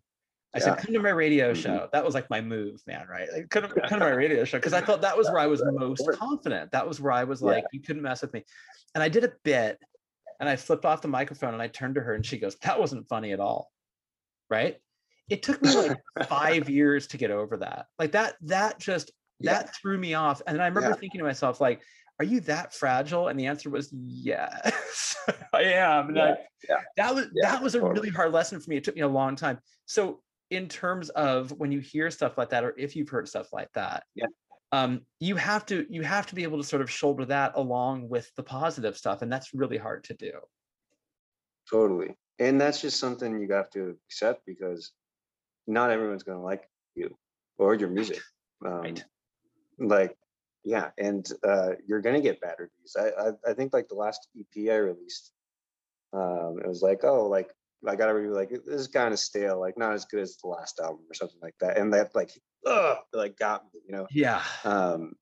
I 0.56 0.60
Yeah. 0.60 0.66
said, 0.66 0.78
"Come 0.80 0.94
to 0.94 1.00
my 1.00 1.10
radio 1.10 1.52
Mhm. 1.54 1.56
show." 1.64 1.90
That 1.94 2.04
was 2.06 2.14
like 2.14 2.30
my 2.30 2.40
move, 2.42 2.80
man. 2.86 3.08
Right? 3.08 3.28
Like, 3.32 3.50
come, 3.50 3.64
to- 3.64 3.74
come 3.90 4.00
to 4.00 4.06
my 4.06 4.12
radio 4.12 4.44
show 4.46 4.58
because 4.60 4.74
I 4.74 4.82
thought 4.82 5.02
that 5.02 5.18
was 5.18 5.28
where 5.30 5.40
I 5.40 5.48
was 5.48 5.64
most 5.66 6.08
confident. 6.14 6.72
That 6.72 6.88
was 6.88 7.00
where 7.02 7.12
I 7.12 7.24
was 7.24 7.42
Yeah. 7.42 7.48
like, 7.48 7.66
"You 7.72 7.82
couldn't 7.82 8.02
mess 8.04 8.22
with 8.22 8.34
me." 8.34 8.44
And 8.96 9.04
I 9.04 9.10
did 9.10 9.24
a 9.24 9.34
bit, 9.44 9.80
and 10.40 10.48
I 10.48 10.56
flipped 10.56 10.86
off 10.86 11.02
the 11.02 11.08
microphone, 11.08 11.54
and 11.54 11.62
I 11.62 11.68
turned 11.68 11.96
to 11.96 12.02
her, 12.02 12.14
and 12.14 12.26
she 12.26 12.38
goes, 12.38 12.56
"That 12.58 12.80
wasn't 12.80 13.08
funny 13.08 13.32
at 13.34 13.40
all." 13.40 13.73
Right? 14.54 14.78
It 15.30 15.42
took 15.42 15.62
me 15.64 15.74
like 15.76 15.98
five 16.28 16.70
years 16.70 17.08
to 17.08 17.18
get 17.18 17.32
over 17.32 17.58
that. 17.58 17.88
Like 17.98 18.12
that. 18.12 18.36
That 18.42 18.78
just 18.80 19.10
Yeah. 19.40 19.54
that 19.64 19.76
threw 19.76 19.98
me 19.98 20.14
off. 20.14 20.42
And 20.46 20.56
then 20.56 20.62
I 20.62 20.68
remember 20.68 20.90
Yeah. 20.90 20.96
thinking 20.96 21.20
to 21.20 21.26
myself, 21.26 21.60
like, 21.60 21.82
"Are 22.20 22.26
you 22.26 22.40
that 22.42 22.72
fragile?" 22.74 23.30
And 23.30 23.40
the 23.40 23.48
answer 23.48 23.70
was 23.72 23.92
yes, 23.94 25.16
I 25.54 25.64
am. 25.64 26.10
And 26.10 26.20
I- 26.20 26.28
Yeah, 26.30 26.36
yeah. 26.70 26.82
that 26.98 27.16
was 27.16 27.26
Yeah, 27.34 27.52
that 27.52 27.64
was 27.64 27.74
a 27.74 27.80
totally. 27.80 27.94
really 28.00 28.10
hard 28.12 28.32
lesson 28.32 28.60
for 28.60 28.70
me. 28.70 28.78
It 28.78 28.84
took 28.84 28.96
me 28.96 29.02
a 29.02 29.08
long 29.08 29.36
time. 29.36 29.60
So 29.86 30.22
in 30.52 30.68
terms 30.70 31.10
of 31.12 31.50
when 31.52 31.72
you 31.72 31.80
hear 31.80 32.12
stuff 32.12 32.38
like 32.38 32.50
that, 32.50 32.64
or 32.64 32.76
if 32.78 32.96
you've 32.96 33.10
heard 33.10 33.28
stuff 33.28 33.52
like 33.52 33.72
that, 33.74 34.04
Yeah. 34.14 34.28
um, 34.72 35.06
you 35.20 35.36
have 35.38 35.66
to 35.68 35.88
you 35.90 36.04
have 36.04 36.28
to 36.28 36.36
be 36.36 36.44
able 36.44 36.60
to 36.62 36.64
sort 36.64 36.82
of 36.84 36.92
shoulder 36.92 37.26
that 37.26 37.54
along 37.56 38.08
with 38.10 38.30
the 38.36 38.44
positive 38.44 38.96
stuff, 38.98 39.22
and 39.24 39.32
that's 39.34 39.54
really 39.54 39.78
hard 39.78 40.04
to 40.10 40.14
do. 40.14 40.34
Totally. 41.72 42.16
And 42.40 42.60
that's 42.60 42.82
just 42.82 43.00
something 43.00 43.40
you 43.40 43.52
have 43.54 43.70
to 43.72 43.96
accept 44.08 44.46
because 44.46 44.92
not 45.68 45.92
everyone's 45.92 46.24
going 46.24 46.38
to 46.38 46.44
like 46.44 46.70
you 46.96 47.16
or 47.58 47.76
your 47.76 47.90
music. 47.90 48.20
Um, 48.66 48.82
Right. 48.82 49.04
Like, 49.78 50.18
yeah. 50.64 50.90
And 50.98 51.28
uh, 51.48 51.72
you're 51.88 52.02
going 52.02 52.16
to 52.16 52.22
get 52.22 52.42
bad 52.42 52.56
reviews. 52.60 52.96
I, 52.98 53.30
I, 53.30 53.52
I 53.52 53.54
think 53.54 53.74
like 53.74 53.88
the 53.88 53.96
last 53.96 54.28
EP 54.38 54.70
I 54.70 54.76
released, 54.78 55.32
um, 56.14 56.60
it 56.64 56.68
was 56.68 56.82
like, 56.82 57.04
oh, 57.04 57.28
like, 57.28 57.50
I 57.88 57.96
got 57.96 58.10
a 58.10 58.14
review 58.14 58.34
like 58.34 58.50
this 58.50 58.80
is 58.80 58.88
kind 58.88 59.14
of 59.14 59.20
stale, 59.20 59.60
like 59.60 59.78
not 59.78 59.94
as 59.94 60.06
good 60.06 60.22
as 60.22 60.38
the 60.38 60.48
last 60.48 60.80
album 60.80 61.02
or 61.10 61.14
something 61.14 61.40
like 61.42 61.56
that. 61.60 61.78
And 61.78 61.94
that 61.94 62.16
like, 62.16 62.32
ugh, 62.66 62.98
like 63.12 63.38
got 63.38 63.66
me, 63.74 63.82
you 63.86 63.94
know. 63.94 64.08
Yeah, 64.10 64.42
um 64.64 65.14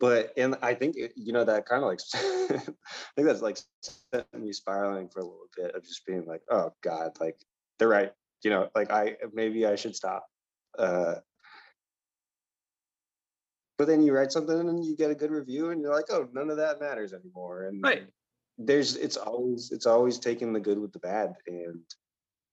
but 0.00 0.32
and 0.36 0.56
i 0.62 0.74
think 0.74 0.96
you 1.14 1.32
know 1.32 1.44
that 1.44 1.66
kind 1.66 1.84
of 1.84 1.88
like 1.88 2.00
i 2.14 3.12
think 3.14 3.28
that's 3.28 3.42
like 3.42 3.58
sent 3.82 4.26
me 4.36 4.52
spiraling 4.52 5.08
for 5.08 5.20
a 5.20 5.24
little 5.24 5.48
bit 5.56 5.74
of 5.74 5.84
just 5.84 6.04
being 6.06 6.24
like 6.26 6.42
oh 6.50 6.72
god 6.82 7.12
like 7.20 7.36
they're 7.78 7.88
right 7.88 8.12
you 8.42 8.50
know 8.50 8.68
like 8.74 8.90
i 8.90 9.14
maybe 9.32 9.66
i 9.66 9.76
should 9.76 9.94
stop 9.94 10.26
uh 10.78 11.14
but 13.78 13.86
then 13.86 14.02
you 14.02 14.12
write 14.12 14.32
something 14.32 14.58
and 14.58 14.84
you 14.84 14.96
get 14.96 15.10
a 15.10 15.14
good 15.14 15.30
review 15.30 15.70
and 15.70 15.80
you're 15.80 15.94
like 15.94 16.06
oh 16.10 16.28
none 16.32 16.50
of 16.50 16.56
that 16.56 16.80
matters 16.80 17.12
anymore 17.12 17.64
and 17.64 17.82
right. 17.82 18.06
there's 18.58 18.96
it's 18.96 19.16
always 19.16 19.70
it's 19.70 19.86
always 19.86 20.18
taking 20.18 20.52
the 20.52 20.60
good 20.60 20.78
with 20.78 20.92
the 20.92 20.98
bad 20.98 21.34
and 21.46 21.80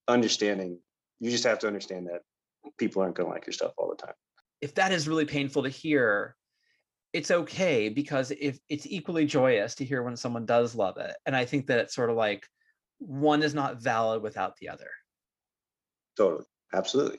understanding 0.06 0.78
you 1.20 1.30
just 1.30 1.44
have 1.44 1.58
to 1.58 1.66
understand 1.66 2.06
that 2.06 2.22
people 2.78 3.02
aren't 3.02 3.14
going 3.14 3.28
to 3.28 3.32
like 3.32 3.46
your 3.46 3.52
stuff 3.52 3.72
all 3.78 3.88
the 3.88 3.96
time 3.96 4.14
If 4.60 4.74
that 4.74 4.90
is 4.90 5.06
really 5.06 5.24
painful 5.24 5.62
to 5.62 5.68
hear, 5.68 6.34
it's 7.18 7.32
okay 7.32 7.88
because 7.88 8.30
if 8.30 8.60
it's 8.68 8.86
equally 8.86 9.26
joyous 9.26 9.74
to 9.74 9.84
hear 9.84 10.04
when 10.04 10.16
someone 10.16 10.46
does 10.46 10.76
love 10.76 10.98
it, 10.98 11.16
and 11.26 11.34
I 11.34 11.44
think 11.44 11.66
that 11.66 11.80
it's 11.80 11.92
sort 11.92 12.10
of 12.10 12.16
like 12.16 12.46
one 12.98 13.42
is 13.42 13.54
not 13.54 13.82
valid 13.82 14.22
without 14.22 14.56
the 14.58 14.68
other. 14.68 14.88
Totally, 16.16 16.44
absolutely. 16.72 17.18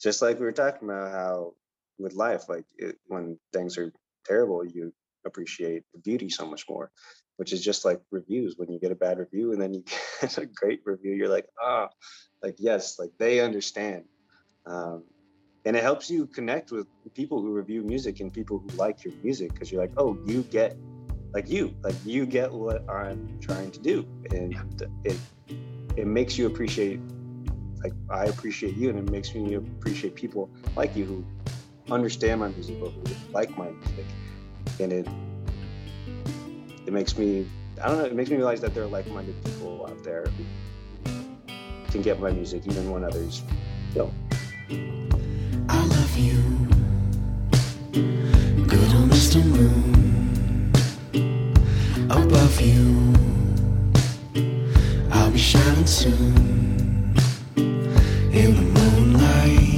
Just 0.00 0.22
like 0.22 0.38
we 0.38 0.46
were 0.46 0.52
talking 0.52 0.88
about 0.88 1.12
how 1.12 1.52
with 1.98 2.14
life, 2.14 2.48
like 2.48 2.64
it, 2.78 2.96
when 3.08 3.38
things 3.52 3.76
are 3.76 3.92
terrible, 4.24 4.64
you 4.64 4.94
appreciate 5.26 5.82
the 5.92 6.00
beauty 6.00 6.30
so 6.30 6.46
much 6.46 6.64
more. 6.66 6.90
Which 7.36 7.52
is 7.52 7.62
just 7.62 7.84
like 7.84 8.00
reviews. 8.10 8.54
When 8.56 8.72
you 8.72 8.80
get 8.80 8.92
a 8.92 8.96
bad 8.96 9.18
review 9.18 9.52
and 9.52 9.60
then 9.60 9.74
you 9.74 9.84
get 10.22 10.38
a 10.38 10.46
great 10.46 10.80
review, 10.86 11.12
you're 11.12 11.28
like, 11.28 11.48
ah, 11.62 11.90
like 12.42 12.56
yes, 12.58 12.98
like 12.98 13.10
they 13.18 13.40
understand, 13.40 14.04
um, 14.64 15.04
and 15.68 15.76
it 15.76 15.82
helps 15.82 16.08
you 16.08 16.24
connect 16.24 16.72
with 16.72 16.86
people 17.12 17.42
who 17.42 17.52
review 17.52 17.82
music 17.82 18.20
and 18.20 18.32
people 18.32 18.58
who 18.58 18.68
like 18.78 19.04
your 19.04 19.12
music 19.22 19.52
because 19.52 19.70
you're 19.70 19.82
like, 19.82 19.92
oh, 19.98 20.18
you 20.24 20.42
get 20.44 20.74
like 21.34 21.46
you, 21.50 21.74
like 21.82 21.94
you 22.06 22.24
get 22.24 22.50
what 22.50 22.88
I'm 22.88 23.38
trying 23.38 23.70
to 23.72 23.78
do, 23.78 24.06
and 24.30 24.56
it 25.04 25.18
it 25.94 26.06
makes 26.06 26.38
you 26.38 26.46
appreciate 26.46 27.00
like 27.84 27.92
I 28.08 28.24
appreciate 28.24 28.78
you, 28.78 28.88
and 28.88 28.98
it 28.98 29.10
makes 29.10 29.34
me 29.34 29.56
appreciate 29.56 30.14
people 30.14 30.48
like 30.74 30.96
you 30.96 31.04
who 31.04 31.24
understand 31.92 32.40
my 32.40 32.48
music 32.48 32.76
or 32.80 32.88
who 32.88 33.02
like 33.32 33.54
my 33.58 33.68
music, 33.68 34.06
and 34.80 34.90
it 34.90 35.06
it 36.86 36.94
makes 36.94 37.18
me 37.18 37.46
I 37.82 37.88
don't 37.88 37.98
know 37.98 38.06
it 38.06 38.14
makes 38.14 38.30
me 38.30 38.36
realize 38.36 38.62
that 38.62 38.72
there 38.72 38.84
are 38.84 38.94
like-minded 38.98 39.44
people 39.44 39.86
out 39.86 40.02
there 40.02 40.24
who 40.24 41.12
can 41.90 42.00
get 42.00 42.18
my 42.20 42.30
music 42.30 42.62
even 42.66 42.90
when 42.90 43.04
others 43.04 43.42
don't. 43.94 44.14
You. 46.16 46.42
Good 47.92 48.90
on 48.94 49.08
Mr. 49.10 49.44
Moon. 49.44 50.72
Above 52.10 52.60
you. 52.60 53.14
I'll 55.10 55.30
be 55.30 55.38
shining 55.38 55.86
soon. 55.86 57.14
In 58.32 58.54
the 58.56 58.62
moonlight. 58.62 59.77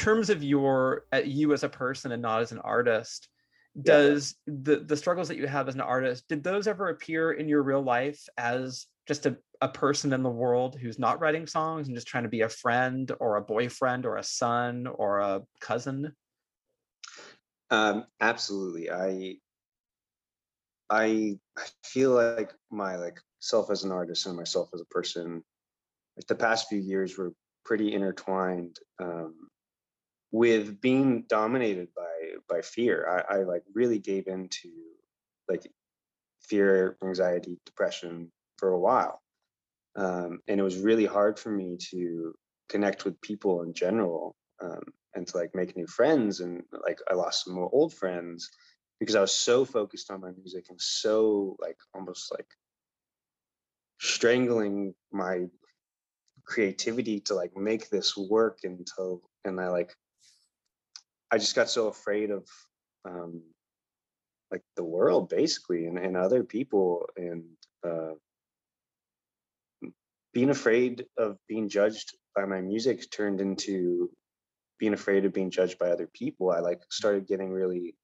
Terms 0.00 0.30
of 0.30 0.42
your 0.42 1.04
uh, 1.12 1.18
you 1.18 1.52
as 1.52 1.62
a 1.62 1.68
person 1.68 2.12
and 2.12 2.22
not 2.22 2.40
as 2.40 2.52
an 2.52 2.58
artist 2.58 3.28
Yeah. 3.82 3.82
does 3.82 4.34
the 4.46 4.76
the 4.80 4.96
struggles 4.96 5.28
that 5.28 5.36
you 5.36 5.46
have 5.46 5.68
as 5.68 5.74
an 5.74 5.80
artist 5.82 6.26
did 6.26 6.42
those 6.42 6.66
ever 6.66 6.88
appear 6.88 7.32
in 7.32 7.48
your 7.48 7.62
real 7.62 7.82
life 7.82 8.26
as 8.38 8.86
just 9.06 9.26
a, 9.26 9.36
a 9.60 9.68
person 9.68 10.12
in 10.14 10.22
the 10.22 10.30
world 10.30 10.74
who's 10.74 10.98
not 10.98 11.20
writing 11.20 11.46
songs 11.46 11.86
and 11.86 11.94
just 11.96 12.08
trying 12.08 12.22
to 12.22 12.30
be 12.30 12.40
a 12.40 12.48
friend 12.48 13.12
or 13.20 13.36
a 13.36 13.42
boyfriend 13.42 14.06
or 14.06 14.16
a 14.16 14.22
son 14.22 14.86
or 14.86 15.18
a 15.18 15.42
cousin? 15.60 16.14
Um, 17.70 18.06
absolutely. 18.20 18.90
I 18.90 19.36
I 20.88 21.38
feel 21.84 22.12
like 22.12 22.54
my 22.70 22.96
like 22.96 23.20
self 23.40 23.70
as 23.70 23.84
an 23.84 23.92
artist 23.92 24.26
and 24.26 24.36
myself 24.36 24.70
as 24.74 24.80
a 24.80 24.86
person, 24.86 25.44
like 26.16 26.26
the 26.26 26.34
past 26.34 26.68
few 26.68 26.78
years 26.78 27.18
were 27.18 27.32
pretty 27.66 27.92
intertwined 27.92 28.78
um, 28.98 29.49
with 30.32 30.80
being 30.80 31.24
dominated 31.28 31.88
by 31.94 32.36
by 32.48 32.62
fear. 32.62 33.24
I, 33.28 33.36
I 33.36 33.42
like 33.42 33.62
really 33.74 33.98
gave 33.98 34.26
into 34.26 34.70
like 35.48 35.66
fear, 36.42 36.96
anxiety, 37.02 37.58
depression 37.66 38.30
for 38.56 38.70
a 38.70 38.78
while, 38.78 39.20
um, 39.96 40.40
and 40.48 40.60
it 40.60 40.62
was 40.62 40.78
really 40.78 41.06
hard 41.06 41.38
for 41.38 41.50
me 41.50 41.76
to 41.90 42.34
connect 42.68 43.04
with 43.04 43.20
people 43.20 43.62
in 43.62 43.74
general 43.74 44.36
um, 44.62 44.82
and 45.14 45.26
to 45.26 45.36
like 45.36 45.54
make 45.54 45.76
new 45.76 45.86
friends. 45.86 46.40
And 46.40 46.62
like 46.86 47.00
I 47.10 47.14
lost 47.14 47.44
some 47.44 47.58
old 47.58 47.92
friends 47.92 48.48
because 49.00 49.16
I 49.16 49.20
was 49.20 49.32
so 49.32 49.64
focused 49.64 50.10
on 50.10 50.20
my 50.20 50.30
music 50.30 50.66
and 50.70 50.80
so 50.80 51.56
like 51.60 51.78
almost 51.94 52.30
like 52.30 52.46
strangling 53.98 54.94
my 55.10 55.46
creativity 56.44 57.20
to 57.20 57.34
like 57.34 57.56
make 57.56 57.90
this 57.90 58.16
work 58.16 58.60
until 58.64 59.22
and 59.44 59.60
I 59.60 59.68
like 59.68 59.94
I 61.30 61.38
just 61.38 61.54
got 61.54 61.70
so 61.70 61.88
afraid 61.88 62.30
of 62.30 62.46
um 63.04 63.42
like 64.50 64.62
the 64.76 64.84
world 64.84 65.28
basically 65.28 65.86
and, 65.86 65.98
and 65.98 66.16
other 66.16 66.42
people 66.42 67.08
and 67.16 67.44
uh 67.84 68.14
being 70.32 70.50
afraid 70.50 71.06
of 71.16 71.36
being 71.48 71.68
judged 71.68 72.16
by 72.34 72.44
my 72.44 72.60
music 72.60 73.10
turned 73.10 73.40
into 73.40 74.10
being 74.78 74.94
afraid 74.94 75.24
of 75.24 75.32
being 75.32 75.50
judged 75.50 75.78
by 75.78 75.90
other 75.90 76.08
people. 76.12 76.50
I 76.50 76.60
like 76.60 76.80
started 76.90 77.26
getting 77.26 77.50
really 77.50 77.96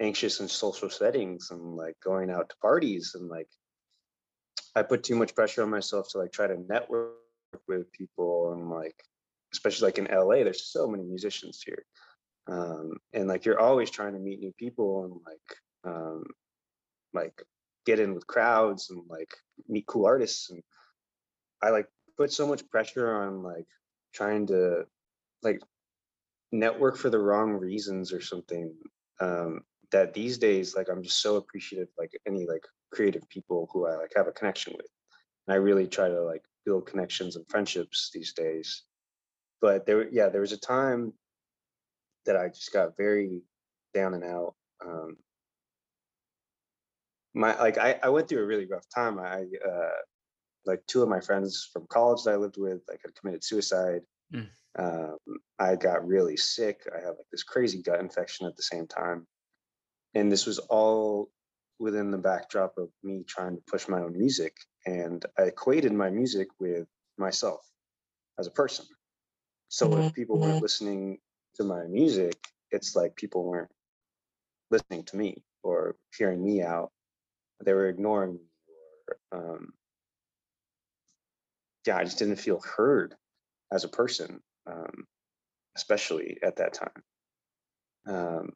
anxious 0.00 0.40
in 0.40 0.48
social 0.48 0.90
settings 0.90 1.50
and 1.50 1.76
like 1.76 1.94
going 2.02 2.30
out 2.30 2.48
to 2.48 2.56
parties 2.56 3.12
and 3.14 3.28
like 3.28 3.48
I 4.74 4.82
put 4.82 5.04
too 5.04 5.14
much 5.14 5.34
pressure 5.34 5.62
on 5.62 5.70
myself 5.70 6.08
to 6.10 6.18
like 6.18 6.32
try 6.32 6.48
to 6.48 6.60
network 6.68 7.14
with 7.68 7.92
people 7.92 8.52
and 8.52 8.68
like 8.68 9.00
especially 9.52 9.86
like 9.86 9.98
in 9.98 10.06
LA 10.06 10.42
there's 10.42 10.66
so 10.66 10.88
many 10.88 11.04
musicians 11.04 11.62
here 11.64 11.84
um 12.46 12.92
and 13.12 13.26
like 13.28 13.44
you're 13.44 13.60
always 13.60 13.90
trying 13.90 14.12
to 14.12 14.18
meet 14.18 14.40
new 14.40 14.52
people 14.58 15.04
and 15.04 15.20
like 15.24 15.92
um 15.94 16.24
like 17.12 17.42
get 17.86 18.00
in 18.00 18.14
with 18.14 18.26
crowds 18.26 18.90
and 18.90 19.02
like 19.08 19.34
meet 19.68 19.86
cool 19.86 20.06
artists 20.06 20.50
and 20.50 20.62
I 21.62 21.70
like 21.70 21.86
put 22.16 22.32
so 22.32 22.46
much 22.46 22.68
pressure 22.68 23.14
on 23.14 23.42
like 23.42 23.66
trying 24.12 24.46
to 24.48 24.84
like 25.42 25.60
network 26.52 26.96
for 26.96 27.10
the 27.10 27.18
wrong 27.18 27.52
reasons 27.52 28.12
or 28.12 28.20
something 28.20 28.72
um 29.20 29.60
that 29.90 30.14
these 30.14 30.38
days 30.38 30.74
like 30.76 30.88
i'm 30.90 31.02
just 31.02 31.20
so 31.20 31.36
appreciative 31.36 31.88
like 31.98 32.10
any 32.26 32.46
like 32.46 32.64
creative 32.92 33.28
people 33.28 33.68
who 33.72 33.86
i 33.86 33.94
like 33.96 34.12
have 34.16 34.28
a 34.28 34.32
connection 34.32 34.72
with. 34.76 34.86
And 35.46 35.54
i 35.54 35.56
really 35.56 35.86
try 35.86 36.08
to 36.08 36.22
like 36.22 36.42
build 36.64 36.86
connections 36.86 37.36
and 37.36 37.46
friendships 37.48 38.10
these 38.14 38.32
days. 38.32 38.84
But 39.60 39.86
there 39.86 40.08
yeah 40.10 40.28
there 40.28 40.40
was 40.40 40.52
a 40.52 40.58
time 40.58 41.12
that 42.26 42.36
i 42.36 42.48
just 42.48 42.72
got 42.72 42.96
very 42.96 43.42
down 43.92 44.14
and 44.14 44.24
out 44.24 44.54
um 44.84 45.16
my 47.34 47.56
like 47.58 47.78
i, 47.78 47.98
I 48.02 48.08
went 48.08 48.28
through 48.28 48.42
a 48.42 48.46
really 48.46 48.66
rough 48.66 48.86
time 48.94 49.18
i 49.18 49.44
uh 49.66 50.00
like 50.66 50.82
two 50.86 51.02
of 51.02 51.08
my 51.08 51.20
friends 51.20 51.68
from 51.72 51.86
college 51.88 52.22
that 52.24 52.32
i 52.32 52.36
lived 52.36 52.56
with 52.58 52.80
like 52.88 53.00
had 53.04 53.14
committed 53.14 53.44
suicide 53.44 54.02
Mm. 54.32 54.48
um, 54.78 55.18
i 55.58 55.76
got 55.76 56.06
really 56.06 56.36
sick 56.36 56.80
i 56.92 56.98
had 56.98 57.08
like 57.08 57.30
this 57.30 57.42
crazy 57.42 57.82
gut 57.82 58.00
infection 58.00 58.46
at 58.46 58.56
the 58.56 58.62
same 58.62 58.86
time 58.86 59.26
and 60.14 60.32
this 60.32 60.46
was 60.46 60.58
all 60.58 61.30
within 61.78 62.10
the 62.10 62.18
backdrop 62.18 62.78
of 62.78 62.88
me 63.02 63.22
trying 63.28 63.54
to 63.54 63.62
push 63.70 63.86
my 63.86 64.00
own 64.00 64.16
music 64.16 64.56
and 64.86 65.26
i 65.38 65.42
equated 65.42 65.92
my 65.92 66.08
music 66.08 66.48
with 66.58 66.88
myself 67.18 67.60
as 68.38 68.46
a 68.46 68.50
person. 68.50 68.86
So 69.68 69.96
if 69.96 70.12
people 70.12 70.38
weren't 70.38 70.62
listening 70.62 71.18
to 71.54 71.64
my 71.64 71.84
music 71.84 72.36
it's 72.70 72.96
like 72.96 73.14
people 73.16 73.44
weren't 73.44 73.70
listening 74.70 75.04
to 75.04 75.16
me 75.16 75.42
or 75.62 75.96
hearing 76.16 76.44
me 76.44 76.62
out. 76.62 76.90
They 77.64 77.72
were 77.72 77.88
ignoring 77.88 78.34
me 78.34 78.40
or 79.32 79.38
um, 79.56 79.72
yeah 81.86 81.96
i 81.96 82.04
just 82.04 82.18
didn't 82.18 82.36
feel 82.36 82.60
heard 82.60 83.14
as 83.72 83.84
a 83.84 83.88
person 83.88 84.40
um, 84.66 85.06
especially 85.76 86.38
at 86.42 86.56
that 86.56 86.72
time. 86.72 87.02
Um, 88.06 88.50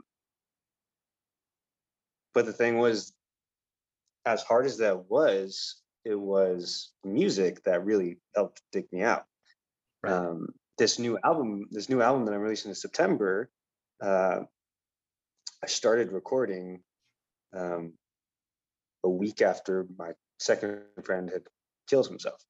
but 2.34 2.46
the 2.46 2.52
thing 2.52 2.78
was 2.78 3.12
as 4.24 4.42
hard 4.42 4.66
as 4.66 4.78
that 4.78 5.10
was 5.10 5.76
it 6.04 6.18
was 6.18 6.92
music 7.04 7.62
that 7.64 7.84
really 7.84 8.18
helped 8.34 8.62
dig 8.72 8.90
me 8.92 9.02
out. 9.02 9.24
Right. 10.02 10.12
um, 10.12 10.48
this 10.78 10.98
new 10.98 11.18
album 11.24 11.66
this 11.70 11.88
new 11.88 12.00
album 12.00 12.24
that 12.24 12.34
i'm 12.34 12.40
releasing 12.40 12.70
in 12.70 12.74
september 12.74 13.50
uh, 14.02 14.40
i 15.62 15.66
started 15.66 16.12
recording 16.12 16.80
um, 17.54 17.92
a 19.04 19.08
week 19.08 19.42
after 19.42 19.86
my 19.96 20.10
second 20.38 20.82
friend 21.04 21.30
had 21.30 21.42
killed 21.88 22.06
himself 22.06 22.40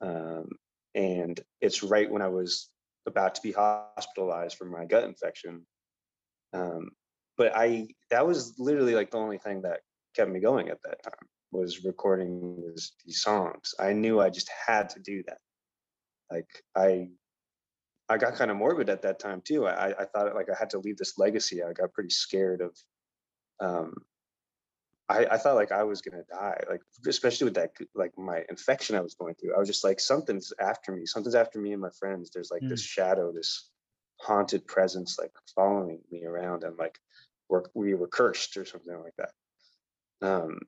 um, 0.00 0.48
and 0.94 1.40
it's 1.60 1.82
right 1.82 2.10
when 2.10 2.22
i 2.22 2.28
was 2.28 2.70
about 3.06 3.34
to 3.34 3.42
be 3.42 3.52
hospitalized 3.52 4.56
for 4.56 4.64
my 4.64 4.84
gut 4.84 5.04
infection 5.04 5.66
um, 6.54 6.90
but 7.36 7.52
I 7.54 7.88
that 8.10 8.26
was 8.26 8.54
literally 8.58 8.94
like 8.94 9.10
the 9.10 9.18
only 9.18 9.38
thing 9.38 9.62
that 9.62 9.80
kept 10.14 10.30
me 10.30 10.40
going 10.40 10.68
at 10.68 10.78
that 10.84 11.02
time 11.02 11.28
was 11.50 11.84
recording 11.84 12.74
these 13.04 13.22
songs. 13.22 13.74
I 13.78 13.92
knew 13.92 14.20
I 14.20 14.30
just 14.30 14.50
had 14.66 14.88
to 14.90 15.00
do 15.00 15.22
that. 15.26 15.38
Like 16.30 16.48
I 16.76 17.08
I 18.08 18.18
got 18.18 18.34
kind 18.34 18.50
of 18.50 18.56
morbid 18.56 18.90
at 18.90 19.02
that 19.02 19.18
time 19.18 19.40
too. 19.40 19.66
I 19.66 19.88
I 19.98 20.04
thought 20.04 20.34
like 20.34 20.50
I 20.50 20.56
had 20.58 20.70
to 20.70 20.78
leave 20.78 20.96
this 20.96 21.18
legacy. 21.18 21.62
I 21.62 21.72
got 21.72 21.92
pretty 21.92 22.10
scared 22.10 22.60
of 22.60 22.76
um 23.60 23.94
I, 25.06 25.26
I 25.26 25.36
thought 25.36 25.56
like 25.56 25.72
I 25.72 25.82
was 25.84 26.00
gonna 26.00 26.24
die, 26.30 26.62
like 26.68 26.80
especially 27.06 27.44
with 27.46 27.54
that 27.54 27.72
like 27.94 28.16
my 28.16 28.42
infection 28.48 28.96
I 28.96 29.00
was 29.00 29.14
going 29.14 29.34
through. 29.34 29.54
I 29.54 29.58
was 29.58 29.68
just 29.68 29.84
like 29.84 30.00
something's 30.00 30.52
after 30.58 30.92
me, 30.92 31.06
something's 31.06 31.34
after 31.34 31.58
me 31.58 31.72
and 31.72 31.80
my 31.82 31.90
friends. 31.90 32.30
There's 32.30 32.50
like 32.50 32.62
this 32.62 32.82
shadow, 32.82 33.32
this 33.32 33.68
haunted 34.20 34.66
presence 34.66 35.18
like 35.18 35.32
following 35.54 36.00
me 36.10 36.24
around 36.24 36.64
and 36.64 36.76
like 36.78 36.98
we're, 37.48 37.64
we 37.74 37.94
were 37.94 38.06
cursed 38.06 38.56
or 38.56 38.64
something 38.64 38.98
like 39.00 39.14
that 39.18 39.32
um 40.26 40.58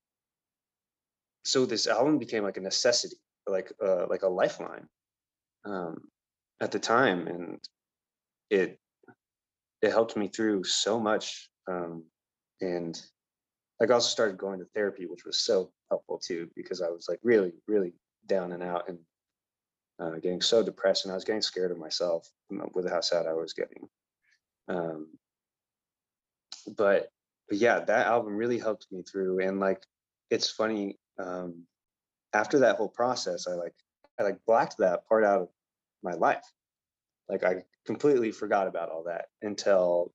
so 1.45 1.65
this 1.65 1.87
album 1.87 2.19
became 2.19 2.43
like 2.43 2.57
a 2.57 2.61
necessity 2.61 3.17
like 3.47 3.73
uh 3.83 4.07
like 4.09 4.23
a 4.23 4.29
lifeline 4.29 4.87
um 5.65 5.97
at 6.61 6.73
the 6.73 6.79
time 6.79 7.27
and 7.27 7.61
it 8.51 8.79
it 9.83 9.91
helped 9.91 10.17
me 10.17 10.29
through 10.29 10.65
so 10.65 10.99
much 10.99 11.51
um 11.69 12.05
and 12.61 13.03
like 13.81 13.91
also 13.91 14.09
started 14.09 14.39
going 14.39 14.59
to 14.59 14.67
therapy 14.75 15.07
which 15.07 15.25
was 15.25 15.39
so 15.39 15.71
helpful 15.91 16.19
too 16.19 16.49
because 16.57 16.81
i 16.81 16.89
was 16.89 17.07
like 17.09 17.19
really 17.23 17.53
really 17.69 17.93
down 18.27 18.53
and 18.53 18.63
out 18.63 18.89
and 18.89 18.99
uh, 19.99 20.11
getting 20.17 20.41
so 20.41 20.63
depressed 20.63 21.05
and 21.05 21.13
I 21.13 21.15
was 21.15 21.25
getting 21.25 21.43
scared 21.43 21.71
of 21.71 21.79
myself 21.79 22.29
with 22.75 22.89
how 22.89 23.01
sad 23.01 23.27
I 23.27 23.33
was 23.33 23.53
getting. 23.53 23.89
Um, 24.69 25.09
but, 26.77 27.09
but 27.49 27.59
yeah, 27.59 27.81
that 27.81 28.07
album 28.07 28.37
really 28.37 28.59
helped 28.59 28.87
me 28.91 29.03
through. 29.03 29.41
And 29.41 29.61
like, 29.61 29.83
it's 30.31 30.51
funny, 30.51 30.99
um, 31.19 31.63
after 32.33 32.59
that 32.61 32.77
whole 32.77 32.89
process, 32.89 33.47
I 33.47 33.53
like, 33.53 33.75
I 34.21 34.25
like 34.25 34.39
blacked 34.47 34.79
that 34.79 35.07
part 35.09 35.25
out 35.25 35.43
of 35.43 35.49
my 36.07 36.15
life. 36.15 36.45
Like 37.29 37.45
I 37.45 37.65
completely 37.85 38.31
forgot 38.31 38.67
about 38.67 38.91
all 38.91 39.05
that 39.05 39.27
until 39.43 40.13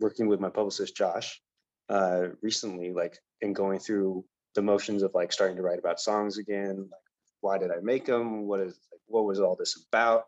working 0.00 0.28
with 0.28 0.40
my 0.40 0.50
publicist, 0.50 0.96
Josh, 0.96 1.40
uh, 1.88 2.28
recently, 2.42 2.92
like, 2.92 3.18
and 3.42 3.54
going 3.54 3.78
through 3.78 4.24
the 4.54 4.62
motions 4.62 5.02
of 5.02 5.14
like 5.14 5.32
starting 5.32 5.56
to 5.56 5.62
write 5.62 5.78
about 5.78 6.00
songs 6.00 6.38
again, 6.38 6.88
like, 6.90 7.00
why 7.40 7.58
did 7.58 7.70
I 7.70 7.80
make 7.82 8.04
them? 8.04 8.46
What 8.46 8.60
is 8.60 8.78
like, 8.92 9.00
what 9.06 9.24
was 9.24 9.40
all 9.40 9.56
this 9.56 9.86
about? 9.88 10.24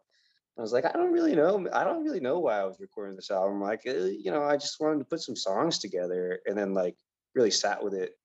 I 0.56 0.60
was 0.60 0.72
like, 0.72 0.84
I 0.84 0.92
don't 0.92 1.12
really 1.12 1.36
know. 1.36 1.68
I 1.72 1.84
don't 1.84 2.04
really 2.04 2.20
know 2.20 2.40
why 2.40 2.58
I 2.58 2.64
was 2.64 2.80
recording 2.80 3.14
this 3.14 3.30
album. 3.30 3.60
Like, 3.60 3.82
uh, 3.86 3.92
you 3.92 4.32
know, 4.32 4.42
I 4.42 4.56
just 4.56 4.80
wanted 4.80 4.98
to 4.98 5.04
put 5.04 5.20
some 5.20 5.36
songs 5.36 5.78
together, 5.78 6.40
and 6.46 6.58
then 6.58 6.74
like 6.74 6.96
really 7.34 7.50
sat 7.50 7.82
with 7.82 7.94
it 7.94 8.18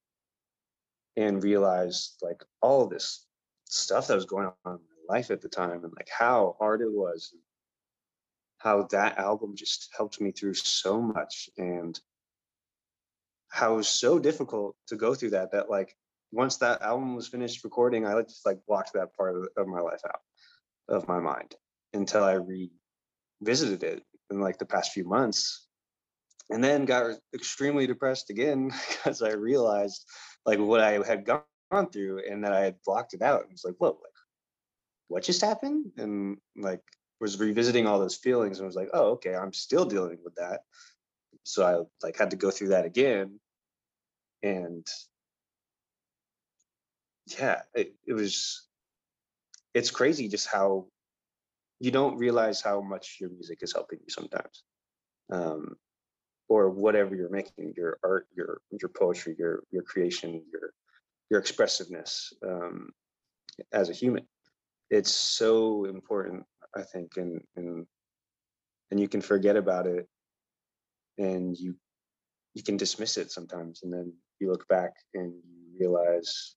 and 1.15 1.43
realized 1.43 2.17
like 2.21 2.43
all 2.61 2.87
this 2.87 3.27
stuff 3.65 4.07
that 4.07 4.15
was 4.15 4.25
going 4.25 4.51
on 4.65 4.79
life 5.07 5.31
at 5.31 5.41
the 5.41 5.49
time, 5.49 5.83
and 5.83 5.93
like 5.95 6.09
how 6.09 6.55
hard 6.59 6.81
it 6.81 6.91
was, 6.91 7.33
how 8.57 8.83
that 8.91 9.17
album 9.17 9.55
just 9.55 9.89
helped 9.95 10.21
me 10.21 10.31
through 10.31 10.53
so 10.53 11.01
much, 11.01 11.49
and 11.57 11.99
how 13.49 13.73
it 13.73 13.77
was 13.77 13.87
so 13.87 14.19
difficult 14.19 14.75
to 14.87 14.95
go 14.95 15.13
through 15.13 15.31
that. 15.31 15.51
That 15.51 15.69
like 15.69 15.95
once 16.31 16.57
that 16.57 16.81
album 16.81 17.15
was 17.15 17.27
finished 17.27 17.63
recording, 17.63 18.05
I 18.05 18.21
just 18.21 18.45
like 18.45 18.65
blocked 18.67 18.93
that 18.93 19.15
part 19.15 19.35
of, 19.57 19.67
my 19.67 19.79
life 19.79 20.01
out 20.07 20.21
of 20.89 21.07
my 21.07 21.19
mind 21.19 21.55
until 21.93 22.23
I 22.23 22.39
revisited 23.41 23.83
it 23.83 24.03
in 24.31 24.39
like 24.39 24.57
the 24.57 24.65
past 24.65 24.91
few 24.91 25.05
months, 25.05 25.67
and 26.49 26.63
then 26.63 26.85
got 26.85 27.17
extremely 27.33 27.87
depressed 27.87 28.29
again 28.29 28.71
because 28.89 29.21
I 29.21 29.33
realized 29.33 30.05
like 30.45 30.59
what 30.59 30.81
I 30.81 30.93
had 31.05 31.25
gone 31.25 31.89
through 31.91 32.21
and 32.29 32.43
that 32.43 32.53
I 32.53 32.61
had 32.61 32.75
blocked 32.85 33.13
it 33.13 33.21
out. 33.21 33.43
And 33.43 33.51
was 33.51 33.63
like, 33.65 33.75
whoa, 33.77 33.97
what 35.07 35.23
just 35.23 35.41
happened? 35.41 35.91
And 35.97 36.37
like 36.55 36.81
was 37.19 37.39
revisiting 37.39 37.87
all 37.87 37.99
those 37.99 38.15
feelings 38.15 38.59
and 38.59 38.65
was 38.65 38.75
like, 38.75 38.89
oh, 38.93 39.11
okay, 39.11 39.35
I'm 39.35 39.53
still 39.53 39.85
dealing 39.85 40.17
with 40.23 40.35
that. 40.35 40.61
So 41.43 41.65
I 41.65 42.05
like 42.05 42.17
had 42.17 42.31
to 42.31 42.35
go 42.37 42.51
through 42.51 42.69
that 42.69 42.85
again. 42.85 43.39
And 44.41 44.85
yeah, 47.39 47.61
it, 47.73 47.95
it 48.05 48.13
was 48.13 48.67
it's 49.73 49.91
crazy 49.91 50.27
just 50.27 50.47
how 50.47 50.87
you 51.79 51.91
don't 51.91 52.17
realize 52.17 52.61
how 52.61 52.81
much 52.81 53.17
your 53.19 53.29
music 53.29 53.59
is 53.61 53.73
helping 53.73 53.99
you 53.99 54.09
sometimes. 54.09 54.63
Um, 55.31 55.75
or 56.49 56.69
whatever 56.69 57.15
you're 57.15 57.29
making, 57.29 57.73
your 57.75 57.97
art, 58.03 58.27
your 58.35 58.61
your 58.69 58.89
poetry, 58.89 59.35
your 59.39 59.63
your 59.71 59.83
creation, 59.83 60.43
your 60.51 60.73
your 61.29 61.39
expressiveness 61.39 62.33
um, 62.45 62.89
as 63.71 63.89
a 63.89 63.93
human. 63.93 64.27
It's 64.93 65.11
so 65.11 65.85
important 65.85 66.45
I 66.77 66.83
think, 66.83 67.17
and 67.17 67.41
and 67.55 67.87
and 68.91 68.99
you 68.99 69.07
can 69.07 69.21
forget 69.21 69.55
about 69.55 69.87
it, 69.87 70.07
and 71.17 71.57
you 71.57 71.73
you 72.53 72.61
can 72.61 72.77
dismiss 72.77 73.17
it 73.17 73.31
sometimes, 73.31 73.81
and 73.81 73.91
then 73.91 74.13
you 74.39 74.51
look 74.51 74.67
back 74.67 74.93
and 75.15 75.33
you 75.33 75.79
realize 75.79 76.53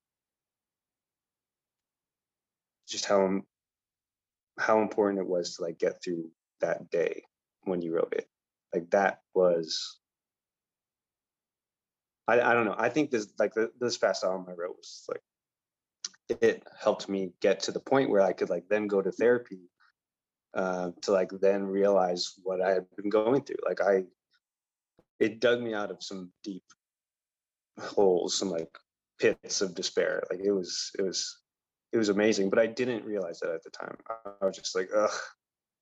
just 2.87 3.07
how 3.07 3.41
how 4.59 4.82
important 4.82 5.18
it 5.18 5.26
was 5.26 5.57
to 5.57 5.62
like 5.62 5.78
get 5.78 6.03
through 6.05 6.30
that 6.61 6.91
day 6.91 7.22
when 7.64 7.80
you 7.80 7.95
wrote 7.95 8.12
it. 8.12 8.28
Like 8.74 8.91
that 8.91 9.20
was 9.32 9.99
I, 12.28 12.39
I 12.39 12.53
don't 12.53 12.66
know. 12.66 12.76
I 12.76 12.91
think 12.91 13.11
this 13.11 13.28
like 13.39 13.55
the, 13.55 13.70
this 13.80 13.97
fast 13.97 14.24
album 14.24 14.45
I 14.51 14.53
wrote 14.53 14.76
was 14.76 15.05
like 15.09 15.22
it 16.29 16.62
helped 16.83 17.09
me 17.09 17.33
get 17.41 17.61
to 17.61 17.72
the 17.72 17.81
point 17.81 18.11
where 18.11 18.22
I 18.22 18.33
could 18.33 18.51
like 18.51 18.64
then 18.68 18.87
go 18.87 19.01
to 19.01 19.12
therapy 19.12 19.61
uh, 20.55 20.91
to 21.03 21.12
like 21.12 21.31
then 21.41 21.66
realize 21.66 22.33
what 22.43 22.61
I 22.61 22.70
had 22.70 22.87
been 22.97 23.11
going 23.11 23.43
through. 23.43 23.57
Like 23.64 23.81
I, 23.81 24.05
it 25.20 25.41
dug 25.41 25.61
me 25.61 25.74
out 25.74 25.91
of 25.91 26.03
some 26.03 26.31
deep 26.43 26.64
holes, 27.79 28.37
some 28.37 28.51
like 28.51 28.77
pits 29.20 29.61
of 29.61 29.74
despair. 29.74 30.22
Like 30.31 30.41
it 30.41 30.53
was, 30.53 30.91
it 30.99 31.03
was, 31.03 31.41
it 31.93 31.99
was 31.99 32.09
amazing. 32.09 32.51
But 32.51 32.59
I 32.59 32.66
didn't 32.66 33.05
realize 33.05 33.41
that 33.41 33.53
at 33.53 33.62
the 33.62 33.70
time. 33.70 33.97
I 34.41 34.47
was 34.47 34.57
just 34.57 34.74
like, 34.74 34.91
ugh, 34.97 35.11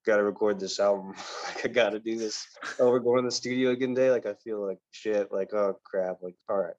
gotta 0.04 0.22
record 0.22 0.60
this 0.60 0.78
album. 0.78 1.14
like 1.46 1.64
I 1.64 1.68
gotta 1.68 1.98
do 1.98 2.18
this. 2.18 2.46
Oh, 2.78 2.90
we're 2.90 2.98
going 2.98 3.22
to 3.22 3.28
the 3.28 3.32
studio 3.32 3.70
again 3.70 3.94
day. 3.94 4.10
Like 4.10 4.26
I 4.26 4.34
feel 4.34 4.64
like 4.66 4.78
shit. 4.90 5.32
Like 5.32 5.52
oh 5.54 5.78
crap. 5.84 6.18
Like 6.22 6.36
all 6.48 6.58
right, 6.58 6.74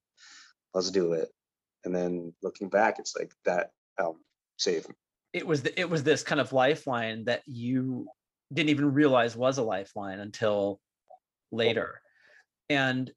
let's 0.74 0.92
do 0.92 1.14
it. 1.14 1.30
And 1.86 1.96
then 1.96 2.34
looking 2.42 2.70
back, 2.70 3.00
it's 3.00 3.16
like 3.18 3.32
that 3.46 3.72
album 4.00 4.22
saved 4.58 4.90
me 4.90 4.96
it 5.36 5.46
was 5.46 5.64
the, 5.64 5.78
it 5.78 5.90
was 5.90 6.02
this 6.02 6.24
kind 6.24 6.40
of 6.40 6.54
lifeline 6.54 7.26
that 7.26 7.42
you 7.46 8.08
didn't 8.54 8.70
even 8.70 8.94
realize 8.94 9.36
was 9.36 9.58
a 9.58 9.64
lifeline 9.64 10.22
until 10.22 10.80
later. 11.52 12.00
And 12.70 13.12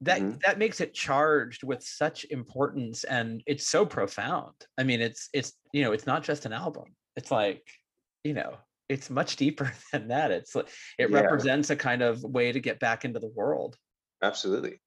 that 0.00 0.20
mm-hmm. 0.20 0.38
that 0.46 0.58
makes 0.58 0.80
it 0.80 0.94
charged 0.94 1.64
with 1.64 1.82
such 1.82 2.24
importance 2.30 3.04
and 3.04 3.42
it's 3.46 3.68
so 3.68 3.84
profound. 3.84 4.54
I 4.78 4.84
mean 4.84 5.02
it's 5.02 5.28
it's 5.34 5.52
you 5.74 5.82
know 5.82 5.92
it's 5.92 6.06
not 6.06 6.22
just 6.22 6.46
an 6.46 6.54
album. 6.54 6.84
It's 7.16 7.30
like 7.30 7.62
you 8.24 8.32
know 8.32 8.56
it's 8.88 9.10
much 9.10 9.36
deeper 9.36 9.70
than 9.92 10.08
that. 10.08 10.30
It's 10.30 10.56
it 10.56 10.70
yeah. 10.98 11.06
represents 11.10 11.68
a 11.68 11.76
kind 11.76 12.00
of 12.00 12.22
way 12.22 12.50
to 12.50 12.60
get 12.60 12.80
back 12.80 13.04
into 13.04 13.20
the 13.20 13.32
world. 13.36 13.76
Absolutely 14.22 14.80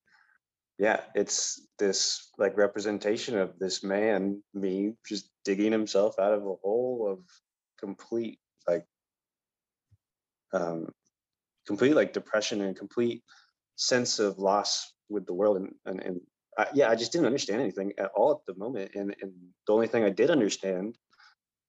yeah, 0.82 1.02
it's 1.14 1.62
this 1.78 2.32
like 2.40 2.58
representation 2.58 3.38
of 3.38 3.60
this 3.60 3.84
man, 3.84 4.42
me, 4.56 4.94
just 5.08 5.30
digging 5.46 5.72
himself 5.72 6.18
out 6.18 6.34
of 6.34 6.42
a 6.42 6.56
hole 6.64 7.08
of 7.08 7.20
complete 7.80 8.40
like 8.68 8.86
um 10.54 10.88
complete 11.68 11.94
like 11.94 12.14
depression 12.14 12.62
and 12.62 12.76
complete 12.76 13.22
sense 13.76 14.18
of 14.18 14.40
loss 14.40 14.92
with 15.08 15.28
the 15.28 15.34
world 15.34 15.58
and 15.58 15.70
and, 15.86 16.00
and 16.02 16.22
I, 16.58 16.68
yeah 16.74 16.90
i 16.90 16.96
just 16.96 17.12
didn't 17.12 17.26
understand 17.26 17.62
anything 17.62 17.94
at 17.98 18.12
all 18.16 18.32
at 18.32 18.46
the 18.46 18.60
moment 18.60 18.92
and 18.94 19.16
and 19.22 19.32
the 19.66 19.74
only 19.74 19.88
thing 19.88 20.04
i 20.04 20.10
did 20.10 20.30
understand 20.30 20.96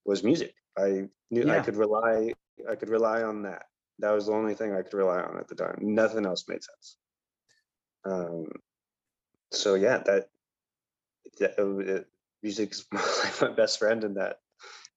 was 0.05 0.23
music. 0.25 0.55
I 0.79 1.09
knew 1.31 1.47
yeah. 1.47 1.59
i 1.59 1.61
could 1.61 1.77
rely 1.77 2.33
i 2.69 2.75
could 2.75 2.91
rely 2.91 3.23
on 3.23 3.43
that. 3.43 3.65
That 3.99 4.13
was 4.13 4.27
the 4.27 4.33
only 4.33 4.55
thing 4.55 4.75
i 4.75 4.83
could 4.83 4.95
rely 4.95 5.21
on 5.21 5.39
at 5.39 5.49
the 5.49 5.55
time. 5.55 5.79
Nothing 5.81 6.27
else 6.27 6.45
made 6.49 6.63
sense. 6.65 6.97
Um 8.05 8.47
so 9.53 9.75
yeah, 9.75 9.99
that, 9.99 10.29
that 11.39 11.59
uh, 11.59 11.63
uh, 11.63 11.79
it, 11.79 12.07
music's 12.43 12.85
like 12.93 13.41
my 13.41 13.55
best 13.55 13.79
friend 13.79 14.05
in 14.05 14.15
that 14.15 14.39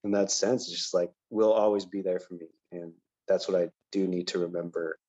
in 0.03 0.11
that 0.11 0.31
sense. 0.31 0.63
It's 0.63 0.77
just 0.77 0.93
like 0.93 1.11
will 1.29 1.53
always 1.53 1.85
be 1.85 2.01
there 2.01 2.19
for 2.19 2.35
me, 2.35 2.47
and 2.71 2.93
that's 3.27 3.47
what 3.47 3.61
I 3.61 3.69
do 3.91 4.07
need 4.07 4.27
to 4.29 4.39
remember 4.39 4.99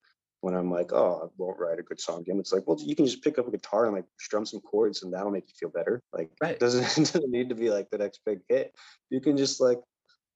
when 0.40 0.54
I'm 0.54 0.70
like, 0.70 0.92
oh, 0.92 1.22
I 1.24 1.28
won't 1.38 1.58
write 1.58 1.78
a 1.78 1.82
good 1.82 2.00
song 2.00 2.20
again. 2.20 2.38
It's 2.38 2.52
like, 2.52 2.66
well, 2.66 2.78
you 2.78 2.94
can 2.94 3.06
just 3.06 3.24
pick 3.24 3.38
up 3.38 3.48
a 3.48 3.50
guitar 3.50 3.86
and 3.86 3.94
like 3.94 4.04
strum 4.20 4.46
some 4.46 4.60
chords, 4.60 5.02
and 5.02 5.12
that'll 5.12 5.30
make 5.30 5.48
you 5.48 5.54
feel 5.58 5.70
better. 5.70 6.02
Like, 6.12 6.30
right. 6.40 6.52
it 6.52 6.60
doesn't 6.60 6.84
it 6.84 7.12
doesn't 7.12 7.30
need 7.30 7.48
to 7.48 7.54
be 7.54 7.70
like 7.70 7.90
the 7.90 7.98
next 7.98 8.20
big 8.26 8.40
hit. 8.48 8.74
You 9.10 9.20
can 9.20 9.36
just 9.36 9.60
like 9.60 9.80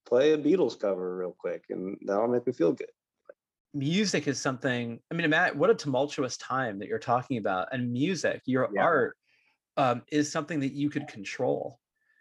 play 0.07 0.33
a 0.33 0.39
Beatles 0.39 0.79
cover 0.79 1.17
real 1.17 1.37
quick, 1.39 1.65
and 1.71 1.97
that'll 2.07 2.29
make 2.29 2.47
me 2.47 2.53
feel 2.53 2.73
good 2.73 2.91
music 3.73 4.27
is 4.27 4.41
something 4.41 4.99
i 5.11 5.15
mean 5.15 5.31
Matt, 5.31 5.57
what 5.57 5.71
a 5.71 5.75
tumultuous 5.75 6.37
time 6.37 6.79
that 6.79 6.89
you're 6.89 6.99
talking 6.99 7.39
about 7.39 7.69
and 7.73 7.93
music 7.93 8.43
your 8.47 8.69
yeah. 8.75 8.83
art 8.83 9.17
um, 9.77 10.03
is 10.11 10.31
something 10.31 10.61
that 10.61 10.73
you 10.73 10.91
could 10.91 11.07
control 11.09 11.79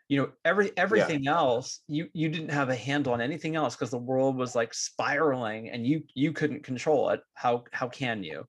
you 0.10 0.18
know 0.18 0.30
every 0.44 0.72
everything 0.76 1.24
yeah. 1.24 1.36
else 1.38 1.82
you 1.88 2.10
you 2.14 2.30
didn't 2.30 2.50
have 2.52 2.70
a 2.70 2.76
handle 2.76 3.14
on 3.14 3.22
anything 3.22 3.56
else 3.56 3.76
because 3.76 3.92
the 3.92 3.98
world 3.98 4.36
was 4.36 4.56
like 4.56 4.74
spiraling 4.74 5.70
and 5.70 5.86
you 5.86 6.04
you 6.16 6.34
couldn't 6.34 6.64
control 6.64 7.10
it 7.10 7.22
how 7.36 7.64
how 7.72 7.88
can 7.88 8.24
you 8.24 8.44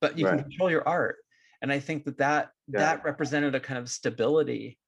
but 0.00 0.18
you 0.18 0.26
right. 0.26 0.36
can 0.36 0.44
control 0.44 0.70
your 0.70 0.86
art 0.86 1.16
and 1.62 1.72
i 1.72 1.80
think 1.80 2.04
that 2.04 2.18
that 2.18 2.50
yeah. 2.68 2.78
that 2.80 3.04
represented 3.04 3.54
a 3.54 3.60
kind 3.60 3.78
of 3.78 3.88
stability 3.88 4.78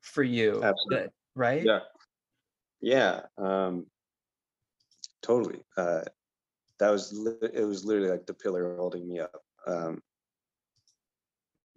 for 0.00 0.22
you 0.22 0.62
Absolutely. 0.62 1.08
Right 1.34 1.64
yeah 1.64 1.80
yeah 2.80 3.20
um 3.38 3.86
totally 5.22 5.60
uh 5.76 6.02
that 6.78 6.90
was 6.90 7.12
it 7.52 7.64
was 7.64 7.84
literally 7.84 8.10
like 8.10 8.26
the 8.26 8.34
pillar 8.34 8.76
holding 8.76 9.08
me 9.08 9.20
up 9.20 9.42
um. 9.66 10.02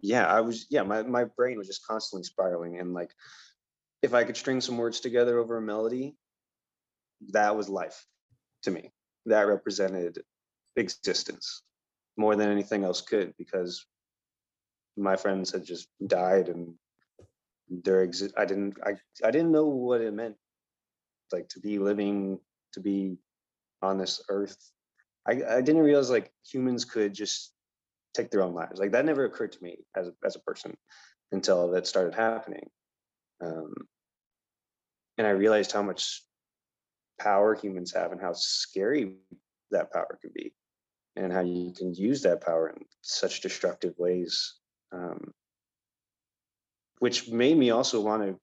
Yeah 0.00 0.26
i 0.26 0.40
was 0.40 0.66
yeah 0.70 0.82
my, 0.82 1.02
my 1.02 1.24
brain 1.24 1.58
was 1.58 1.66
just 1.66 1.86
constantly 1.86 2.24
spiraling 2.24 2.78
and 2.80 2.92
like 2.92 3.10
if 4.02 4.14
i 4.14 4.24
could 4.24 4.36
string 4.36 4.60
some 4.60 4.76
words 4.76 5.00
together 5.00 5.38
over 5.38 5.56
a 5.56 5.62
melody 5.62 6.16
that 7.30 7.56
was 7.56 7.68
life 7.68 8.04
to 8.62 8.70
me. 8.70 8.92
That 9.26 9.48
represented 9.48 10.22
existence 10.76 11.62
more 12.16 12.36
than 12.36 12.50
anything 12.50 12.84
else 12.84 13.00
could 13.00 13.34
because 13.38 13.86
my 14.96 15.16
friends 15.16 15.50
had 15.50 15.64
just 15.64 15.88
died 16.06 16.48
and 16.48 16.74
their 17.68 18.02
exist 18.02 18.34
i 18.36 18.44
didn't 18.44 18.76
I, 18.84 18.92
I 19.24 19.30
didn't 19.30 19.50
know 19.50 19.66
what 19.66 20.00
it 20.00 20.14
meant 20.14 20.36
like 21.32 21.48
to 21.48 21.60
be 21.60 21.78
living 21.78 22.38
to 22.74 22.80
be 22.80 23.16
on 23.82 23.98
this 23.98 24.22
earth 24.28 24.56
I, 25.26 25.56
I 25.56 25.60
didn't 25.60 25.82
realize 25.82 26.10
like 26.10 26.32
humans 26.48 26.84
could 26.84 27.14
just 27.14 27.52
take 28.14 28.30
their 28.30 28.42
own 28.42 28.54
lives. 28.54 28.78
Like 28.78 28.92
that 28.92 29.04
never 29.04 29.24
occurred 29.24 29.52
to 29.52 29.62
me 29.62 29.78
as 29.96 30.08
a, 30.08 30.12
as 30.24 30.36
a 30.36 30.40
person 30.40 30.76
until 31.32 31.70
that 31.72 31.86
started 31.86 32.14
happening. 32.14 32.68
Um, 33.44 33.74
and 35.18 35.26
I 35.26 35.30
realized 35.30 35.72
how 35.72 35.82
much 35.82 36.22
power 37.18 37.54
humans 37.54 37.92
have 37.94 38.12
and 38.12 38.20
how 38.20 38.32
scary 38.34 39.14
that 39.70 39.92
power 39.92 40.18
can 40.20 40.30
be 40.34 40.52
and 41.16 41.32
how 41.32 41.40
you 41.40 41.72
can 41.76 41.94
use 41.94 42.22
that 42.22 42.44
power 42.44 42.68
in 42.68 42.84
such 43.02 43.40
destructive 43.40 43.94
ways. 43.98 44.54
Um, 44.92 45.32
which 46.98 47.28
made 47.28 47.56
me 47.56 47.70
also 47.70 48.00
want 48.00 48.22
to 48.22 48.40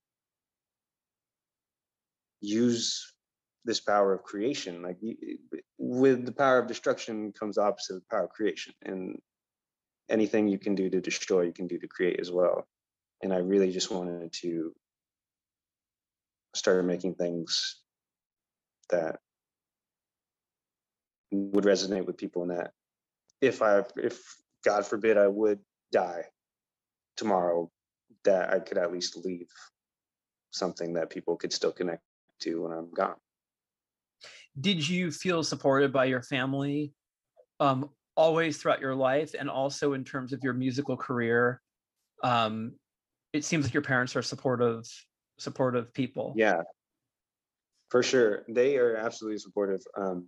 use 2.42 3.13
this 3.66 3.80
power 3.80 4.14
of 4.14 4.24
creation. 4.24 4.82
Like 4.82 4.98
with 5.78 6.26
the 6.26 6.32
power 6.32 6.60
of 6.60 6.68
destruction 6.68 7.32
comes 7.32 7.58
opposite 7.58 7.96
of 7.96 8.02
the 8.02 8.16
power 8.16 8.26
of 8.26 8.32
creation, 8.32 8.74
and 8.84 9.20
anything 10.10 10.48
you 10.48 10.60
can 10.60 10.76
do 10.76 10.90
to 10.90 11.02
destroy, 11.02 11.44
you 11.44 11.54
can 11.54 11.68
do 11.68 11.80
to 11.80 11.88
create 11.88 12.20
as 12.20 12.32
well. 12.32 12.68
And 13.22 13.34
I 13.34 13.38
really 13.38 13.72
just 13.72 13.90
wanted 13.90 14.34
to 14.42 14.74
start 16.56 16.84
making 16.86 17.16
things 17.16 17.78
that 18.90 19.20
would 21.32 21.64
resonate 21.64 22.06
with 22.06 22.18
people, 22.18 22.44
and 22.44 22.52
that 22.52 22.72
if 23.42 23.62
I, 23.62 23.84
if 23.98 24.22
God 24.64 24.86
forbid, 24.86 25.18
I 25.18 25.28
would 25.28 25.60
die 25.92 26.26
tomorrow, 27.18 27.72
that 28.26 28.54
I 28.54 28.60
could 28.60 28.78
at 28.78 28.92
least 28.92 29.18
leave 29.18 29.48
something 30.52 30.94
that 30.94 31.10
people 31.10 31.36
could 31.36 31.52
still 31.52 31.72
connect 31.72 32.04
to 32.42 32.64
when 32.64 32.72
I'm 32.72 32.92
gone. 32.92 33.16
Did 34.60 34.88
you 34.88 35.12
feel 35.12 35.44
supported 35.44 35.92
by 35.92 36.06
your 36.06 36.22
family 36.22 36.94
um, 37.60 37.90
always 38.16 38.58
throughout 38.58 38.82
your 38.82 38.96
life 38.96 39.34
and 39.38 39.50
also 39.50 39.94
in 39.94 40.04
terms 40.04 40.34
of 40.34 40.42
your 40.44 40.54
musical 40.54 40.96
career? 40.98 41.62
Um, 42.24 42.74
it 43.34 43.44
seems 43.44 43.66
like 43.66 43.74
your 43.74 43.84
parents 43.84 44.16
are 44.16 44.22
supportive 44.22 44.86
supportive 45.40 45.94
people. 45.94 46.34
Yeah, 46.38 46.62
for 47.90 48.04
sure. 48.04 48.44
They 48.48 48.78
are 48.78 48.96
absolutely 48.96 49.40
supportive. 49.40 49.82
Um, 49.98 50.28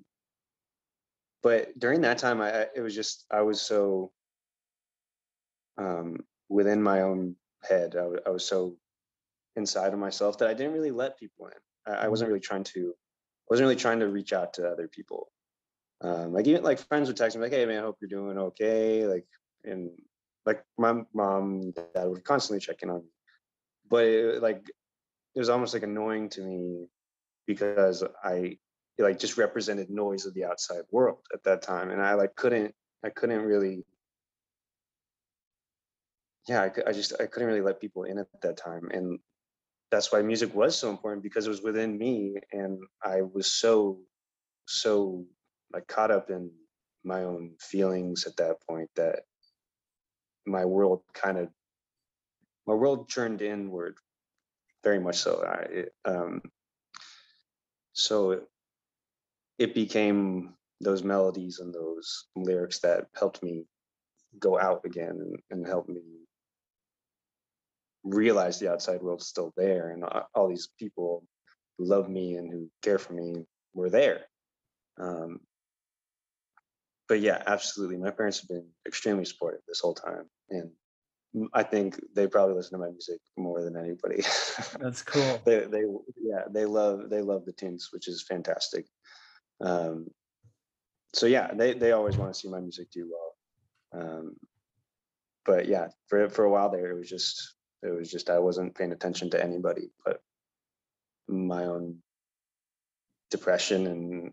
but 1.44 1.78
during 1.78 2.02
that 2.02 2.18
time, 2.18 2.42
I 2.42 2.68
it 2.76 2.82
was 2.82 2.96
just 2.96 3.26
I 3.32 3.42
was 3.42 3.62
so 3.62 4.12
um, 5.78 6.18
within 6.50 6.82
my 6.82 7.02
own 7.02 7.36
head. 7.64 7.96
I, 7.96 8.08
I 8.28 8.32
was 8.32 8.46
so 8.46 8.78
inside 9.56 9.94
of 9.94 10.00
myself 10.00 10.38
that 10.40 10.50
I 10.50 10.54
didn't 10.54 10.74
really 10.74 10.92
let 10.92 11.20
people 11.20 11.48
in. 11.48 11.94
I, 11.94 12.06
I 12.06 12.08
wasn't 12.08 12.30
really 12.30 12.40
trying 12.40 12.64
to. 12.66 12.94
I 13.46 13.54
wasn't 13.54 13.66
really 13.66 13.76
trying 13.76 14.00
to 14.00 14.08
reach 14.08 14.34
out 14.34 14.54
to 14.56 14.68
other 14.68 14.88
people. 14.88 15.32
Um, 16.02 16.34
like 16.34 16.48
even 16.48 16.64
like 16.64 16.80
friends 16.80 17.08
would 17.08 17.18
text 17.18 17.38
me 17.38 17.44
like, 17.44 17.52
"Hey 17.52 17.66
man, 17.66 17.80
I 17.80 17.86
hope 17.86 17.98
you're 18.02 18.10
doing 18.10 18.38
okay." 18.38 19.06
Like 19.06 19.28
and 19.64 19.92
like 20.46 20.64
my 20.78 21.04
mom, 21.14 21.72
dad 21.72 22.08
would 22.08 22.24
constantly 22.24 22.60
check 22.60 22.84
in 22.84 22.90
on 22.90 23.02
me, 23.02 23.10
but 23.90 24.04
it, 24.06 24.42
like 24.42 24.68
it 25.36 25.40
was 25.40 25.50
almost 25.50 25.74
like 25.74 25.84
annoying 25.84 26.30
to 26.30 26.42
me 26.42 26.88
because 27.46 28.04
I 28.24 28.58
like 28.98 29.20
just 29.20 29.38
represented 29.38 29.90
noise 29.90 30.26
of 30.26 30.34
the 30.34 30.46
outside 30.46 30.84
world 30.92 31.20
at 31.34 31.44
that 31.44 31.62
time, 31.62 31.92
and 31.92 32.02
I 32.02 32.16
like 32.16 32.36
couldn't 32.36 32.74
I 33.04 33.10
couldn't 33.10 33.42
really 33.42 33.86
yeah 36.48 36.62
I, 36.64 36.90
I 36.90 36.92
just 36.94 37.14
I 37.20 37.26
couldn't 37.26 37.48
really 37.48 37.62
let 37.62 37.82
people 37.82 38.04
in 38.04 38.18
at 38.18 38.28
that 38.42 38.58
time, 38.58 38.90
and 38.92 39.20
that's 39.92 40.12
why 40.12 40.22
music 40.22 40.54
was 40.56 40.78
so 40.78 40.90
important 40.90 41.24
because 41.24 41.46
it 41.46 41.50
was 41.50 41.62
within 41.62 41.98
me, 41.98 42.36
and 42.52 42.80
I 43.04 43.22
was 43.22 43.52
so 43.52 44.00
so 44.68 45.26
like 45.74 45.88
caught 45.88 46.12
up 46.12 46.30
in 46.30 46.52
my 47.04 47.24
own 47.24 47.52
feelings 47.60 48.26
at 48.26 48.38
that 48.38 48.58
point 48.68 48.90
that 48.96 49.22
my 50.46 50.66
world 50.66 51.02
kind 51.14 51.38
of 51.38 51.50
my 52.68 52.74
world 52.74 53.10
turned 53.10 53.42
inward 53.42 53.96
very 54.84 55.00
much 55.00 55.18
so. 55.18 55.44
I, 55.44 55.62
it, 55.72 55.94
um, 56.06 56.42
so 57.94 58.42
it 59.58 59.74
became 59.74 60.54
those 60.82 61.04
melodies 61.04 61.60
and 61.60 61.74
those 61.74 62.26
lyrics 62.36 62.80
that 62.80 63.08
helped 63.18 63.42
me 63.42 63.66
go 64.40 64.60
out 64.60 64.82
again 64.86 65.18
and, 65.22 65.38
and 65.50 65.66
help 65.66 65.88
me 65.88 66.25
realize 68.06 68.60
the 68.60 68.72
outside 68.72 69.02
world's 69.02 69.28
still 69.28 69.52
there 69.58 69.90
and 69.90 70.06
all 70.34 70.48
these 70.48 70.70
people 70.80 71.26
who 71.78 71.86
love 71.86 72.08
me 72.08 72.36
and 72.36 72.50
who 72.50 72.70
care 72.82 73.00
for 73.00 73.14
me 73.14 73.46
were 73.74 73.90
there 73.90 74.22
um, 75.00 75.40
but 77.08 77.20
yeah, 77.20 77.42
absolutely. 77.46 77.98
My 77.98 78.12
parents 78.12 78.40
have 78.40 78.50
been 78.50 78.68
extremely 78.88 79.26
supportive 79.26 79.62
this 79.68 79.80
whole 79.80 79.94
time, 79.94 80.26
and 80.50 80.72
I 81.54 81.64
think 81.64 82.00
they 82.16 82.28
probably 82.28 82.56
listen 82.56 82.80
to 82.80 82.86
my 82.86 82.92
music 82.92 83.20
more 83.38 83.62
than 83.62 83.78
anybody. 83.78 84.24
That's 84.80 85.02
cool. 85.02 85.40
they, 85.46 85.66
they, 85.66 85.84
yeah, 86.20 86.44
they 86.50 86.66
love 86.66 87.10
they 87.10 87.22
love 87.22 87.46
the 87.46 87.54
tunes, 87.54 87.90
which 87.92 88.08
is 88.08 88.24
fantastic. 88.24 88.86
Um, 89.62 90.08
so 91.14 91.28
yeah, 91.28 91.54
they 91.54 91.74
they 91.74 91.92
always 91.92 92.18
want 92.18 92.34
to 92.34 92.40
see 92.40 92.50
my 92.50 92.60
music 92.60 92.90
do 92.92 93.12
well. 93.12 94.02
Um, 94.02 94.36
but 95.46 95.68
yeah, 95.68 95.90
for 96.08 96.30
for 96.30 96.46
a 96.46 96.50
while 96.50 96.72
there, 96.72 96.90
it 96.90 96.98
was 96.98 97.10
just 97.10 97.54
it 97.86 97.98
was 97.98 98.12
just 98.12 98.30
I 98.30 98.40
wasn't 98.40 98.76
paying 98.76 98.92
attention 98.92 99.30
to 99.32 99.44
anybody 99.44 99.90
but 100.04 100.22
my 101.28 101.66
own 101.66 101.98
depression 103.32 103.88
and 103.88 104.32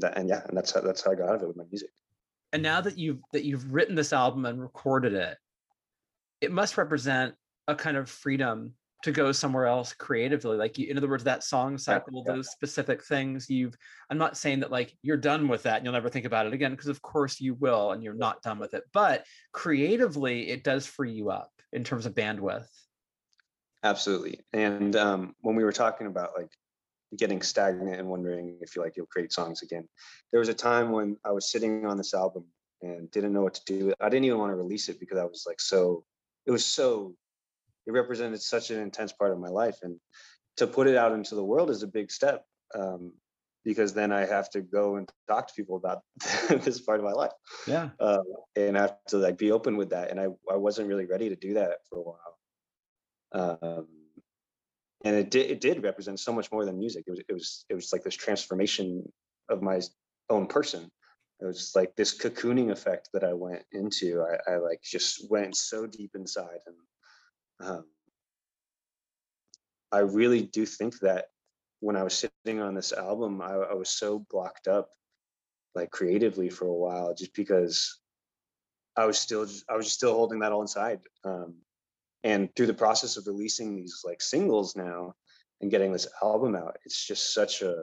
that, 0.00 0.16
and 0.16 0.28
yeah, 0.28 0.42
and 0.48 0.56
that's 0.56 0.72
how 0.72 0.80
that's 0.80 1.04
how 1.04 1.12
I 1.12 1.14
got 1.14 1.28
out 1.28 1.36
of 1.36 1.42
it 1.42 1.48
with 1.48 1.56
my 1.56 1.64
music. 1.70 1.90
And 2.52 2.62
now 2.62 2.80
that 2.80 2.98
you've 2.98 3.20
that 3.32 3.44
you've 3.44 3.72
written 3.72 3.94
this 3.94 4.12
album 4.12 4.46
and 4.46 4.60
recorded 4.60 5.12
it, 5.14 5.36
it 6.40 6.52
must 6.52 6.76
represent 6.76 7.34
a 7.68 7.74
kind 7.74 7.96
of 7.96 8.08
freedom 8.10 8.74
to 9.02 9.12
go 9.12 9.32
somewhere 9.32 9.66
else 9.66 9.92
creatively. 9.92 10.56
Like 10.56 10.78
you, 10.78 10.88
in 10.88 10.96
other 10.96 11.08
words, 11.08 11.24
that 11.24 11.44
song 11.44 11.76
cycle, 11.76 12.12
yeah, 12.12 12.22
yeah. 12.26 12.36
those 12.36 12.50
specific 12.50 13.04
things 13.04 13.50
you've. 13.50 13.76
I'm 14.10 14.18
not 14.18 14.36
saying 14.36 14.60
that 14.60 14.70
like 14.70 14.96
you're 15.02 15.16
done 15.16 15.48
with 15.48 15.64
that 15.64 15.76
and 15.76 15.84
you'll 15.84 15.92
never 15.92 16.08
think 16.08 16.26
about 16.26 16.46
it 16.46 16.52
again, 16.52 16.72
because 16.72 16.88
of 16.88 17.02
course 17.02 17.40
you 17.40 17.54
will, 17.54 17.92
and 17.92 18.02
you're 18.02 18.14
not 18.14 18.42
done 18.42 18.58
with 18.58 18.74
it. 18.74 18.84
But 18.92 19.24
creatively, 19.52 20.48
it 20.50 20.64
does 20.64 20.86
free 20.86 21.12
you 21.12 21.30
up 21.30 21.50
in 21.72 21.84
terms 21.84 22.06
of 22.06 22.14
bandwidth. 22.14 22.68
Absolutely. 23.84 24.40
And 24.52 24.94
um, 24.94 25.34
when 25.40 25.56
we 25.56 25.64
were 25.64 25.72
talking 25.72 26.06
about 26.06 26.30
like 26.36 26.50
getting 27.16 27.42
stagnant 27.42 27.98
and 27.98 28.08
wondering 28.08 28.56
if 28.60 28.74
you 28.74 28.82
like 28.82 28.96
you'll 28.96 29.06
create 29.06 29.32
songs 29.32 29.62
again. 29.62 29.86
There 30.30 30.40
was 30.40 30.48
a 30.48 30.54
time 30.54 30.90
when 30.92 31.16
I 31.24 31.32
was 31.32 31.50
sitting 31.50 31.86
on 31.86 31.96
this 31.96 32.14
album 32.14 32.44
and 32.80 33.10
didn't 33.10 33.32
know 33.32 33.42
what 33.42 33.54
to 33.54 33.64
do. 33.66 33.92
I 34.00 34.08
didn't 34.08 34.24
even 34.24 34.38
want 34.38 34.50
to 34.50 34.56
release 34.56 34.88
it 34.88 34.98
because 34.98 35.18
I 35.18 35.24
was 35.24 35.44
like 35.46 35.60
so 35.60 36.04
it 36.46 36.50
was 36.50 36.64
so 36.64 37.14
it 37.86 37.92
represented 37.92 38.40
such 38.40 38.70
an 38.70 38.80
intense 38.80 39.12
part 39.12 39.32
of 39.32 39.38
my 39.38 39.48
life 39.48 39.78
and 39.82 39.98
to 40.56 40.66
put 40.66 40.86
it 40.86 40.96
out 40.96 41.12
into 41.12 41.34
the 41.34 41.44
world 41.44 41.70
is 41.70 41.82
a 41.82 41.86
big 41.86 42.10
step 42.10 42.44
um, 42.74 43.12
because 43.64 43.94
then 43.94 44.12
I 44.12 44.26
have 44.26 44.50
to 44.50 44.60
go 44.60 44.96
and 44.96 45.08
talk 45.28 45.48
to 45.48 45.54
people 45.54 45.76
about 45.76 46.02
this 46.48 46.80
part 46.80 46.98
of 46.98 47.04
my 47.04 47.12
life. 47.12 47.32
Yeah. 47.66 47.90
Uh, 47.98 48.18
and 48.56 48.76
I 48.76 48.82
have 48.82 48.96
to 49.08 49.18
like 49.18 49.38
be 49.38 49.52
open 49.52 49.76
with 49.76 49.90
that. 49.90 50.10
And 50.10 50.20
I, 50.20 50.26
I 50.50 50.56
wasn't 50.56 50.88
really 50.88 51.06
ready 51.06 51.28
to 51.28 51.36
do 51.36 51.54
that 51.54 51.78
for 51.88 51.98
a 51.98 52.02
while. 52.02 53.58
Um, 53.62 53.86
and 55.04 55.16
it 55.16 55.30
did 55.30 55.50
it 55.50 55.60
did 55.60 55.82
represent 55.82 56.20
so 56.20 56.32
much 56.32 56.52
more 56.52 56.64
than 56.64 56.78
music. 56.78 57.04
It 57.06 57.10
was 57.10 57.20
it 57.28 57.32
was 57.32 57.64
it 57.68 57.74
was 57.74 57.92
like 57.92 58.04
this 58.04 58.14
transformation 58.14 59.10
of 59.48 59.62
my 59.62 59.80
own 60.30 60.46
person. 60.46 60.90
It 61.40 61.46
was 61.46 61.72
like 61.74 61.96
this 61.96 62.16
cocooning 62.16 62.70
effect 62.70 63.08
that 63.12 63.24
I 63.24 63.32
went 63.32 63.64
into. 63.72 64.22
I, 64.22 64.52
I 64.52 64.56
like 64.58 64.80
just 64.82 65.28
went 65.28 65.56
so 65.56 65.86
deep 65.86 66.12
inside, 66.14 66.60
and 66.66 66.76
um, 67.62 67.84
I 69.90 69.98
really 69.98 70.42
do 70.42 70.66
think 70.66 70.98
that 71.00 71.26
when 71.80 71.96
I 71.96 72.02
was 72.02 72.14
sitting 72.14 72.60
on 72.60 72.74
this 72.74 72.92
album, 72.92 73.40
I, 73.40 73.52
I 73.52 73.74
was 73.74 73.88
so 73.88 74.24
blocked 74.30 74.68
up, 74.68 74.90
like 75.74 75.90
creatively 75.90 76.48
for 76.48 76.66
a 76.66 76.72
while, 76.72 77.14
just 77.14 77.34
because 77.34 77.98
I 78.96 79.06
was 79.06 79.18
still 79.18 79.44
just, 79.46 79.64
I 79.68 79.76
was 79.76 79.86
just 79.86 79.96
still 79.96 80.14
holding 80.14 80.40
that 80.40 80.52
all 80.52 80.62
inside. 80.62 81.00
Um, 81.24 81.56
and 82.24 82.54
through 82.54 82.66
the 82.66 82.74
process 82.74 83.16
of 83.16 83.26
releasing 83.26 83.74
these 83.74 84.02
like 84.04 84.22
singles 84.22 84.76
now 84.76 85.14
and 85.60 85.70
getting 85.70 85.92
this 85.92 86.08
album 86.22 86.54
out 86.54 86.76
it's 86.84 87.04
just 87.06 87.34
such 87.34 87.62
a 87.62 87.82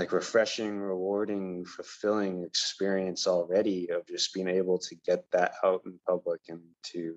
like 0.00 0.12
refreshing 0.12 0.78
rewarding 0.78 1.64
fulfilling 1.66 2.42
experience 2.42 3.26
already 3.26 3.90
of 3.90 4.06
just 4.06 4.32
being 4.32 4.48
able 4.48 4.78
to 4.78 4.96
get 5.06 5.24
that 5.30 5.52
out 5.62 5.82
in 5.84 6.00
public 6.08 6.40
and 6.48 6.62
to 6.82 7.14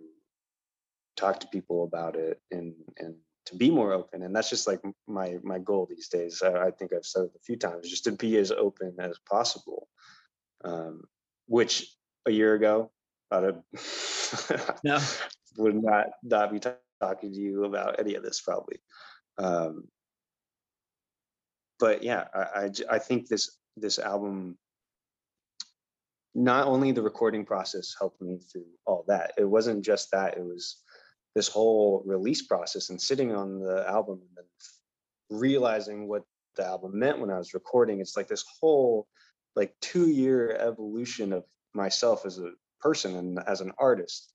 talk 1.15 1.39
to 1.39 1.47
people 1.47 1.86
about 1.86 2.17
it 2.17 2.41
and 2.51 2.73
and 2.97 3.15
to 3.45 3.55
be 3.55 3.71
more 3.71 3.93
open 3.93 4.21
and 4.23 4.36
that's 4.36 4.49
just 4.49 4.67
like 4.67 4.81
my 5.07 5.38
my 5.43 5.59
goal 5.59 5.88
these 5.89 6.09
days 6.09 6.41
i, 6.43 6.67
I 6.67 6.71
think 6.71 6.91
i've 6.93 7.05
said 7.05 7.23
it 7.23 7.31
a 7.38 7.45
few 7.45 7.55
times 7.55 7.89
just 7.89 8.03
to 8.03 8.11
be 8.11 8.38
as 8.38 8.51
open 8.51 8.95
as 8.99 9.17
possible 9.29 9.88
um, 10.65 11.03
which 11.47 11.88
a 12.25 12.31
year 12.31 12.53
ago 12.53 12.91
no. 14.84 14.99
would 15.57 15.81
not 15.81 16.07
not 16.23 16.51
be 16.51 16.59
talking 16.59 17.34
to 17.34 17.39
you 17.39 17.65
about 17.65 17.99
any 17.99 18.15
of 18.15 18.23
this 18.23 18.41
probably. 18.41 18.77
Um, 19.38 19.86
but 21.80 22.03
yeah, 22.03 22.26
I, 22.34 22.39
I, 22.39 22.71
I 22.91 22.99
think 22.99 23.28
this 23.28 23.57
this 23.78 23.99
album 23.99 24.57
not 26.36 26.67
only 26.67 26.91
the 26.91 27.01
recording 27.01 27.45
process 27.45 27.95
helped 27.97 28.21
me 28.21 28.39
through 28.51 28.65
all 28.86 29.03
that 29.07 29.34
it 29.38 29.45
wasn't 29.45 29.86
just 29.86 30.11
that 30.11 30.36
it 30.36 30.43
was 30.43 30.78
this 31.36 31.47
whole 31.47 32.03
release 32.05 32.43
process 32.43 32.89
and 32.89 33.01
sitting 33.01 33.34
on 33.36 33.59
the 33.59 33.88
album 33.88 34.19
and 34.21 34.38
then 34.38 35.39
realizing 35.39 36.07
what 36.07 36.24
the 36.55 36.65
album 36.65 36.97
meant 36.97 37.19
when 37.19 37.32
i 37.32 37.38
was 37.38 37.53
recording. 37.53 37.99
It's 37.99 38.15
like 38.15 38.28
this 38.28 38.45
whole 38.59 39.07
like 39.55 39.74
two 39.82 40.09
year 40.09 40.55
evolution 40.59 41.34
of 41.34 41.43
myself 41.74 42.26
as 42.26 42.38
a 42.39 42.51
person 42.80 43.15
and 43.15 43.39
as 43.47 43.61
an 43.61 43.71
artist 43.80 44.32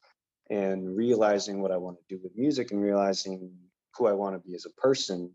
and 0.51 0.97
realizing 0.97 1.61
what 1.61 1.71
I 1.71 1.77
want 1.77 1.99
to 1.99 2.17
do 2.17 2.21
with 2.23 2.33
music 2.37 2.71
and 2.71 2.81
realizing 2.81 3.53
who 3.95 4.07
I 4.07 4.13
want 4.13 4.35
to 4.35 4.49
be 4.49 4.55
as 4.55 4.65
a 4.65 4.81
person 4.81 5.31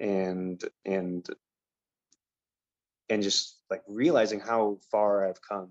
and 0.00 0.62
and 0.84 1.26
and 3.08 3.22
just 3.22 3.58
like 3.70 3.82
realizing 3.88 4.40
how 4.40 4.78
far 4.90 5.28
I've 5.28 5.42
come 5.42 5.70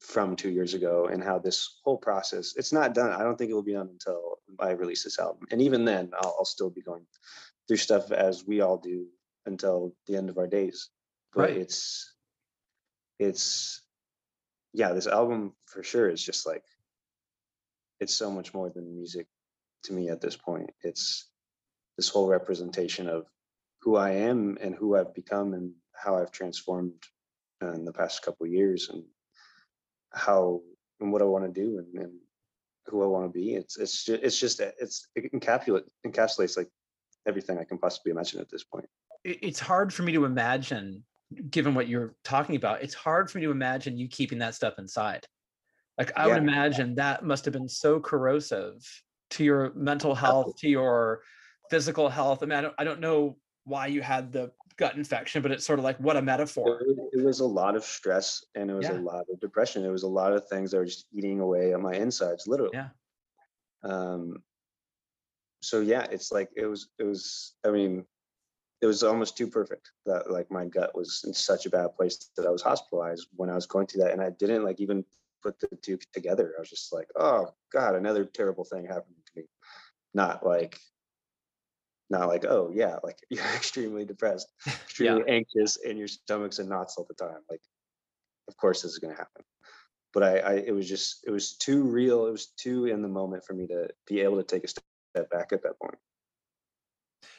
from 0.00 0.36
two 0.36 0.50
years 0.50 0.74
ago 0.74 1.06
and 1.06 1.22
how 1.22 1.38
this 1.38 1.80
whole 1.82 1.98
process 1.98 2.54
it's 2.56 2.72
not 2.72 2.94
done 2.94 3.10
i 3.10 3.24
don't 3.24 3.36
think 3.36 3.50
it 3.50 3.54
will 3.54 3.64
be 3.64 3.72
done 3.72 3.88
until 3.90 4.38
i 4.60 4.70
release 4.70 5.02
this 5.02 5.18
album 5.18 5.44
and 5.50 5.60
even 5.60 5.84
then 5.84 6.08
I'll, 6.16 6.36
I'll 6.38 6.44
still 6.44 6.70
be 6.70 6.82
going 6.82 7.04
through 7.66 7.78
stuff 7.78 8.12
as 8.12 8.46
we 8.46 8.60
all 8.60 8.76
do 8.78 9.06
until 9.46 9.92
the 10.06 10.14
end 10.14 10.30
of 10.30 10.38
our 10.38 10.46
days 10.46 10.90
but 11.34 11.50
right. 11.50 11.56
it's 11.56 12.14
it's 13.18 13.82
yeah, 14.72 14.92
this 14.92 15.06
album 15.06 15.54
for 15.66 15.82
sure 15.82 16.08
is 16.08 16.22
just 16.22 16.46
like 16.46 16.64
it's 18.00 18.14
so 18.14 18.30
much 18.30 18.54
more 18.54 18.70
than 18.70 18.94
music 18.94 19.26
to 19.84 19.92
me 19.92 20.08
at 20.08 20.20
this 20.20 20.36
point. 20.36 20.70
It's 20.82 21.28
this 21.98 22.08
whole 22.08 22.28
representation 22.28 23.08
of 23.08 23.26
who 23.82 23.96
I 23.96 24.12
am 24.12 24.56
and 24.62 24.74
who 24.74 24.96
I've 24.96 25.14
become 25.14 25.52
and 25.52 25.72
how 25.92 26.16
I've 26.16 26.30
transformed 26.30 26.94
uh, 27.62 27.72
in 27.72 27.84
the 27.84 27.92
past 27.92 28.22
couple 28.22 28.46
of 28.46 28.52
years 28.52 28.88
and 28.88 29.02
how 30.14 30.62
and 31.00 31.12
what 31.12 31.20
I 31.20 31.26
want 31.26 31.44
to 31.44 31.60
do 31.60 31.78
and, 31.78 32.02
and 32.02 32.12
who 32.86 33.02
I 33.02 33.06
want 33.06 33.26
to 33.26 33.38
be. 33.38 33.54
It's 33.54 33.76
it's 33.76 34.04
just, 34.04 34.22
it's 34.22 34.38
just 34.38 34.60
it's 34.60 35.08
it 35.16 35.30
encapsulate 35.32 35.82
encapsulates 36.06 36.56
like 36.56 36.68
everything 37.26 37.58
I 37.58 37.64
can 37.64 37.78
possibly 37.78 38.12
imagine 38.12 38.40
at 38.40 38.48
this 38.48 38.64
point. 38.64 38.86
It's 39.24 39.60
hard 39.60 39.92
for 39.92 40.04
me 40.04 40.12
to 40.12 40.24
imagine, 40.24 41.04
given 41.50 41.74
what 41.74 41.88
you're 41.88 42.14
talking 42.22 42.54
about. 42.54 42.82
It's 42.82 42.94
hard 42.94 43.28
for 43.28 43.38
me 43.38 43.44
to 43.44 43.50
imagine 43.50 43.98
you 43.98 44.08
keeping 44.08 44.38
that 44.38 44.54
stuff 44.54 44.74
inside. 44.78 45.26
Like 45.98 46.12
I 46.16 46.26
yeah. 46.26 46.34
would 46.34 46.42
imagine 46.44 46.94
that 46.94 47.24
must 47.24 47.44
have 47.44 47.52
been 47.52 47.68
so 47.68 47.98
corrosive 47.98 48.86
to 49.30 49.44
your 49.44 49.72
mental 49.74 50.14
health, 50.14 50.56
to 50.58 50.68
your 50.68 51.22
physical 51.70 52.08
health. 52.08 52.42
I 52.42 52.46
mean, 52.46 52.58
I 52.58 52.60
don't, 52.60 52.74
I 52.78 52.84
don't 52.84 53.00
know 53.00 53.36
why 53.64 53.86
you 53.86 54.02
had 54.02 54.32
the 54.32 54.50
gut 54.76 54.96
infection, 54.96 55.42
but 55.42 55.50
it's 55.50 55.66
sort 55.66 55.78
of 55.78 55.84
like 55.84 55.98
what 55.98 56.16
a 56.16 56.22
metaphor. 56.22 56.80
It, 57.12 57.24
was 57.24 57.40
a 57.40 57.46
lot 57.46 57.76
of 57.76 57.84
stress 57.84 58.44
and 58.54 58.70
it 58.70 58.74
was 58.74 58.86
yeah. 58.86 58.98
a 58.98 59.00
lot 59.00 59.26
of 59.30 59.40
depression. 59.40 59.84
It 59.84 59.90
was 59.90 60.04
a 60.04 60.08
lot 60.08 60.32
of 60.32 60.48
things 60.48 60.70
that 60.70 60.78
were 60.78 60.86
just 60.86 61.06
eating 61.12 61.40
away 61.40 61.74
at 61.74 61.80
my 61.80 61.94
insides, 61.94 62.46
literally. 62.46 62.72
Yeah. 62.74 62.88
Um. 63.84 64.42
So 65.60 65.80
yeah, 65.80 66.06
it's 66.10 66.32
like 66.32 66.50
it 66.56 66.66
was. 66.66 66.88
It 66.98 67.04
was. 67.04 67.54
I 67.66 67.70
mean, 67.70 68.04
it 68.80 68.86
was 68.86 69.02
almost 69.02 69.36
too 69.36 69.48
perfect 69.48 69.90
that 70.06 70.30
like 70.30 70.50
my 70.50 70.64
gut 70.64 70.96
was 70.96 71.24
in 71.26 71.34
such 71.34 71.66
a 71.66 71.70
bad 71.70 71.94
place 71.96 72.30
that 72.36 72.46
I 72.46 72.50
was 72.50 72.62
hospitalized 72.62 73.26
when 73.34 73.50
I 73.50 73.54
was 73.54 73.66
going 73.66 73.86
through 73.86 74.02
that, 74.04 74.12
and 74.12 74.22
I 74.22 74.30
didn't 74.30 74.64
like 74.64 74.80
even 74.80 75.04
put 75.42 75.58
the 75.60 75.68
two 75.82 75.98
together. 76.12 76.54
I 76.56 76.60
was 76.60 76.70
just 76.70 76.92
like, 76.92 77.08
oh 77.16 77.52
god, 77.72 77.94
another 77.96 78.24
terrible 78.24 78.64
thing 78.64 78.86
happened 78.86 79.16
to 79.26 79.40
me. 79.40 79.46
Not 80.14 80.46
like 80.46 80.78
not 82.10 82.28
like 82.28 82.44
oh 82.44 82.70
yeah 82.74 82.96
like 83.02 83.18
you're 83.30 83.44
extremely 83.54 84.04
depressed 84.04 84.52
extremely 84.66 85.22
yeah. 85.26 85.34
anxious 85.34 85.78
and 85.86 85.98
your 85.98 86.08
stomach's 86.08 86.58
in 86.58 86.68
knots 86.68 86.96
all 86.96 87.06
the 87.08 87.14
time 87.14 87.40
like 87.50 87.60
of 88.48 88.56
course 88.56 88.82
this 88.82 88.92
is 88.92 88.98
going 88.98 89.14
to 89.14 89.18
happen 89.18 89.42
but 90.14 90.22
I, 90.22 90.38
I 90.38 90.52
it 90.54 90.74
was 90.74 90.88
just 90.88 91.24
it 91.26 91.30
was 91.30 91.56
too 91.56 91.82
real 91.82 92.26
it 92.26 92.32
was 92.32 92.46
too 92.56 92.86
in 92.86 93.02
the 93.02 93.08
moment 93.08 93.44
for 93.44 93.54
me 93.54 93.66
to 93.68 93.88
be 94.06 94.20
able 94.20 94.36
to 94.36 94.42
take 94.42 94.64
a 94.64 94.68
step 94.68 94.82
back 95.30 95.52
at 95.52 95.62
that 95.62 95.78
point 95.80 95.96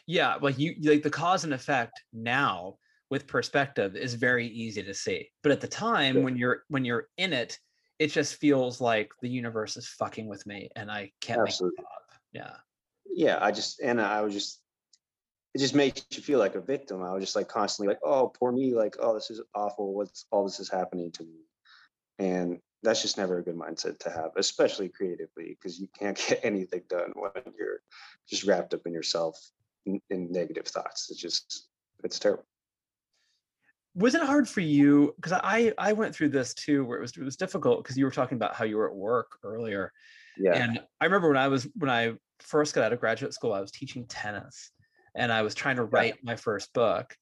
yeah 0.06 0.36
like 0.42 0.58
you 0.58 0.76
like 0.84 1.04
the 1.04 1.10
cause 1.10 1.44
and 1.44 1.54
effect 1.54 2.02
now 2.14 2.76
with 3.10 3.26
perspective 3.28 3.96
is 3.96 4.14
very 4.14 4.48
easy 4.48 4.84
to 4.84 4.94
see 4.94 5.28
but 5.42 5.52
at 5.52 5.62
the 5.62 5.68
time 5.68 6.18
yeah. 6.18 6.24
when 6.24 6.38
you're 6.38 6.64
when 6.68 6.86
you're 6.86 7.08
in 7.18 7.34
it 7.34 7.58
it 7.98 8.08
just 8.08 8.36
feels 8.36 8.80
like 8.80 9.12
the 9.22 9.30
universe 9.30 9.76
is 9.76 9.88
fucking 9.88 10.28
with 10.28 10.46
me 10.46 10.70
and 10.76 10.92
i 10.92 11.12
can't 11.22 11.42
Absolutely. 11.42 11.76
make 11.78 11.86
it 11.86 11.86
up 11.86 12.20
yeah 12.34 12.69
yeah, 13.10 13.38
I 13.42 13.52
just 13.52 13.80
and 13.82 14.00
I 14.02 14.22
was 14.22 14.34
just 14.34 14.62
it 15.56 15.60
just 15.60 15.76
makes 15.76 16.06
you 16.12 16.22
feel 16.22 16.40
like 16.40 16.56
a 16.56 16.62
victim. 16.62 17.04
I 17.04 17.12
was 17.12 17.24
just 17.24 17.36
like 17.36 17.48
constantly 17.48 17.94
like, 17.94 18.02
oh, 18.04 18.32
poor 18.40 18.52
me, 18.52 18.76
like, 18.76 18.98
oh, 19.00 19.16
this 19.16 19.32
is 19.32 19.42
awful. 19.56 19.94
What's 19.94 20.26
all 20.32 20.46
this 20.46 20.60
is 20.60 20.70
happening 20.70 21.12
to 21.14 21.24
me? 21.24 21.40
And 22.20 22.60
that's 22.84 23.02
just 23.02 23.18
never 23.18 23.40
a 23.40 23.44
good 23.44 23.58
mindset 23.58 23.98
to 24.00 24.10
have, 24.10 24.32
especially 24.38 24.90
creatively, 24.90 25.58
because 25.60 25.80
you 25.80 25.88
can't 25.98 26.18
get 26.30 26.40
anything 26.44 26.84
done 26.88 27.14
when 27.16 27.32
you're 27.58 27.82
just 28.30 28.44
wrapped 28.44 28.74
up 28.74 28.82
in 28.86 28.94
yourself 28.94 29.38
in, 29.86 30.00
in 30.10 30.32
negative 30.32 30.68
thoughts. 30.68 31.10
It's 31.10 31.20
just 31.20 31.68
it's 32.04 32.20
terrible. 32.20 32.46
Was 33.96 34.14
it 34.14 34.22
hard 34.22 34.48
for 34.48 34.62
you? 34.62 35.14
Because 35.16 35.34
I 35.34 35.74
I 35.78 35.94
went 35.94 36.16
through 36.16 36.30
this 36.30 36.54
too, 36.54 36.86
where 36.86 37.00
it 37.00 37.02
was 37.02 37.18
it 37.18 37.24
was 37.24 37.36
difficult 37.36 37.84
because 37.84 37.98
you 37.98 38.06
were 38.06 38.12
talking 38.12 38.36
about 38.36 38.54
how 38.54 38.66
you 38.66 38.78
were 38.78 38.88
at 38.88 38.96
work 38.96 39.32
earlier. 39.44 39.92
Yeah. 40.38 40.54
And 40.54 40.80
I 41.02 41.06
remember 41.06 41.30
when 41.30 41.38
I 41.38 41.48
was 41.48 41.68
when 41.76 41.90
I 41.90 42.14
first 42.42 42.76
got 42.76 42.84
out 42.84 42.94
of 42.94 43.00
graduate 43.00 43.34
school, 43.34 43.54
I 43.54 43.62
was 43.62 43.72
teaching 43.72 44.06
tennis 44.08 44.72
and 45.16 45.32
I 45.32 45.42
was 45.42 45.56
trying 45.56 45.78
to 45.78 45.84
write 45.84 46.16
my 46.24 46.36
first 46.36 46.74
book. 46.74 47.16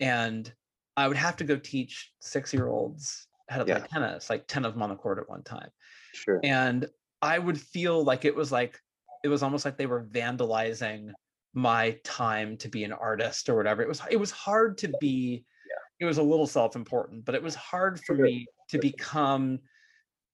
And 0.00 0.52
I 0.96 1.08
would 1.08 1.16
have 1.16 1.36
to 1.36 1.44
go 1.44 1.56
teach 1.56 2.12
six 2.20 2.52
year 2.52 2.68
olds 2.68 3.26
how 3.48 3.62
to 3.62 3.68
yeah. 3.68 3.78
play 3.78 3.88
tennis, 3.88 4.30
like 4.30 4.46
10 4.46 4.64
of 4.64 4.72
them 4.72 4.82
on 4.82 4.90
the 4.90 4.96
court 4.96 5.18
at 5.18 5.28
one 5.28 5.42
time. 5.42 5.68
Sure. 6.12 6.40
And 6.42 6.86
I 7.20 7.38
would 7.38 7.60
feel 7.60 8.02
like 8.02 8.24
it 8.24 8.34
was 8.34 8.52
like, 8.52 8.78
it 9.22 9.28
was 9.28 9.42
almost 9.42 9.64
like 9.64 9.76
they 9.76 9.86
were 9.86 10.04
vandalizing 10.04 11.10
my 11.54 11.98
time 12.04 12.56
to 12.58 12.68
be 12.68 12.84
an 12.84 12.92
artist 12.92 13.48
or 13.48 13.56
whatever. 13.56 13.82
It 13.82 13.88
was, 13.88 14.00
it 14.10 14.16
was 14.16 14.30
hard 14.30 14.78
to 14.78 14.92
be, 15.00 15.44
yeah. 15.68 16.04
it 16.04 16.04
was 16.06 16.18
a 16.18 16.22
little 16.22 16.46
self 16.46 16.76
important, 16.76 17.24
but 17.24 17.34
it 17.34 17.42
was 17.42 17.54
hard 17.54 18.00
for 18.00 18.14
me 18.14 18.46
to 18.68 18.78
become 18.78 19.58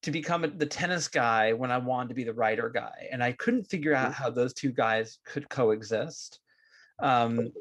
to 0.03 0.11
become 0.11 0.51
the 0.57 0.67
tennis 0.67 1.09
guy 1.09 1.53
when 1.53 1.71
I 1.71 1.79
wanted 1.79 2.09
to 2.09 2.15
be 2.15 2.25
the 2.25 2.33
writer 2.33 2.71
guy. 2.71 3.09
And 3.13 3.23
I 3.23 3.33
couldn't 3.33 3.65
figure 3.65 3.95
out 3.95 4.13
mm-hmm. 4.13 4.23
how 4.23 4.31
those 4.31 4.55
two 4.55 4.73
guys 4.73 5.19
could 5.27 5.49
coexist. 5.49 6.41
Um, 7.01 7.53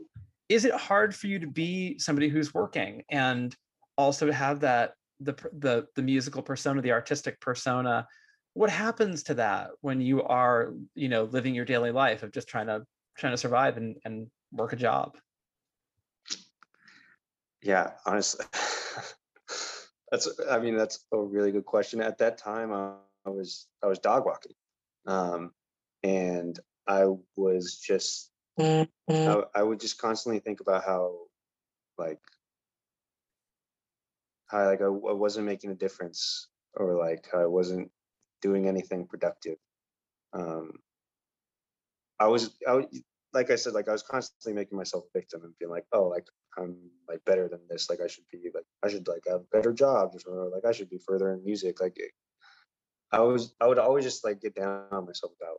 is 0.47 0.65
it 0.65 0.73
hard 0.73 1.15
for 1.15 1.27
you 1.27 1.39
to 1.39 1.47
be 1.47 1.99
somebody 1.99 2.29
who's 2.29 2.53
working 2.53 3.03
and 3.09 3.55
also 3.97 4.25
to 4.25 4.33
have 4.33 4.61
that 4.61 4.93
the 5.19 5.33
the 5.59 5.85
the 5.95 6.01
musical 6.01 6.41
persona, 6.41 6.81
the 6.81 6.91
artistic 6.91 7.39
persona? 7.39 8.07
What 8.53 8.69
happens 8.69 9.23
to 9.23 9.33
that 9.35 9.71
when 9.81 10.01
you 10.01 10.23
are, 10.23 10.73
you 10.95 11.09
know, 11.09 11.25
living 11.25 11.53
your 11.53 11.65
daily 11.65 11.91
life 11.91 12.23
of 12.23 12.31
just 12.31 12.47
trying 12.47 12.67
to 12.67 12.83
trying 13.17 13.33
to 13.33 13.37
survive 13.37 13.77
and, 13.77 13.97
and 14.05 14.27
work 14.51 14.73
a 14.73 14.77
job? 14.77 15.17
Yeah, 17.61 17.91
honestly. 18.05 18.45
That's 20.11 20.27
I 20.49 20.59
mean 20.59 20.75
that's 20.75 21.05
a 21.11 21.19
really 21.19 21.51
good 21.51 21.65
question. 21.65 22.01
At 22.01 22.17
that 22.17 22.37
time, 22.37 22.71
I, 22.73 22.93
I 23.25 23.29
was 23.29 23.67
I 23.83 23.87
was 23.87 23.99
dog 23.99 24.25
walking, 24.25 24.53
um, 25.05 25.51
and 26.03 26.59
I 26.87 27.05
was 27.35 27.79
just 27.79 28.31
mm-hmm. 28.59 29.11
I, 29.11 29.43
I 29.55 29.63
would 29.63 29.79
just 29.79 29.99
constantly 29.99 30.39
think 30.39 30.61
about 30.61 30.83
how 30.83 31.15
like 31.97 32.19
how 34.47 34.65
like 34.65 34.81
I, 34.81 34.85
I 34.85 35.13
wasn't 35.13 35.45
making 35.45 35.71
a 35.71 35.75
difference 35.75 36.47
or 36.73 36.95
like 36.95 37.27
I 37.35 37.45
wasn't 37.45 37.91
doing 38.41 38.67
anything 38.67 39.05
productive. 39.05 39.57
Um, 40.33 40.73
I 42.19 42.27
was 42.27 42.55
I 42.67 42.85
like 43.33 43.51
I 43.51 43.55
said, 43.55 43.73
like 43.73 43.87
I 43.87 43.91
was 43.91 44.03
constantly 44.03 44.53
making 44.53 44.77
myself 44.77 45.05
a 45.05 45.17
victim 45.17 45.43
and 45.43 45.53
being 45.59 45.71
like, 45.71 45.85
oh, 45.93 46.07
like 46.07 46.25
I'm 46.59 46.75
like 47.07 47.23
better 47.25 47.47
than 47.47 47.59
this. 47.69 47.89
Like 47.89 48.01
I 48.01 48.07
should 48.07 48.25
be 48.31 48.49
like 48.53 48.65
I 48.83 48.89
should 48.89 49.07
like 49.07 49.23
have 49.27 49.49
better 49.51 49.73
jobs 49.73 50.23
or 50.25 50.49
like 50.49 50.65
I 50.65 50.71
should 50.71 50.89
be 50.89 50.99
further 50.99 51.33
in 51.33 51.43
music. 51.43 51.81
Like 51.81 51.97
I 53.11 53.19
was 53.19 53.53
I 53.59 53.67
would 53.67 53.79
always 53.79 54.05
just 54.05 54.23
like 54.23 54.41
get 54.41 54.55
down 54.55 54.85
on 54.91 55.05
myself 55.05 55.33
about 55.41 55.57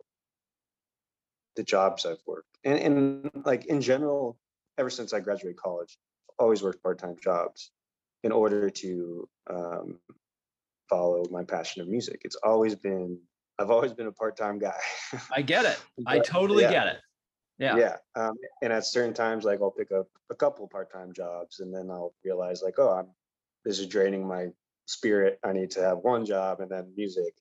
the 1.57 1.63
jobs 1.63 2.07
I've 2.07 2.23
worked. 2.27 2.59
And 2.65 2.79
and 2.79 3.31
like 3.45 3.67
in 3.67 3.81
general, 3.81 4.39
ever 4.79 4.91
since 4.91 5.13
I 5.13 5.21
graduated 5.21 5.57
college, 5.57 5.99
I've 6.31 6.45
always 6.45 6.63
worked 6.63 6.83
part-time 6.83 7.17
jobs 7.23 7.71
in 8.23 8.33
order 8.33 8.71
to 8.71 9.29
um, 9.49 9.99
follow 10.89 11.25
my 11.31 11.45
passion 11.45 11.83
of 11.83 11.89
music. 11.89 12.23
It's 12.25 12.37
always 12.37 12.75
been 12.75 13.19
I've 13.59 13.71
always 13.71 13.93
been 13.93 14.07
a 14.07 14.13
part-time 14.13 14.59
guy. 14.59 14.81
I 15.35 15.43
get 15.43 15.67
it. 15.67 15.79
I 16.07 16.19
totally 16.21 16.63
yeah. 16.63 16.71
get 16.71 16.87
it. 16.87 16.97
Yeah. 17.61 17.77
Yeah. 17.77 17.97
Um, 18.17 18.35
and 18.63 18.73
at 18.73 18.87
certain 18.87 19.13
times, 19.13 19.45
like 19.45 19.61
I'll 19.61 19.71
pick 19.71 19.93
up 19.93 20.09
a 20.31 20.35
couple 20.35 20.67
part-time 20.67 21.13
jobs, 21.13 21.61
and 21.61 21.73
then 21.73 21.91
I'll 21.91 22.15
realize 22.25 22.63
like, 22.63 22.79
oh, 22.79 22.91
I'm 22.91 23.09
this 23.65 23.79
is 23.79 23.87
draining 23.87 24.27
my 24.27 24.49
spirit. 24.87 25.39
I 25.45 25.53
need 25.53 25.71
to 25.73 25.83
have 25.83 25.99
one 25.99 26.25
job 26.25 26.61
and 26.61 26.71
then 26.71 26.95
music. 26.97 27.35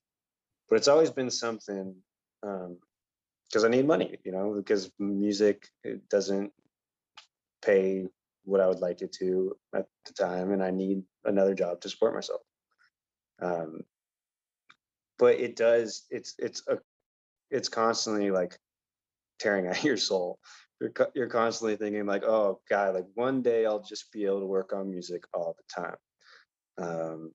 But 0.68 0.76
it's 0.76 0.88
always 0.88 1.10
been 1.10 1.30
something 1.30 1.96
because 2.42 3.64
um, 3.64 3.64
I 3.64 3.68
need 3.68 3.86
money, 3.86 4.18
you 4.22 4.30
know, 4.30 4.52
because 4.54 4.90
music 4.98 5.66
it 5.82 6.06
doesn't 6.10 6.52
pay 7.64 8.06
what 8.44 8.60
I 8.60 8.66
would 8.66 8.80
like 8.80 9.00
it 9.00 9.12
to 9.14 9.56
at 9.74 9.86
the 10.04 10.12
time, 10.12 10.52
and 10.52 10.62
I 10.62 10.70
need 10.70 11.02
another 11.24 11.54
job 11.54 11.80
to 11.80 11.88
support 11.88 12.14
myself. 12.14 12.42
Um, 13.40 13.84
but 15.18 15.40
it 15.40 15.56
does. 15.56 16.04
It's 16.10 16.34
it's 16.38 16.62
a 16.68 16.78
it's 17.50 17.70
constantly 17.70 18.30
like 18.30 18.58
tearing 19.40 19.66
at 19.68 19.82
your 19.82 19.96
soul. 19.96 20.38
You're 20.80 20.92
you're 21.14 21.28
constantly 21.28 21.76
thinking 21.76 22.06
like, 22.06 22.24
oh 22.24 22.60
God, 22.70 22.94
like 22.94 23.06
one 23.14 23.42
day 23.42 23.66
I'll 23.66 23.82
just 23.82 24.10
be 24.12 24.24
able 24.24 24.40
to 24.40 24.46
work 24.46 24.72
on 24.72 24.90
music 24.90 25.24
all 25.34 25.56
the 25.56 25.82
time. 25.82 25.96
Um, 26.78 27.32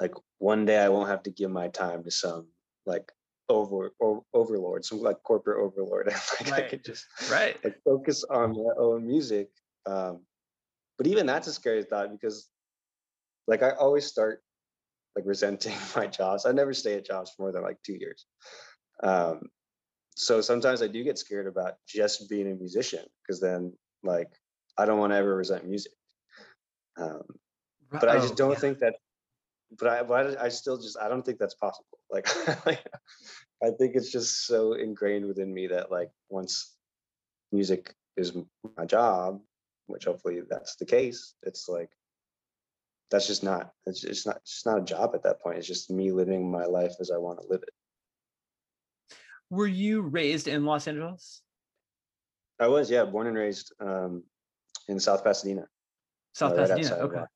like 0.00 0.14
one 0.38 0.64
day 0.64 0.78
I 0.78 0.88
won't 0.88 1.08
have 1.08 1.22
to 1.24 1.30
give 1.30 1.50
my 1.50 1.68
time 1.68 2.04
to 2.04 2.10
some 2.10 2.46
like 2.84 3.10
over 3.48 3.92
or 3.98 4.22
overlord, 4.34 4.84
some 4.84 5.00
like 5.00 5.22
corporate 5.24 5.58
overlord. 5.60 6.06
like 6.40 6.50
right. 6.50 6.64
I 6.64 6.68
could 6.68 6.84
just 6.84 7.06
right 7.30 7.56
like 7.64 7.76
focus 7.84 8.24
on 8.30 8.52
my 8.52 8.72
own 8.78 9.06
music. 9.06 9.48
Um, 9.86 10.20
but 10.98 11.06
even 11.06 11.26
that's 11.26 11.48
a 11.48 11.52
scary 11.52 11.82
thought 11.82 12.12
because 12.12 12.48
like 13.46 13.62
I 13.62 13.70
always 13.70 14.06
start 14.06 14.42
like 15.16 15.26
resenting 15.26 15.74
my 15.96 16.06
jobs. 16.06 16.46
I 16.46 16.52
never 16.52 16.74
stay 16.74 16.94
at 16.94 17.06
jobs 17.06 17.32
for 17.32 17.42
more 17.42 17.52
than 17.52 17.62
like 17.62 17.78
two 17.84 17.94
years. 17.94 18.24
Um, 19.02 19.48
so 20.16 20.40
sometimes 20.40 20.82
I 20.82 20.88
do 20.88 21.04
get 21.04 21.18
scared 21.18 21.46
about 21.46 21.74
just 21.86 22.28
being 22.28 22.50
a 22.50 22.54
musician 22.54 23.04
because 23.22 23.40
then 23.40 23.72
like 24.02 24.32
I 24.78 24.86
don't 24.86 24.98
want 24.98 25.12
to 25.12 25.16
ever 25.16 25.36
resent 25.36 25.66
music. 25.66 25.92
Um, 26.98 27.22
but 27.90 28.08
I 28.08 28.18
just 28.18 28.36
don't 28.36 28.52
yeah. 28.52 28.58
think 28.58 28.78
that 28.78 28.94
but 29.78 29.88
I, 29.88 30.02
but 30.02 30.40
I 30.40 30.48
still 30.48 30.78
just 30.78 30.98
I 30.98 31.08
don't 31.08 31.24
think 31.24 31.38
that's 31.38 31.54
possible. 31.54 31.86
Like, 32.08 32.28
I 33.62 33.70
think 33.78 33.96
it's 33.96 34.12
just 34.12 34.46
so 34.46 34.74
ingrained 34.74 35.26
within 35.26 35.52
me 35.52 35.66
that 35.66 35.90
like 35.90 36.10
once 36.28 36.76
music 37.52 37.94
is 38.16 38.32
my 38.76 38.86
job, 38.86 39.40
which 39.86 40.04
hopefully 40.04 40.40
that's 40.48 40.76
the 40.76 40.86
case, 40.86 41.34
it's 41.42 41.68
like 41.68 41.90
that's 43.10 43.26
just 43.26 43.42
not 43.42 43.72
it's 43.86 44.00
just 44.00 44.26
not 44.26 44.36
it's 44.36 44.52
just 44.52 44.66
not 44.66 44.78
a 44.78 44.84
job 44.84 45.10
at 45.14 45.24
that 45.24 45.42
point. 45.42 45.58
It's 45.58 45.66
just 45.66 45.90
me 45.90 46.12
living 46.12 46.50
my 46.50 46.64
life 46.64 46.94
as 47.00 47.10
I 47.10 47.18
want 47.18 47.40
to 47.40 47.48
live 47.48 47.62
it. 47.62 47.74
Were 49.50 49.66
you 49.66 50.02
raised 50.02 50.48
in 50.48 50.64
Los 50.64 50.88
Angeles? 50.88 51.42
I 52.58 52.66
was, 52.68 52.90
yeah, 52.90 53.04
born 53.04 53.26
and 53.26 53.36
raised 53.36 53.72
um, 53.80 54.24
in 54.88 54.98
South 54.98 55.22
Pasadena. 55.22 55.66
South 56.34 56.52
uh, 56.52 56.56
Pasadena. 56.56 56.94
okay. 56.96 57.16
Los- 57.18 57.28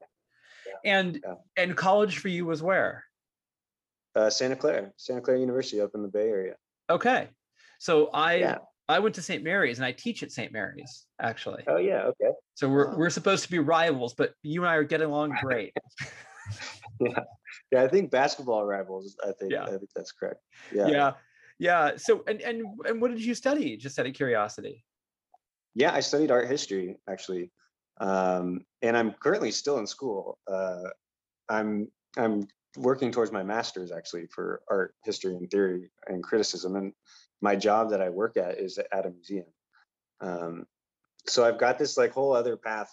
And 0.84 1.20
Yeah. 1.24 1.34
and 1.56 1.76
college 1.76 2.18
for 2.18 2.28
you 2.28 2.46
was 2.46 2.62
where? 2.62 3.04
Uh, 4.16 4.30
Santa 4.30 4.56
Clara, 4.56 4.90
Santa 4.96 5.20
Clara 5.20 5.38
University 5.38 5.80
up 5.80 5.90
in 5.94 6.02
the 6.02 6.08
Bay 6.08 6.28
Area. 6.28 6.56
Okay. 6.88 7.28
So 7.78 8.08
I 8.08 8.34
Yeah. 8.36 8.58
I 8.88 8.98
went 8.98 9.14
to 9.16 9.22
St. 9.22 9.44
Mary's 9.44 9.78
and 9.78 9.86
I 9.86 9.92
teach 9.92 10.24
at 10.24 10.32
St. 10.32 10.52
Mary's 10.52 11.06
actually. 11.20 11.62
Oh 11.68 11.76
yeah, 11.76 12.02
okay. 12.06 12.32
So 12.54 12.68
we're 12.68 12.96
we're 12.98 13.10
supposed 13.10 13.44
to 13.44 13.50
be 13.50 13.60
rivals, 13.60 14.14
but 14.14 14.34
you 14.42 14.62
and 14.62 14.70
I 14.70 14.74
are 14.76 14.84
getting 14.84 15.06
along 15.08 15.36
great. 15.40 15.72
Yeah, 17.72 17.82
I 17.84 17.88
think 17.88 18.10
basketball 18.10 18.64
rivals. 18.66 19.16
I 19.26 19.32
think 19.32 19.52
Yeah. 19.52 19.62
I 19.64 19.68
think 19.70 19.88
that's 19.94 20.12
correct. 20.12 20.40
Yeah. 20.74 20.88
yeah. 20.88 21.12
Yeah. 21.60 21.96
So 21.96 22.24
and 22.26 22.40
and 22.40 22.64
and 22.86 23.00
what 23.00 23.12
did 23.12 23.22
you 23.22 23.34
study? 23.34 23.76
Just 23.76 23.98
out 23.98 24.06
of 24.06 24.14
curiosity. 24.14 24.82
Yeah, 25.74 25.94
I 25.94 26.00
studied 26.00 26.32
art 26.32 26.48
history 26.48 26.96
actually, 27.08 27.52
um, 28.00 28.64
and 28.82 28.96
I'm 28.96 29.12
currently 29.12 29.52
still 29.52 29.78
in 29.78 29.86
school. 29.86 30.38
Uh, 30.50 30.88
I'm 31.48 31.86
I'm 32.16 32.48
working 32.76 33.12
towards 33.12 33.30
my 33.30 33.42
master's 33.42 33.92
actually 33.92 34.26
for 34.34 34.62
art 34.68 34.94
history 35.04 35.36
and 35.36 35.48
theory 35.50 35.90
and 36.08 36.24
criticism, 36.24 36.74
and 36.76 36.92
my 37.40 37.54
job 37.54 37.90
that 37.90 38.00
I 38.00 38.08
work 38.08 38.36
at 38.36 38.58
is 38.58 38.78
at 38.78 39.06
a 39.06 39.10
museum. 39.10 39.46
Um, 40.20 40.66
so 41.26 41.44
I've 41.44 41.58
got 41.58 41.78
this 41.78 41.96
like 41.96 42.12
whole 42.12 42.32
other 42.32 42.56
path 42.56 42.90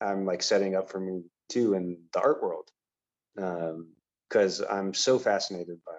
I'm 0.00 0.24
like 0.24 0.42
setting 0.42 0.74
up 0.74 0.90
for 0.90 1.00
me 1.00 1.22
too 1.48 1.74
in 1.74 1.98
the 2.12 2.20
art 2.20 2.42
world, 2.42 2.70
because 3.34 4.62
I'm 4.62 4.94
so 4.94 5.18
fascinated 5.18 5.78
by 5.86 5.98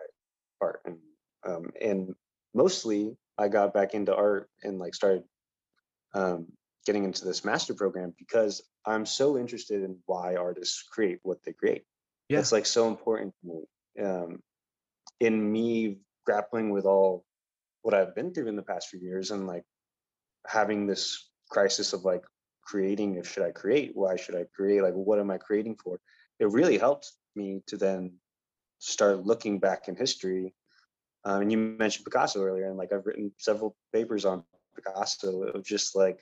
art 0.62 0.82
and 0.86 0.98
um, 1.46 1.72
and 1.82 2.16
mostly 2.54 3.18
I 3.38 3.48
got 3.48 3.74
back 3.74 3.94
into 3.94 4.16
art 4.16 4.50
and 4.64 4.80
like 4.80 4.96
started 4.96 5.24
um, 6.14 6.48
getting 6.86 7.04
into 7.04 7.26
this 7.26 7.44
master 7.44 7.74
program 7.74 8.14
because 8.18 8.62
I'm 8.86 9.06
so 9.06 9.38
interested 9.38 9.84
in 9.84 9.98
why 10.06 10.36
artists 10.36 10.84
create 10.84 11.20
what 11.24 11.44
they 11.44 11.54
create. 11.54 11.84
Yeah. 12.30 12.40
It's 12.40 12.52
like 12.52 12.66
so 12.66 12.88
important 12.88 13.34
to 13.42 13.48
me. 13.48 14.06
Um, 14.06 14.40
in 15.20 15.52
me 15.52 16.00
grappling 16.26 16.72
with 16.72 16.86
all 16.86 17.26
what 17.82 17.94
I've 17.94 18.16
been 18.16 18.34
through 18.34 18.48
in 18.48 18.56
the 18.56 18.62
past 18.62 18.90
few 18.90 19.00
years 19.00 19.32
and 19.32 19.48
like 19.48 19.64
having 20.48 20.88
this 20.88 21.30
crisis 21.50 21.94
of 21.94 22.06
like 22.06 22.24
creating 22.64 23.16
if 23.16 23.32
should 23.32 23.44
I 23.44 23.52
create? 23.52 23.92
Why 23.94 24.16
should 24.16 24.36
I 24.36 24.46
create? 24.56 24.82
Like 24.82 24.94
what 24.94 25.20
am 25.20 25.32
I 25.32 25.38
creating 25.38 25.78
for? 25.84 26.00
It 26.40 26.50
really 26.50 26.78
helped 26.78 27.12
me 27.36 27.62
to 27.68 27.78
then 27.78 28.14
start 28.80 29.26
looking 29.26 29.60
back 29.60 29.88
in 29.88 29.96
history. 29.96 30.54
Um, 31.26 31.44
and 31.44 31.52
you 31.52 31.58
mentioned 31.58 32.06
Picasso 32.06 32.44
earlier, 32.44 32.68
and 32.68 32.78
like 32.78 32.92
I've 32.92 33.06
written 33.06 33.32
several 33.38 33.76
papers 33.94 34.26
on 34.26 34.44
Picasso 34.76 35.44
of 35.44 35.64
just 35.64 35.96
like 35.96 36.20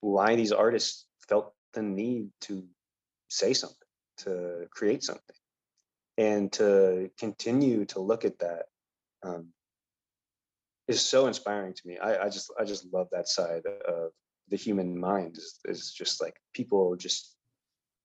why 0.00 0.36
these 0.36 0.52
artists 0.52 1.06
felt 1.28 1.52
the 1.74 1.82
need 1.82 2.30
to 2.42 2.64
say 3.28 3.52
something, 3.52 3.76
to 4.18 4.66
create 4.70 5.02
something, 5.02 5.36
and 6.16 6.50
to 6.52 7.10
continue 7.18 7.84
to 7.86 8.00
look 8.00 8.24
at 8.24 8.38
that 8.38 8.66
um, 9.22 9.48
is 10.88 11.00
so 11.00 11.26
inspiring 11.26 11.74
to 11.74 11.82
me. 11.86 11.98
I, 11.98 12.24
I 12.24 12.28
just 12.30 12.50
I 12.58 12.64
just 12.64 12.86
love 12.92 13.08
that 13.12 13.28
side 13.28 13.62
of 13.86 14.10
the 14.48 14.56
human 14.56 14.98
mind. 14.98 15.36
Is 15.36 15.58
is 15.66 15.92
just 15.92 16.22
like 16.22 16.36
people 16.54 16.96
just 16.96 17.35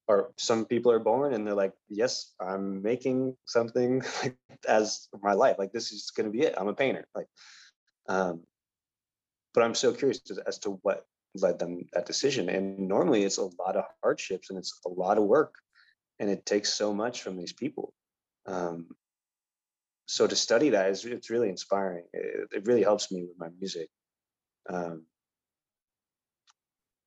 are 0.07 0.31
some 0.37 0.65
people 0.65 0.91
are 0.91 0.99
born 0.99 1.33
and 1.33 1.45
they're 1.45 1.53
like, 1.53 1.73
yes, 1.89 2.33
I'm 2.39 2.81
making 2.81 3.35
something 3.45 4.01
as 4.67 5.07
my 5.21 5.33
life. 5.33 5.57
Like 5.57 5.71
this 5.71 5.91
is 5.91 6.11
going 6.15 6.31
to 6.31 6.37
be 6.37 6.43
it. 6.45 6.55
I'm 6.57 6.67
a 6.67 6.73
painter. 6.73 7.05
Like, 7.15 7.27
um, 8.07 8.41
but 9.53 9.63
I'm 9.63 9.75
so 9.75 9.93
curious 9.93 10.21
as 10.45 10.59
to 10.59 10.79
what 10.81 11.05
led 11.35 11.59
them 11.59 11.85
that 11.93 12.05
decision. 12.05 12.49
And 12.49 12.79
normally 12.87 13.23
it's 13.23 13.37
a 13.37 13.49
lot 13.59 13.75
of 13.75 13.85
hardships 14.03 14.49
and 14.49 14.59
it's 14.59 14.79
a 14.85 14.89
lot 14.89 15.17
of 15.17 15.25
work, 15.25 15.55
and 16.19 16.29
it 16.29 16.45
takes 16.45 16.73
so 16.73 16.93
much 16.93 17.21
from 17.21 17.37
these 17.37 17.53
people. 17.53 17.93
Um, 18.45 18.87
so 20.05 20.27
to 20.27 20.35
study 20.35 20.69
that 20.69 20.89
is 20.89 21.05
it's 21.05 21.29
really 21.29 21.49
inspiring. 21.49 22.05
It, 22.13 22.49
it 22.51 22.65
really 22.65 22.83
helps 22.83 23.11
me 23.11 23.23
with 23.23 23.39
my 23.39 23.47
music. 23.59 23.89
Um, 24.69 25.05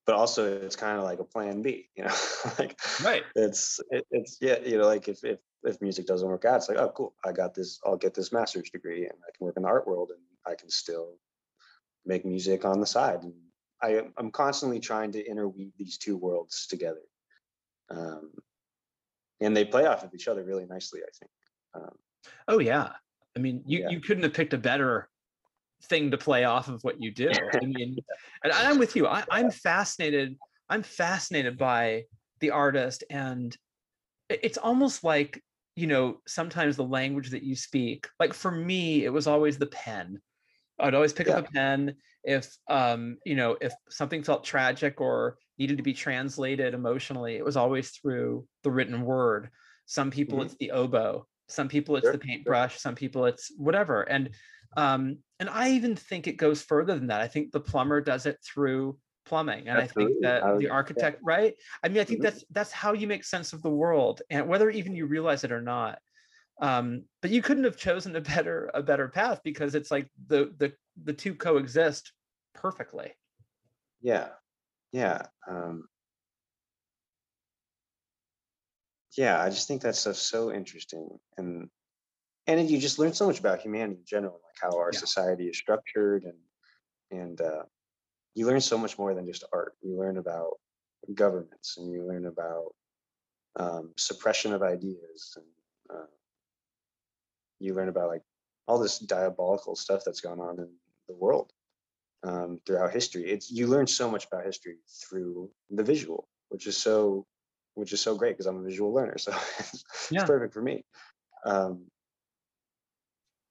but 0.06 0.14
also 0.14 0.60
it's 0.60 0.76
kind 0.76 0.98
of 0.98 1.04
like 1.04 1.18
a 1.18 1.24
plan 1.24 1.62
B, 1.62 1.88
you 1.96 2.04
know, 2.04 2.14
like 2.58 2.78
Right. 3.02 3.22
it's 3.34 3.80
it, 3.90 4.06
it's 4.10 4.38
yeah 4.40 4.58
you 4.64 4.78
know 4.78 4.86
like 4.86 5.08
if 5.08 5.24
if 5.24 5.38
if 5.64 5.80
music 5.80 6.06
doesn't 6.06 6.28
work 6.28 6.44
out 6.44 6.56
it's 6.56 6.68
like 6.68 6.76
oh 6.78 6.92
cool 6.94 7.14
i 7.24 7.32
got 7.32 7.54
this 7.54 7.80
i'll 7.86 7.96
get 7.96 8.12
this 8.14 8.32
master's 8.32 8.68
degree 8.70 9.04
and 9.04 9.14
i 9.26 9.30
can 9.36 9.46
work 9.46 9.56
in 9.56 9.62
the 9.62 9.68
art 9.68 9.86
world 9.88 10.10
and 10.10 10.20
i 10.46 10.54
can 10.54 10.68
still 10.68 11.14
make 12.04 12.24
music 12.24 12.66
on 12.66 12.80
the 12.80 12.86
side 12.86 13.22
and 13.22 13.32
i 13.82 14.02
i'm 14.18 14.30
constantly 14.30 14.78
trying 14.78 15.10
to 15.10 15.24
interweave 15.26 15.72
these 15.78 15.96
two 15.96 16.18
worlds 16.18 16.66
together 16.66 17.00
um 17.90 18.30
and 19.40 19.56
they 19.56 19.64
play 19.64 19.86
off 19.86 20.04
of 20.04 20.12
each 20.14 20.28
other 20.28 20.44
really 20.44 20.66
nicely 20.66 21.00
i 21.00 21.10
think 21.18 21.30
um, 21.74 21.96
Oh 22.48 22.58
yeah. 22.58 22.90
I 23.36 23.40
mean, 23.40 23.62
you, 23.66 23.80
Yeah. 23.80 23.88
you 23.90 24.00
couldn't 24.00 24.22
have 24.22 24.32
picked 24.32 24.54
a 24.54 24.58
better 24.58 25.08
thing 25.88 26.10
to 26.10 26.18
play 26.18 26.44
off 26.44 26.68
of 26.68 26.82
what 26.82 27.00
you 27.00 27.12
do. 27.12 27.30
I 27.30 27.60
mean, 27.64 27.96
and 28.42 28.52
I'm 28.52 28.78
with 28.78 28.96
you. 28.96 29.06
I, 29.06 29.24
I'm 29.30 29.50
fascinated. 29.50 30.36
I'm 30.68 30.82
fascinated 30.82 31.58
by 31.58 32.04
the 32.40 32.50
artist, 32.50 33.04
and 33.10 33.56
it's 34.28 34.58
almost 34.58 35.04
like 35.04 35.42
you 35.76 35.86
know 35.86 36.20
sometimes 36.26 36.76
the 36.76 36.84
language 36.84 37.30
that 37.30 37.42
you 37.42 37.56
speak. 37.56 38.08
Like 38.18 38.32
for 38.34 38.50
me, 38.50 39.04
it 39.04 39.10
was 39.12 39.26
always 39.26 39.58
the 39.58 39.66
pen. 39.66 40.20
I'd 40.78 40.94
always 40.94 41.12
pick 41.12 41.28
up 41.28 41.46
a 41.46 41.50
pen 41.52 41.96
if 42.24 42.56
um 42.68 43.18
you 43.24 43.34
know 43.36 43.56
if 43.60 43.72
something 43.90 44.22
felt 44.22 44.44
tragic 44.44 45.00
or 45.00 45.38
needed 45.58 45.76
to 45.76 45.82
be 45.82 45.92
translated 45.92 46.74
emotionally. 46.74 47.36
It 47.36 47.44
was 47.44 47.56
always 47.56 47.90
through 47.90 48.46
the 48.62 48.70
written 48.70 49.02
word. 49.02 49.50
Some 49.86 50.10
people 50.10 50.38
Mhm. 50.40 50.46
it's 50.46 50.56
the 50.56 50.70
oboe. 50.72 51.26
Some 51.48 51.68
people 51.68 51.96
it's 51.96 52.04
Sure, 52.06 52.12
the 52.12 52.18
sure. 52.18 52.26
paintbrush. 52.26 52.78
Some 52.80 52.94
people 52.94 53.26
it's 53.26 53.52
whatever. 53.56 54.02
And 54.02 54.30
um 54.76 55.18
and 55.44 55.50
I 55.54 55.70
even 55.72 55.94
think 55.94 56.26
it 56.26 56.38
goes 56.38 56.62
further 56.62 56.94
than 56.94 57.08
that. 57.08 57.20
I 57.20 57.28
think 57.28 57.52
the 57.52 57.60
plumber 57.60 58.00
does 58.00 58.24
it 58.24 58.38
through 58.42 58.98
plumbing, 59.26 59.68
and 59.68 59.76
I 59.78 59.86
think 59.86 60.20
that 60.22 60.42
the 60.58 60.64
yeah. 60.64 60.70
architect, 60.70 61.20
right? 61.22 61.54
I 61.82 61.88
mean, 61.88 61.98
I 61.98 62.04
think 62.04 62.20
Mhm. 62.20 62.22
that's 62.22 62.44
that's 62.50 62.72
how 62.72 62.94
you 62.94 63.06
make 63.06 63.24
sense 63.24 63.52
of 63.52 63.62
the 63.62 63.68
world, 63.70 64.22
and 64.30 64.48
whether 64.48 64.70
even 64.70 64.96
you 64.96 65.06
realize 65.06 65.44
it 65.44 65.52
or 65.52 65.60
not. 65.60 65.98
Um, 66.62 67.04
but 67.20 67.30
you 67.30 67.42
couldn't 67.42 67.64
have 67.64 67.76
chosen 67.76 68.16
a 68.16 68.22
better 68.22 68.70
a 68.72 68.82
better 68.82 69.08
path 69.08 69.40
because 69.44 69.74
it's 69.74 69.90
like 69.90 70.08
the 70.28 70.54
the 70.56 70.74
the 71.02 71.12
two 71.12 71.34
coexist 71.34 72.12
perfectly. 72.54 73.12
yeah 74.00 74.30
yeah 74.92 75.22
um 75.48 75.88
yeah 79.16 79.40
i 79.40 79.48
just 79.50 79.68
think 79.68 79.82
that 79.82 79.94
stuff's 79.96 80.18
so 80.20 80.52
interesting 80.52 81.18
and 81.36 81.68
and 82.46 82.68
you 82.68 82.78
just 82.78 82.98
learn 82.98 83.14
so 83.14 83.26
much 83.26 83.38
about 83.40 83.60
humanity 83.60 83.98
in 84.00 84.04
general 84.06 84.34
like 84.34 84.56
how 84.60 84.76
our 84.76 84.92
Yeah. 84.92 84.98
society 84.98 85.48
is 85.48 85.58
structured 85.58 86.24
and 86.24 86.38
and 87.10 87.40
uh 87.40 87.62
you 88.34 88.46
learn 88.46 88.60
so 88.60 88.76
much 88.78 88.98
more 88.98 89.14
than 89.14 89.26
just 89.26 89.44
art 89.52 89.74
you 89.82 89.96
learn 89.96 90.18
about 90.18 90.54
governments 91.14 91.76
and 91.76 91.90
you 91.90 92.04
learn 92.06 92.26
about 92.26 92.74
um 93.56 93.92
suppression 93.96 94.52
of 94.52 94.62
ideas 94.62 95.36
and 95.36 95.46
uh, 95.98 96.06
you 97.60 97.74
learn 97.74 97.88
about 97.88 98.08
like 98.08 98.22
all 98.66 98.78
this 98.78 98.98
diabolical 98.98 99.76
stuff 99.76 100.02
that's 100.04 100.20
gone 100.20 100.40
on 100.40 100.58
in 100.58 100.68
the 101.08 101.14
world 101.14 101.52
um, 102.22 102.60
throughout 102.66 102.92
history. 102.92 103.30
It's 103.30 103.50
you 103.50 103.66
learn 103.66 103.86
so 103.86 104.10
much 104.10 104.26
about 104.26 104.44
history 104.44 104.78
through 105.08 105.50
the 105.70 105.82
visual, 105.84 106.28
which 106.48 106.66
is 106.66 106.76
so 106.76 107.26
which 107.74 107.92
is 107.92 108.00
so 108.00 108.16
great 108.16 108.34
because 108.34 108.46
I'm 108.46 108.58
a 108.58 108.62
visual 108.62 108.92
learner, 108.92 109.18
so 109.18 109.32
it's, 109.58 109.84
Yeah. 110.10 110.20
it's 110.20 110.28
perfect 110.28 110.54
for 110.54 110.62
me. 110.62 110.84
Um, 111.44 111.86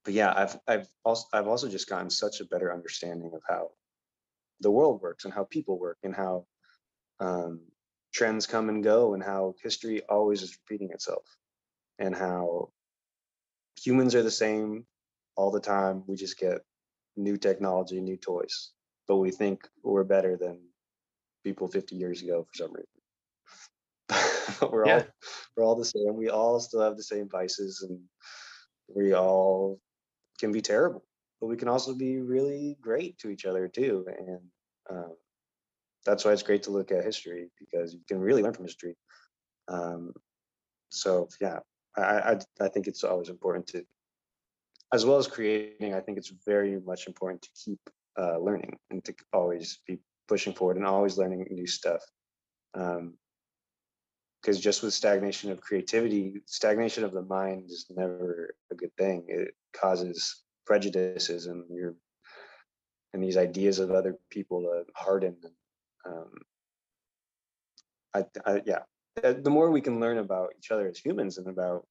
but 0.03 0.13
yeah, 0.13 0.33
I've 0.35 0.59
I've 0.67 0.87
also 1.05 1.27
I've 1.33 1.47
also 1.47 1.69
just 1.69 1.89
gotten 1.89 2.09
such 2.09 2.41
a 2.41 2.45
better 2.45 2.73
understanding 2.73 3.31
of 3.33 3.41
how 3.47 3.71
the 4.59 4.71
world 4.71 5.01
works 5.01 5.25
and 5.25 5.33
how 5.33 5.45
people 5.45 5.79
work 5.79 5.97
and 6.03 6.15
how 6.15 6.45
um, 7.19 7.61
trends 8.13 8.45
come 8.47 8.69
and 8.69 8.83
go 8.83 9.13
and 9.13 9.23
how 9.23 9.55
history 9.61 10.01
always 10.03 10.41
is 10.41 10.57
repeating 10.57 10.91
itself 10.91 11.23
and 11.99 12.15
how 12.15 12.69
humans 13.81 14.15
are 14.15 14.23
the 14.23 14.31
same 14.31 14.85
all 15.35 15.51
the 15.51 15.59
time. 15.59 16.03
We 16.07 16.15
just 16.15 16.37
get 16.37 16.61
new 17.15 17.37
technology, 17.37 17.99
new 18.01 18.17
toys, 18.17 18.71
but 19.07 19.17
we 19.17 19.31
think 19.31 19.67
we're 19.83 20.03
better 20.03 20.37
than 20.37 20.59
people 21.43 21.67
50 21.67 21.95
years 21.95 22.21
ago 22.21 22.45
for 22.49 22.55
some 22.55 22.73
reason. 22.73 22.87
we're 24.71 24.85
all 24.85 25.05
we're 25.55 25.63
all 25.63 25.75
the 25.75 25.85
same. 25.85 26.15
We 26.15 26.29
all 26.29 26.59
still 26.59 26.81
have 26.81 26.97
the 26.97 27.03
same 27.03 27.29
vices, 27.29 27.85
and 27.87 27.99
we 28.93 29.13
all 29.13 29.79
can 30.43 30.51
be 30.51 30.61
terrible, 30.61 31.01
but 31.39 31.47
we 31.47 31.55
can 31.55 31.69
also 31.69 31.95
be 31.95 32.19
really 32.19 32.77
great 32.81 33.17
to 33.19 33.29
each 33.29 33.45
other 33.45 33.65
too. 33.69 34.05
And 34.19 34.41
um, 34.89 35.15
that's 36.05 36.25
why 36.25 36.33
it's 36.33 36.43
great 36.49 36.63
to 36.63 36.71
look 36.71 36.91
at 36.91 37.05
history 37.05 37.49
because 37.57 37.93
you 37.93 38.01
can 38.09 38.19
really 38.19 38.43
learn 38.43 38.53
from 38.53 38.65
history. 38.65 38.95
Um, 39.69 40.11
so 40.89 41.29
yeah, 41.39 41.59
I, 41.95 42.01
I 42.31 42.33
I 42.65 42.67
think 42.67 42.87
it's 42.87 43.05
always 43.05 43.29
important 43.29 43.65
to, 43.67 43.85
as 44.91 45.05
well 45.05 45.17
as 45.17 45.27
creating. 45.27 45.93
I 45.93 46.01
think 46.01 46.17
it's 46.17 46.33
very 46.45 46.73
much 46.91 47.07
important 47.07 47.41
to 47.43 47.49
keep 47.63 47.81
uh, 48.21 48.37
learning 48.47 48.73
and 48.91 48.99
to 49.05 49.13
always 49.31 49.79
be 49.87 49.95
pushing 50.27 50.53
forward 50.53 50.77
and 50.77 50.85
always 50.85 51.17
learning 51.17 51.47
new 51.49 51.67
stuff. 51.67 52.01
Um, 52.73 53.13
because 54.43 54.59
just 54.59 54.83
with 54.83 54.93
stagnation 54.93 55.51
of 55.51 55.61
creativity, 55.61 56.41
stagnation 56.45 57.05
of 57.05 57.13
the 57.13 57.21
mind 57.21 57.69
is 57.69 57.85
never 57.89 58.53
a 58.71 58.75
good 58.75 58.91
thing. 58.97 59.23
It 59.29 59.55
causes 59.73 60.43
prejudices 60.65 61.45
and 61.45 61.63
your 61.69 61.95
and 63.13 63.23
these 63.23 63.37
ideas 63.37 63.79
of 63.79 63.91
other 63.91 64.17
people 64.29 64.61
to 64.63 64.83
harden. 64.95 65.37
Um, 66.05 66.31
I, 68.13 68.25
I 68.45 68.61
yeah, 68.65 68.79
the 69.21 69.49
more 69.49 69.71
we 69.71 69.81
can 69.81 69.99
learn 69.99 70.17
about 70.17 70.49
each 70.57 70.71
other 70.71 70.87
as 70.87 70.97
humans 70.97 71.37
and 71.37 71.47
about 71.47 71.85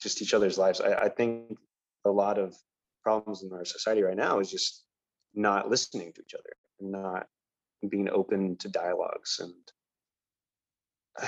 just 0.00 0.22
each 0.22 0.34
other's 0.34 0.58
lives, 0.58 0.80
I, 0.80 0.92
I 0.92 1.08
think 1.08 1.58
a 2.04 2.10
lot 2.10 2.38
of 2.38 2.54
problems 3.02 3.42
in 3.42 3.52
our 3.52 3.64
society 3.64 4.02
right 4.02 4.16
now 4.16 4.38
is 4.38 4.50
just 4.50 4.84
not 5.34 5.68
listening 5.68 6.12
to 6.12 6.22
each 6.22 6.34
other, 6.34 6.52
and 6.78 6.92
not 6.92 7.26
being 7.88 8.08
open 8.10 8.56
to 8.58 8.68
dialogues 8.68 9.40
and 9.42 9.54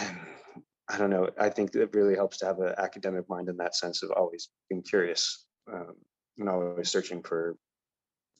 I 0.89 0.99
don't 0.99 1.11
know. 1.11 1.31
I 1.39 1.49
think 1.49 1.75
it 1.75 1.95
really 1.95 2.15
helps 2.15 2.39
to 2.39 2.47
have 2.47 2.59
an 2.61 2.75
academic 2.77 3.29
mind 3.29 3.49
in 3.49 3.57
that 3.59 3.75
sense 3.75 4.03
of 4.03 4.11
always 4.11 4.51
being 4.69 4.83
curious 4.83 5.47
um, 5.73 5.95
and 6.39 6.49
always 6.49 6.91
searching 6.91 7.23
for 7.23 7.57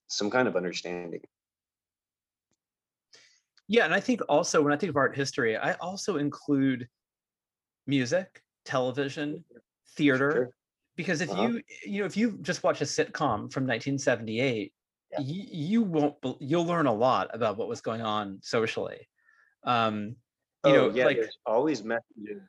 some 0.09 0.31
kind 0.31 0.49
of 0.49 0.57
understanding. 0.57 1.23
Yeah, 3.69 3.85
and 3.85 3.95
I 3.95 4.01
think 4.01 4.21
also 4.29 4.61
when 4.61 4.73
I 4.73 4.77
think 4.77 4.91
of 4.91 4.97
art 4.97 5.17
history, 5.17 5.57
I 5.57 5.75
also 5.75 6.17
include 6.17 6.89
music, 7.87 8.43
television, 8.65 9.45
theater, 9.97 10.31
Sure. 10.33 10.51
because 10.97 11.21
if 11.23 11.31
Uh-huh. 11.31 11.43
you 11.43 11.63
you 11.85 12.01
know 12.01 12.07
if 12.07 12.17
you 12.17 12.39
just 12.43 12.63
watch 12.63 12.81
a 12.83 12.85
sitcom 12.85 13.51
from 13.53 13.65
1978, 13.67 14.75
Yeah. 15.11 15.21
you, 15.21 15.45
you 15.51 15.83
won't 15.83 16.17
you'll 16.41 16.67
learn 16.67 16.87
a 16.87 16.93
lot 16.93 17.31
about 17.35 17.57
what 17.57 17.69
was 17.69 17.81
going 17.81 18.03
on 18.03 18.41
socially. 18.43 19.09
Um, 19.65 20.17
you 20.65 20.71
oh, 20.71 20.75
know, 20.75 20.91
yeah, 20.95 21.05
like 21.07 21.17
there's 21.17 21.39
always 21.47 21.83
messages. 21.83 22.43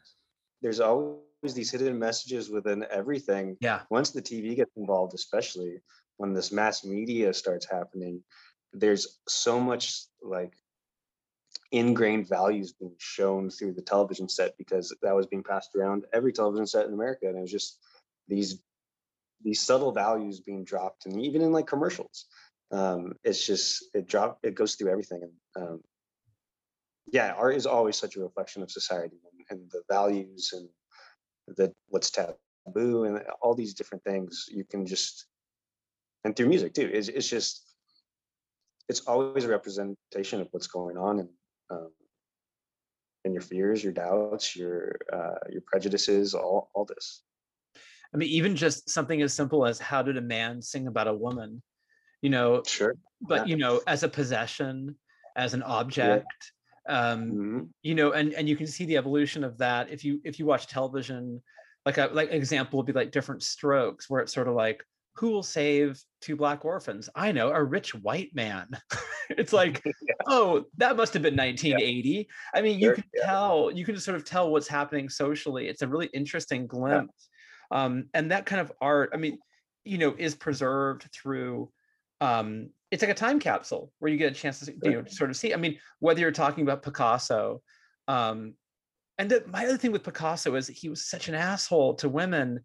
There's 0.62 0.80
always 0.80 1.54
these 1.54 1.72
hidden 1.72 1.98
messages 2.00 2.50
within 2.50 2.86
everything. 2.92 3.58
yeah, 3.60 3.82
Once 3.90 4.12
the 4.12 4.22
TV 4.22 4.56
gets 4.56 4.72
involved, 4.78 5.14
especially 5.14 5.82
when 6.18 6.34
this 6.34 6.52
mass 6.52 6.86
media 6.86 7.34
starts 7.34 7.66
happening, 7.70 8.24
there's 8.72 9.20
so 9.28 9.60
much 9.60 10.06
like 10.22 10.54
ingrained 11.72 12.28
values 12.28 12.72
being 12.72 12.96
shown 13.00 13.50
through 13.50 13.74
the 13.74 13.82
television 13.82 14.30
set 14.30 14.56
because 14.58 14.96
that 15.02 15.16
was 15.16 15.26
being 15.26 15.44
passed 15.44 15.76
around 15.76 16.06
every 16.14 16.32
television 16.32 16.68
set 16.68 16.86
in 16.86 16.94
America, 16.94 17.28
and 17.28 17.38
it 17.38 17.42
was 17.42 17.52
just 17.52 17.80
these 18.28 18.62
these 19.44 19.62
subtle 19.62 19.92
values 19.92 20.40
being 20.40 20.64
dropped, 20.64 21.06
and 21.06 21.20
even 21.20 21.42
in 21.42 21.52
like 21.52 21.68
commercials, 21.68 22.26
um, 22.72 23.14
it's 23.24 23.46
just 23.46 23.86
it 23.94 24.08
drop 24.08 24.40
it 24.44 24.56
goes 24.56 24.76
through 24.76 24.92
everything, 24.92 25.24
and 25.56 25.64
um, 25.64 25.82
yeah, 27.14 27.34
art 27.38 27.56
is 27.56 27.68
always 27.68 27.96
such 27.96 28.16
a 28.18 28.20
reflection 28.20 28.64
of 28.64 28.72
society 28.72 29.18
and, 29.24 29.60
and 29.62 29.72
the 29.72 29.84
values 29.90 30.52
and 30.52 30.68
the 31.56 31.72
what's 31.88 32.10
taboo 32.10 33.04
and 33.04 33.22
all 33.40 33.54
these 33.54 33.76
different 33.76 34.04
things. 34.04 34.46
You 34.52 34.66
can 34.66 34.86
just 34.86 35.28
and 36.24 36.36
through 36.36 36.48
music 36.48 36.74
too. 36.74 36.90
It's 36.92 37.10
it's 37.10 37.30
just 37.30 37.76
it's 38.90 39.02
always 39.02 39.46
a 39.46 39.48
representation 39.48 40.42
of 40.42 40.48
what's 40.52 40.66
going 40.66 40.98
on 40.98 41.20
and 41.20 41.30
um, 41.70 41.92
and 43.26 43.34
your 43.34 43.44
fears, 43.44 43.84
your 43.84 43.94
doubts, 43.94 44.56
your 44.56 44.96
uh, 45.14 45.40
your 45.52 45.62
prejudices, 45.68 46.34
all 46.34 46.72
all 46.74 46.86
this. 46.86 47.22
I 48.12 48.18
mean, 48.18 48.30
even 48.30 48.56
just 48.56 48.90
something 48.90 49.22
as 49.22 49.36
simple 49.36 49.68
as 49.68 49.80
how 49.80 50.02
did 50.02 50.18
a 50.18 50.22
man 50.22 50.64
sing 50.64 50.88
about 50.88 51.08
a 51.08 51.14
woman? 51.14 51.62
You 52.24 52.32
know, 52.32 52.64
Sure. 52.66 52.96
but 53.22 53.48
Yeah. 53.48 53.52
you 53.52 53.58
know, 53.58 53.82
as 53.86 54.02
a 54.02 54.10
possession, 54.10 54.96
as 55.36 55.54
an 55.54 55.62
object. 55.62 56.26
Um, 56.88 57.40
Mhm. 57.40 57.74
you 57.82 57.96
know 57.96 58.12
and 58.14 58.34
and 58.34 58.48
you 58.50 58.56
can 58.56 58.68
see 58.68 58.86
the 58.86 58.98
evolution 58.98 59.44
of 59.44 59.58
that 59.58 59.90
if 59.90 60.04
you 60.06 60.22
if 60.24 60.40
you 60.40 60.46
watch 60.46 60.68
television 60.68 61.42
like 61.86 61.98
a 61.98 62.08
like 62.14 62.32
example 62.32 62.78
would 62.78 62.86
be 62.86 62.94
like 62.94 63.12
different 63.12 63.44
strokes 63.44 64.10
where 64.10 64.22
it's 64.22 64.34
sort 64.34 64.48
of 64.48 64.56
like 64.56 64.84
who 65.16 65.30
will 65.30 65.44
save 65.44 66.02
two 66.22 66.36
black 66.36 66.66
orphans? 66.66 67.08
I 67.16 67.32
know 67.32 67.50
a 67.52 67.64
rich 67.64 67.94
white 67.96 68.34
man. 68.36 68.70
It's 69.30 69.54
like 69.54 69.82
oh 70.28 70.66
that 70.78 70.98
must 70.98 71.14
have 71.14 71.24
been 71.24 71.36
1980 71.36 72.28
i 72.54 72.62
mean 72.62 72.78
you 72.80 72.92
Sure, 72.92 72.94
can 72.94 73.06
yeah. 73.14 73.24
tell 73.24 73.72
you 73.72 73.86
can 73.86 73.96
just 73.96 74.06
sort 74.06 74.18
of 74.18 74.26
tell 74.26 74.52
what's 74.52 74.68
happening 74.68 75.08
socially. 75.10 75.68
It's 75.70 75.82
a 75.82 75.88
really 75.88 76.08
interesting 76.08 76.68
glimpse 76.68 77.30
um 77.72 78.10
and 78.14 78.32
that 78.32 78.46
kind 78.46 78.60
of 78.62 78.72
art 78.82 79.12
i 79.14 79.18
mean 79.18 79.40
you 79.86 79.98
know 79.98 80.14
is 80.18 80.36
preserved 80.36 81.10
through 81.14 81.72
um 82.22 82.70
it's 82.94 83.02
like 83.02 83.12
a 83.12 83.16
time 83.16 83.40
capsule 83.40 83.92
where 84.00 84.12
you 84.12 84.18
get 84.18 84.32
a 84.32 84.36
chance 84.36 84.60
to 84.60 84.66
see- 84.66 84.78
you 84.84 84.92
know 84.92 85.04
sort 85.08 85.30
of 85.32 85.36
see 85.36 85.52
i 85.54 85.58
mean 85.58 85.78
whether 86.00 86.20
you're 86.22 86.32
talking 86.32 86.64
about 86.64 86.84
picasso 86.84 87.62
um 88.08 88.54
and 89.18 89.30
the, 89.32 89.44
my 89.48 89.66
other 89.66 89.78
thing 89.78 89.92
with 89.92 90.04
picasso 90.04 90.54
is 90.56 90.68
he 90.68 90.90
was 90.90 91.06
such 91.10 91.28
an 91.28 91.36
asshole 91.36 91.96
to 91.96 92.08
women 92.08 92.60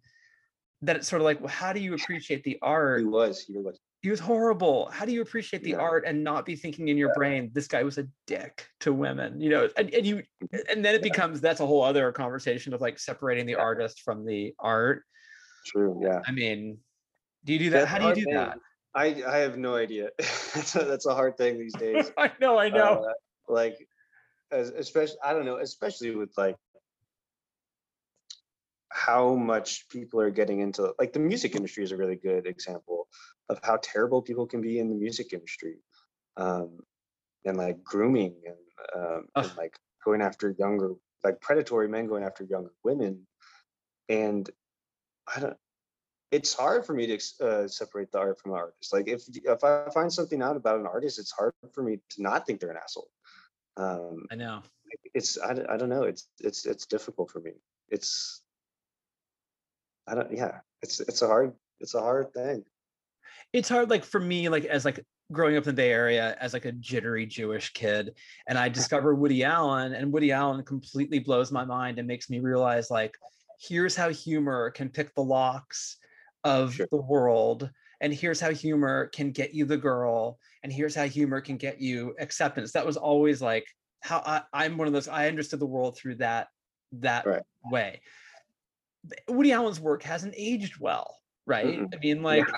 that 0.83 0.97
it's 0.97 1.09
sort 1.09 1.20
of 1.22 1.24
like 1.24 1.41
well, 1.41 1.49
how 1.49 1.72
do 1.72 1.81
you 1.81 1.95
appreciate 1.95 2.45
the 2.45 2.59
art 2.62 3.01
He 3.01 3.07
was. 3.07 3.41
He 3.47 3.57
was. 3.57 3.81
he 4.03 4.11
was 4.11 4.20
horrible 4.20 4.91
how 4.93 5.05
do 5.07 5.12
you 5.12 5.22
appreciate 5.22 5.62
the 5.64 5.70
Yeah. 5.70 5.79
art 5.91 6.05
and 6.07 6.22
not 6.22 6.45
be 6.45 6.55
thinking 6.57 6.89
in 6.89 6.97
your 6.99 7.12
brain 7.14 7.51
this 7.55 7.66
guy 7.66 7.83
was 7.83 7.97
a 7.99 8.07
dick 8.26 8.66
to 8.81 8.93
women 8.93 9.41
you 9.41 9.49
know 9.51 9.68
and, 9.79 9.93
and 9.95 10.05
you 10.07 10.22
and 10.70 10.85
then 10.85 10.95
it 10.95 11.03
becomes 11.03 11.41
that's 11.41 11.61
a 11.61 11.66
whole 11.66 11.83
other 11.83 12.12
conversation 12.12 12.74
of 12.74 12.81
like 12.83 12.99
separating 12.99 13.47
the 13.47 13.57
artist 13.57 14.03
from 14.03 14.24
the 14.26 14.55
art 14.59 15.03
True. 15.66 15.99
Yeah. 16.05 16.20
i 16.26 16.33
mean 16.33 16.79
do 17.45 17.53
you 17.55 17.59
do 17.59 17.70
that 17.70 17.79
That's 17.89 17.91
how 17.91 17.99
do 17.99 18.09
you 18.09 18.14
do 18.14 18.24
thing. 18.24 18.35
that 18.35 18.59
I 18.95 19.22
I 19.26 19.39
have 19.39 19.59
no 19.59 19.74
idea. 19.76 20.11
that's, 20.18 20.74
a, 20.76 20.84
that's 20.84 21.07
a 21.07 21.14
hard 21.14 21.36
thing 21.36 21.59
these 21.59 21.74
days. 21.74 22.11
i 22.18 22.30
know 22.41 22.59
i 22.59 22.68
know 22.68 23.05
uh, 23.05 23.12
like 23.49 23.76
as, 24.51 24.70
especially 24.70 25.18
i 25.24 25.32
don't 25.32 25.45
know 25.45 25.59
especially 25.59 26.14
with 26.14 26.32
like 26.36 26.57
how 28.91 29.34
much 29.34 29.89
people 29.91 30.20
are 30.20 30.30
getting 30.30 30.61
into 30.61 30.95
like 30.99 31.12
the 31.12 31.20
music 31.20 31.55
industry 31.55 31.84
is 31.84 31.93
a 31.93 31.97
really 31.97 32.16
good 32.16 32.47
example 32.47 33.07
of 33.49 33.61
how 33.62 33.78
terrible 33.82 34.23
people 34.23 34.47
can 34.47 34.60
be 34.60 34.78
in 34.78 34.89
the 34.89 34.94
music 34.94 35.32
industry 35.32 35.77
um 36.36 36.78
and 37.44 37.56
like 37.56 37.82
grooming 37.85 38.35
and 38.47 39.02
um 39.02 39.27
and 39.36 39.56
like 39.56 39.77
going 40.05 40.23
after 40.23 40.55
younger 40.59 40.94
like 41.23 41.40
predatory 41.40 41.89
men 41.89 42.06
going 42.06 42.24
after 42.24 42.44
younger 42.44 42.73
women 42.82 43.27
and 44.09 44.51
i 45.35 45.40
don't 45.40 45.56
it's 46.31 46.53
hard 46.55 46.85
for 46.85 46.93
me 46.95 47.07
to 47.07 47.45
uh, 47.47 47.69
separate 47.69 48.13
the 48.13 48.19
art 48.19 48.39
from 48.41 48.53
the 48.53 48.59
artist. 48.59 48.93
Like 48.93 49.09
if 49.09 49.23
if 49.45 49.65
i 49.65 49.89
find 49.93 50.13
something 50.13 50.43
out 50.43 50.57
about 50.57 50.79
an 50.79 50.87
artist 50.87 51.19
it's 51.19 51.33
hard 51.33 51.53
for 51.73 51.83
me 51.83 51.99
to 52.11 52.23
not 52.23 52.47
think 52.47 52.61
they're 52.61 52.71
an 52.71 52.77
asshole. 52.83 53.09
Um 53.77 54.27
i 54.31 54.35
know. 54.35 54.63
it's 55.15 55.39
I, 55.41 55.55
don't- 55.55 55.71
I 55.71 55.77
don't 55.77 55.89
know 55.89 56.03
it's 56.05 56.29
it's 56.41 56.67
it's 56.67 56.87
difficult 56.87 57.31
for 57.31 57.41
me. 57.41 57.53
It's 57.89 58.43
i 60.07 60.15
don't 60.15 60.31
yeah 60.33 60.59
it's 60.83 61.01
it's 61.01 61.23
a 61.23 61.27
hard 61.27 61.53
it's 61.81 61.95
a 61.95 62.01
hard 62.01 62.33
thing. 62.33 62.65
It's 63.53 63.69
hard 63.69 63.89
like 63.89 64.05
for 64.05 64.21
me 64.21 64.49
like 64.49 64.65
as 64.67 64.85
like 64.85 65.05
growing 65.33 65.57
up 65.57 65.65
in 65.65 65.69
the 65.69 65.73
bay 65.75 65.91
area 65.93 66.37
as 66.41 66.53
like 66.55 66.65
a 66.65 66.73
jittery 66.73 67.27
jewish 67.27 67.73
kid 67.75 68.15
and 68.47 68.57
i 68.59 68.69
discover 68.79 69.15
woody 69.15 69.45
allen 69.45 69.93
and 69.93 70.11
woody 70.11 70.33
allen 70.33 70.63
completely 70.65 71.19
blows 71.19 71.53
my 71.53 71.65
mind 71.65 71.99
and 71.99 72.09
makes 72.09 72.31
me 72.31 72.41
realize 72.41 72.91
like 72.91 73.15
here's 73.61 73.95
how 73.95 74.09
humor 74.09 74.71
can 74.71 74.89
pick 74.89 75.15
the 75.15 75.23
locks 75.23 75.99
of 76.49 76.75
Sure. 76.75 76.89
the 76.91 77.01
world 77.01 77.70
and 78.01 78.12
here's 78.12 78.41
how 78.41 78.51
humor 78.51 79.07
can 79.09 79.31
get 79.31 79.55
you 79.55 79.65
the 79.65 79.77
girl 79.77 80.39
and 80.62 80.73
here's 80.73 80.95
how 80.95 81.05
humor 81.05 81.41
can 81.41 81.57
get 81.57 81.81
you 81.81 82.15
acceptance 82.19 82.73
that 82.73 82.87
was 82.87 82.97
always 82.97 83.43
like 83.43 83.66
how 84.01 84.23
I, 84.25 84.43
i'm 84.53 84.79
one 84.79 84.87
of 84.87 84.95
those 84.95 85.09
i 85.09 85.29
understood 85.29 85.61
the 85.61 85.66
world 85.66 85.97
through 85.97 86.16
that 86.16 86.49
that 86.93 87.27
Right. 87.27 87.43
way 87.70 88.01
woody 89.29 89.53
allen's 89.53 89.81
work 89.81 90.03
hasn't 90.03 90.35
aged 90.37 90.81
well 90.81 91.16
right 91.47 91.66
Mm-mm. 91.66 91.95
i 91.95 91.99
mean 91.99 92.23
like 92.23 92.51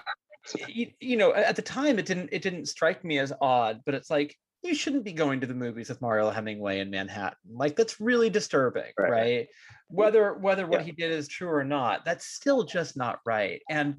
you, 0.68 0.90
you 1.00 1.16
know 1.16 1.34
at 1.34 1.56
the 1.56 1.62
time 1.62 1.98
it 1.98 2.06
didn't 2.06 2.28
it 2.32 2.42
didn't 2.42 2.66
strike 2.66 3.04
me 3.04 3.18
as 3.18 3.32
odd 3.40 3.80
but 3.84 3.94
it's 3.94 4.10
like 4.10 4.36
you 4.62 4.74
shouldn't 4.74 5.04
be 5.04 5.12
going 5.12 5.40
to 5.40 5.46
the 5.46 5.54
movies 5.54 5.88
with 5.88 6.02
mariel 6.02 6.30
hemingway 6.30 6.80
in 6.80 6.90
manhattan 6.90 7.38
like 7.52 7.76
that's 7.76 8.00
really 8.00 8.30
disturbing 8.30 8.92
right, 8.98 9.10
Right. 9.10 9.48
whether 9.88 10.34
whether 10.34 10.66
what 10.66 10.80
Yeah. 10.80 10.86
he 10.86 10.92
did 10.92 11.10
is 11.12 11.28
true 11.28 11.48
or 11.50 11.64
not 11.64 12.04
that's 12.04 12.26
still 12.26 12.64
just 12.64 12.96
not 12.96 13.20
right 13.24 13.62
and 13.70 13.96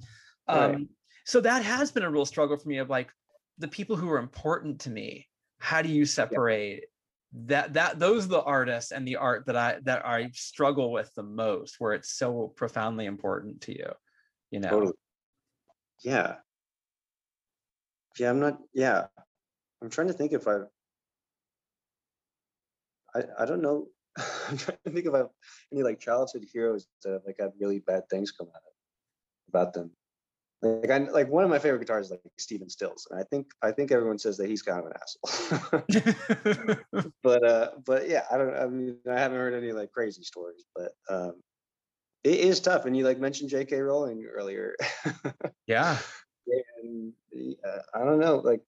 um 0.47 0.71
Right. 0.71 0.87
so 1.25 1.41
that 1.41 1.63
has 1.63 1.91
been 1.91 2.03
a 2.03 2.11
real 2.11 2.25
struggle 2.25 2.57
for 2.57 2.67
me 2.67 2.77
of 2.77 2.89
like 2.89 3.11
the 3.57 3.67
people 3.67 3.95
who 3.95 4.09
are 4.11 4.19
important 4.19 4.81
to 4.81 4.89
me 4.89 5.27
how 5.59 5.81
do 5.81 5.89
you 5.89 6.05
separate 6.05 6.85
that 7.33 7.73
that 7.73 7.97
those 7.97 8.25
are 8.25 8.29
the 8.29 8.41
artists 8.43 8.91
and 8.91 9.07
the 9.07 9.15
art 9.15 9.45
that 9.45 9.55
I 9.55 9.79
that 9.83 10.05
I 10.05 10.31
struggle 10.33 10.91
with 10.91 11.13
the 11.15 11.23
most, 11.23 11.79
where 11.79 11.93
it's 11.93 12.11
so 12.11 12.51
profoundly 12.57 13.05
important 13.05 13.61
to 13.61 13.71
you. 13.71 13.89
You 14.49 14.59
know. 14.59 14.69
Totally. 14.69 14.93
Yeah. 16.03 16.35
Yeah, 18.19 18.31
I'm 18.31 18.39
not. 18.41 18.57
Yeah, 18.73 19.05
I'm 19.81 19.89
trying 19.89 20.07
to 20.07 20.13
think 20.13 20.33
if 20.33 20.47
I've. 20.47 20.67
I 23.15 23.23
I 23.39 23.45
don't 23.45 23.61
know. 23.61 23.87
I'm 24.17 24.57
trying 24.57 24.77
to 24.85 24.91
think 24.91 25.05
if 25.05 25.13
I've 25.13 25.29
any 25.71 25.83
like 25.83 25.99
childhood 25.99 26.45
heroes 26.51 26.87
that 27.03 27.13
have 27.13 27.21
like 27.25 27.37
had 27.39 27.51
really 27.59 27.79
bad 27.79 28.03
things 28.09 28.31
come 28.31 28.47
out 28.47 28.55
of 28.55 28.73
about 29.49 29.73
them. 29.73 29.91
Like 30.61 30.91
I 30.91 30.97
like 30.99 31.27
one 31.27 31.43
of 31.43 31.49
my 31.49 31.57
favorite 31.57 31.87
guitarists 31.87 32.01
is 32.03 32.11
like 32.11 32.21
Stephen 32.37 32.69
Stills, 32.69 33.07
and 33.09 33.19
I 33.19 33.23
think 33.23 33.47
I 33.63 33.71
think 33.71 33.91
everyone 33.91 34.19
says 34.19 34.37
that 34.37 34.47
he's 34.47 34.61
kind 34.61 34.79
of 34.79 34.85
an 34.85 34.93
asshole. 35.01 35.83
but 37.23 37.43
uh, 37.43 37.69
but 37.83 38.07
yeah, 38.07 38.25
I 38.31 38.37
don't. 38.37 38.55
I 38.55 38.67
mean, 38.67 38.97
I 39.09 39.19
haven't 39.19 39.39
heard 39.39 39.55
any 39.55 39.71
like 39.71 39.91
crazy 39.91 40.21
stories, 40.21 40.63
but 40.75 40.91
um, 41.09 41.41
it 42.23 42.39
is 42.39 42.59
tough. 42.59 42.85
And 42.85 42.95
you 42.95 43.03
like 43.03 43.19
mentioned 43.19 43.49
J.K. 43.49 43.79
Rowling 43.79 44.23
earlier. 44.31 44.75
yeah. 45.65 45.97
And 46.83 47.13
uh, 47.67 47.79
I 47.95 47.99
don't 47.99 48.19
know, 48.19 48.37
like 48.37 48.61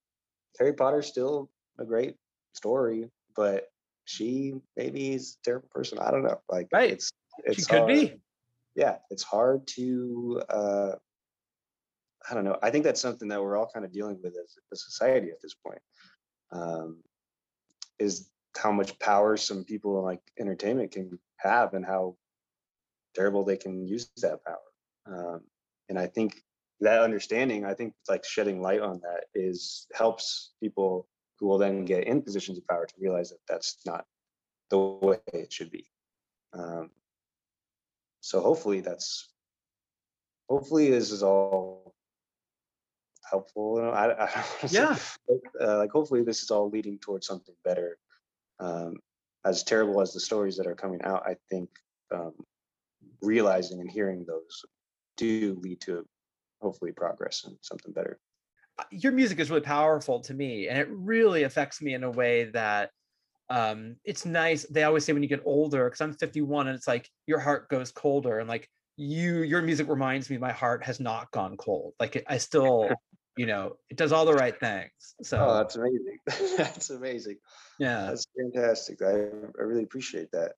Harry 0.60 0.74
Potter's 0.74 1.08
still 1.08 1.50
a 1.80 1.86
great 1.86 2.16
story, 2.54 3.10
but 3.36 3.68
she 4.06 4.56
maybe 4.76 5.14
is 5.14 5.38
a 5.42 5.44
terrible 5.46 5.70
person. 5.72 6.00
I 6.00 6.12
don't 6.12 6.24
know. 6.24 6.40
Like 6.50 6.68
right. 6.74 6.92
it's 6.92 7.12
it's 7.46 7.60
she 7.60 7.66
could 7.66 7.80
hard. 7.80 7.88
be. 7.88 8.22
Yeah, 8.76 8.98
it's 9.10 9.24
hard 9.24 9.68
to. 9.76 10.42
uh 10.50 10.92
I 12.30 12.34
don't 12.34 12.46
know. 12.46 12.58
I 12.64 12.70
think 12.70 12.86
that's 12.86 13.02
something 13.02 13.28
that 13.28 13.42
we're 13.42 13.58
all 13.58 13.70
kind 13.74 13.86
of 13.86 13.92
dealing 13.92 14.18
with 14.24 14.34
as 14.34 14.58
a 14.72 14.76
society 14.78 15.30
at 15.30 15.42
this 15.42 15.54
point. 15.54 15.82
Um, 16.54 17.02
is 18.00 18.30
how 18.56 18.72
much 18.72 18.98
power 19.00 19.36
some 19.36 19.64
people 19.64 19.98
in 20.00 20.06
like 20.06 20.22
entertainment 20.40 20.92
can 20.92 21.20
have 21.38 21.74
and 21.74 21.86
how 21.86 22.16
terrible 23.16 23.44
they 23.44 23.58
can 23.58 23.86
use 23.86 24.10
that 24.18 24.40
power. 24.46 24.58
Um, 25.06 25.42
and 25.90 26.00
I 26.00 26.08
think 26.08 26.42
that 26.84 27.01
understanding, 27.01 27.65
I 27.65 27.73
think 27.73 27.93
like 28.10 28.23
shedding 28.26 28.61
light 28.61 28.81
on 28.81 28.99
that 29.01 29.26
is 29.34 29.88
helps 29.93 30.51
people 30.61 31.07
who 31.39 31.47
will 31.47 31.57
then 31.57 31.85
get 31.85 32.05
in 32.05 32.22
positions 32.22 32.57
of 32.57 32.68
power 32.68 32.85
to 32.85 32.93
realize 32.99 33.30
that 33.30 33.39
that's 33.47 33.77
not 33.85 34.05
the 34.69 34.77
way 34.80 35.18
it 35.34 35.51
should 35.51 35.72
be. 35.72 35.85
Um, 36.53 36.91
so 38.22 38.39
hopefully 38.41 38.81
that's 38.81 39.30
hopefully 40.49 40.89
this 40.91 41.11
is 41.11 41.23
all 41.23 41.93
helpful. 43.30 43.77
You 43.77 43.84
know, 43.85 43.91
I, 43.91 44.03
I 44.05 44.07
don't 44.07 44.35
wanna 44.35 44.68
say- 44.68 45.10
Yeah. 45.30 45.68
uh, 45.68 45.77
like 45.80 45.91
hopefully 45.91 46.23
this 46.23 46.43
is 46.43 46.51
all 46.51 46.69
leading 46.69 46.99
towards 46.99 47.27
something 47.27 47.55
better. 47.64 47.97
Um, 48.60 48.97
as 49.45 49.64
terrible 49.64 49.99
as 50.01 50.14
the 50.14 50.19
stories 50.19 50.55
that 50.57 50.68
are 50.68 50.76
coming 50.76 51.01
out, 51.03 51.23
I 51.26 51.35
think 51.49 51.69
um, 52.11 52.34
realizing 53.22 53.81
and 53.81 53.89
hearing 53.89 54.26
those 54.26 54.64
do 55.18 55.60
lead 55.61 55.81
to 55.81 56.05
hopefully 56.64 56.91
progress 56.91 57.44
and 57.45 57.56
something 57.61 57.91
better. 57.94 58.19
your 58.91 59.11
music 59.11 59.40
is 59.40 59.49
really 59.52 59.61
powerful 59.61 60.19
to 60.22 60.34
me 60.34 60.68
and 60.68 60.80
it 60.80 60.88
really 60.90 61.44
affects 61.44 61.81
me 61.81 61.94
in 61.94 62.03
a 62.03 62.10
way 62.10 62.45
that 62.45 62.90
um 63.49 63.95
it's 64.03 64.26
nice 64.26 64.65
they 64.72 64.84
always 64.84 65.03
say 65.06 65.14
when 65.14 65.22
you 65.22 65.30
get 65.30 65.44
older 65.45 65.84
because 65.85 66.02
i'm 66.02 66.14
51 66.14 66.68
and 66.68 66.76
it's 66.76 66.88
like 66.88 67.07
your 67.27 67.40
heart 67.40 67.69
goes 67.69 67.91
colder 67.91 68.40
and 68.40 68.49
like 68.49 68.68
you 68.98 69.44
your 69.44 69.61
music 69.61 69.88
reminds 69.90 70.30
me 70.30 70.38
my 70.38 70.52
heart 70.52 70.84
has 70.84 70.99
not 70.99 71.30
gone 71.31 71.56
cold 71.57 71.94
like 71.99 72.15
it, 72.15 72.23
i 72.27 72.38
still 72.38 72.90
you 73.38 73.45
know 73.45 73.76
it 73.90 73.98
does 73.98 74.11
all 74.11 74.26
the 74.26 74.34
right 74.34 74.60
things 74.60 75.15
so 75.22 75.38
Oh, 75.40 75.53
that's 75.57 75.76
amazing. 75.76 76.18
that's 76.57 76.90
amazing. 76.90 77.38
yeah 77.80 78.07
That's 78.07 78.26
fantastic. 78.40 79.02
I, 79.02 79.11
I 79.60 79.64
really 79.69 79.84
appreciate 79.84 80.30
that. 80.31 80.52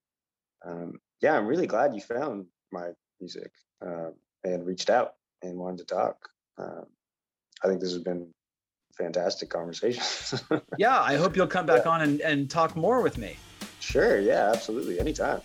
Um, 0.65 0.99
yeah, 1.21 1.37
I'm 1.37 1.47
really 1.47 1.67
glad 1.67 1.95
you 1.95 2.01
found 2.01 2.47
my 2.71 2.89
music 3.21 3.51
um, 3.81 4.13
and 4.43 4.65
reached 4.65 4.89
out 4.89 5.13
and 5.45 5.57
wanted 5.57 5.87
to 5.87 5.95
talk. 5.95 6.29
Um, 6.57 6.85
I 7.63 7.67
think 7.67 7.81
this 7.81 7.91
has 7.93 8.03
been 8.03 8.27
fantastic 8.97 9.49
conversation. 9.49 10.01
yeah 10.77 11.01
i 11.01 11.17
hope 11.17 11.35
you'll 11.35 11.45
come 11.45 11.65
back 11.65 11.85
on 11.85 11.99
and, 11.99 12.21
and 12.21 12.49
talk 12.49 12.77
more 12.77 13.01
with 13.01 13.17
me 13.17 13.35
sure. 13.85 14.19
Yeah, 14.19 14.51
absolutely. 14.53 14.99
Anytime. 14.99 15.41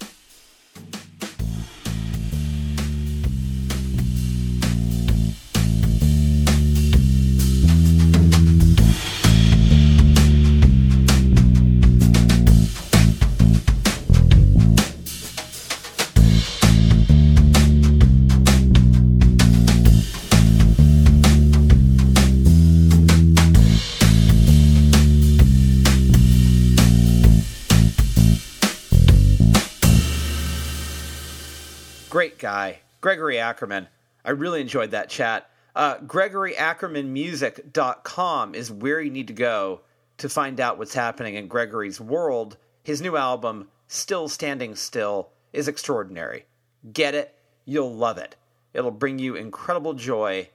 Guy, 32.51 32.81
Gregory 33.01 33.39
Ackerman. 33.39 33.87
I 34.25 34.31
really 34.31 34.61
enjoyed 34.61 34.91
that 34.91 35.09
chat. 35.09 35.49
Uh, 35.77 35.99
GregoryAckermanMusic.com 35.99 38.55
is 38.57 38.73
where 38.73 39.01
you 39.01 39.13
need 39.13 39.29
to 39.29 39.33
go 39.33 39.83
to 40.19 40.29
find 40.29 40.59
out 40.59 40.77
what's 40.77 40.95
happening 40.95 41.37
in 41.37 41.47
Gregory's 41.47 42.01
world. 42.01 42.57
His 42.83 43.01
new 43.01 43.17
album, 43.17 43.69
Still 43.87 44.29
Standing 44.29 44.75
Still, 44.75 45.29
is 45.53 45.69
extraordinary. 45.69 46.45
Get 46.93 47.15
it, 47.15 47.33
you'll 47.67 47.95
love 47.95 48.19
it. 48.19 48.35
It'll 48.75 48.91
bring 48.91 49.21
you 49.21 49.37
incredible 49.37 49.95
joy 49.95 50.49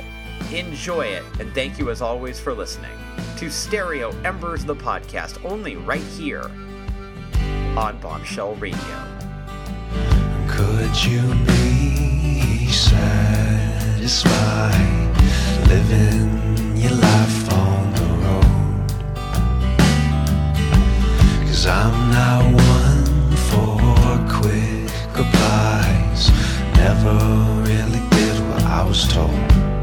Enjoy 0.52 1.06
it, 1.06 1.22
and 1.40 1.52
thank 1.54 1.78
you 1.78 1.90
as 1.90 2.02
always 2.02 2.38
for 2.38 2.52
listening 2.52 2.90
to 3.38 3.50
Stereo 3.50 4.10
Embers 4.22 4.64
the 4.64 4.76
podcast, 4.76 5.42
only 5.44 5.76
right 5.76 6.02
here 6.02 6.44
on 7.76 7.98
Bombshell 8.00 8.54
Radio. 8.56 8.78
Could 10.48 11.04
you 11.04 11.22
be 11.46 12.68
satisfied 14.08 15.16
living 15.68 16.76
your 16.76 16.92
life 16.92 17.52
on 17.52 17.92
the 17.94 18.02
road? 18.22 18.88
Cause 21.46 21.66
I'm 21.66 22.10
not 22.10 22.44
one 22.52 23.36
for 23.48 23.78
quick 24.28 24.90
replies. 25.16 26.30
Never 26.76 27.16
really 27.62 28.02
did 28.10 28.48
what 28.48 28.62
I 28.64 28.84
was 28.84 29.08
told. 29.08 29.73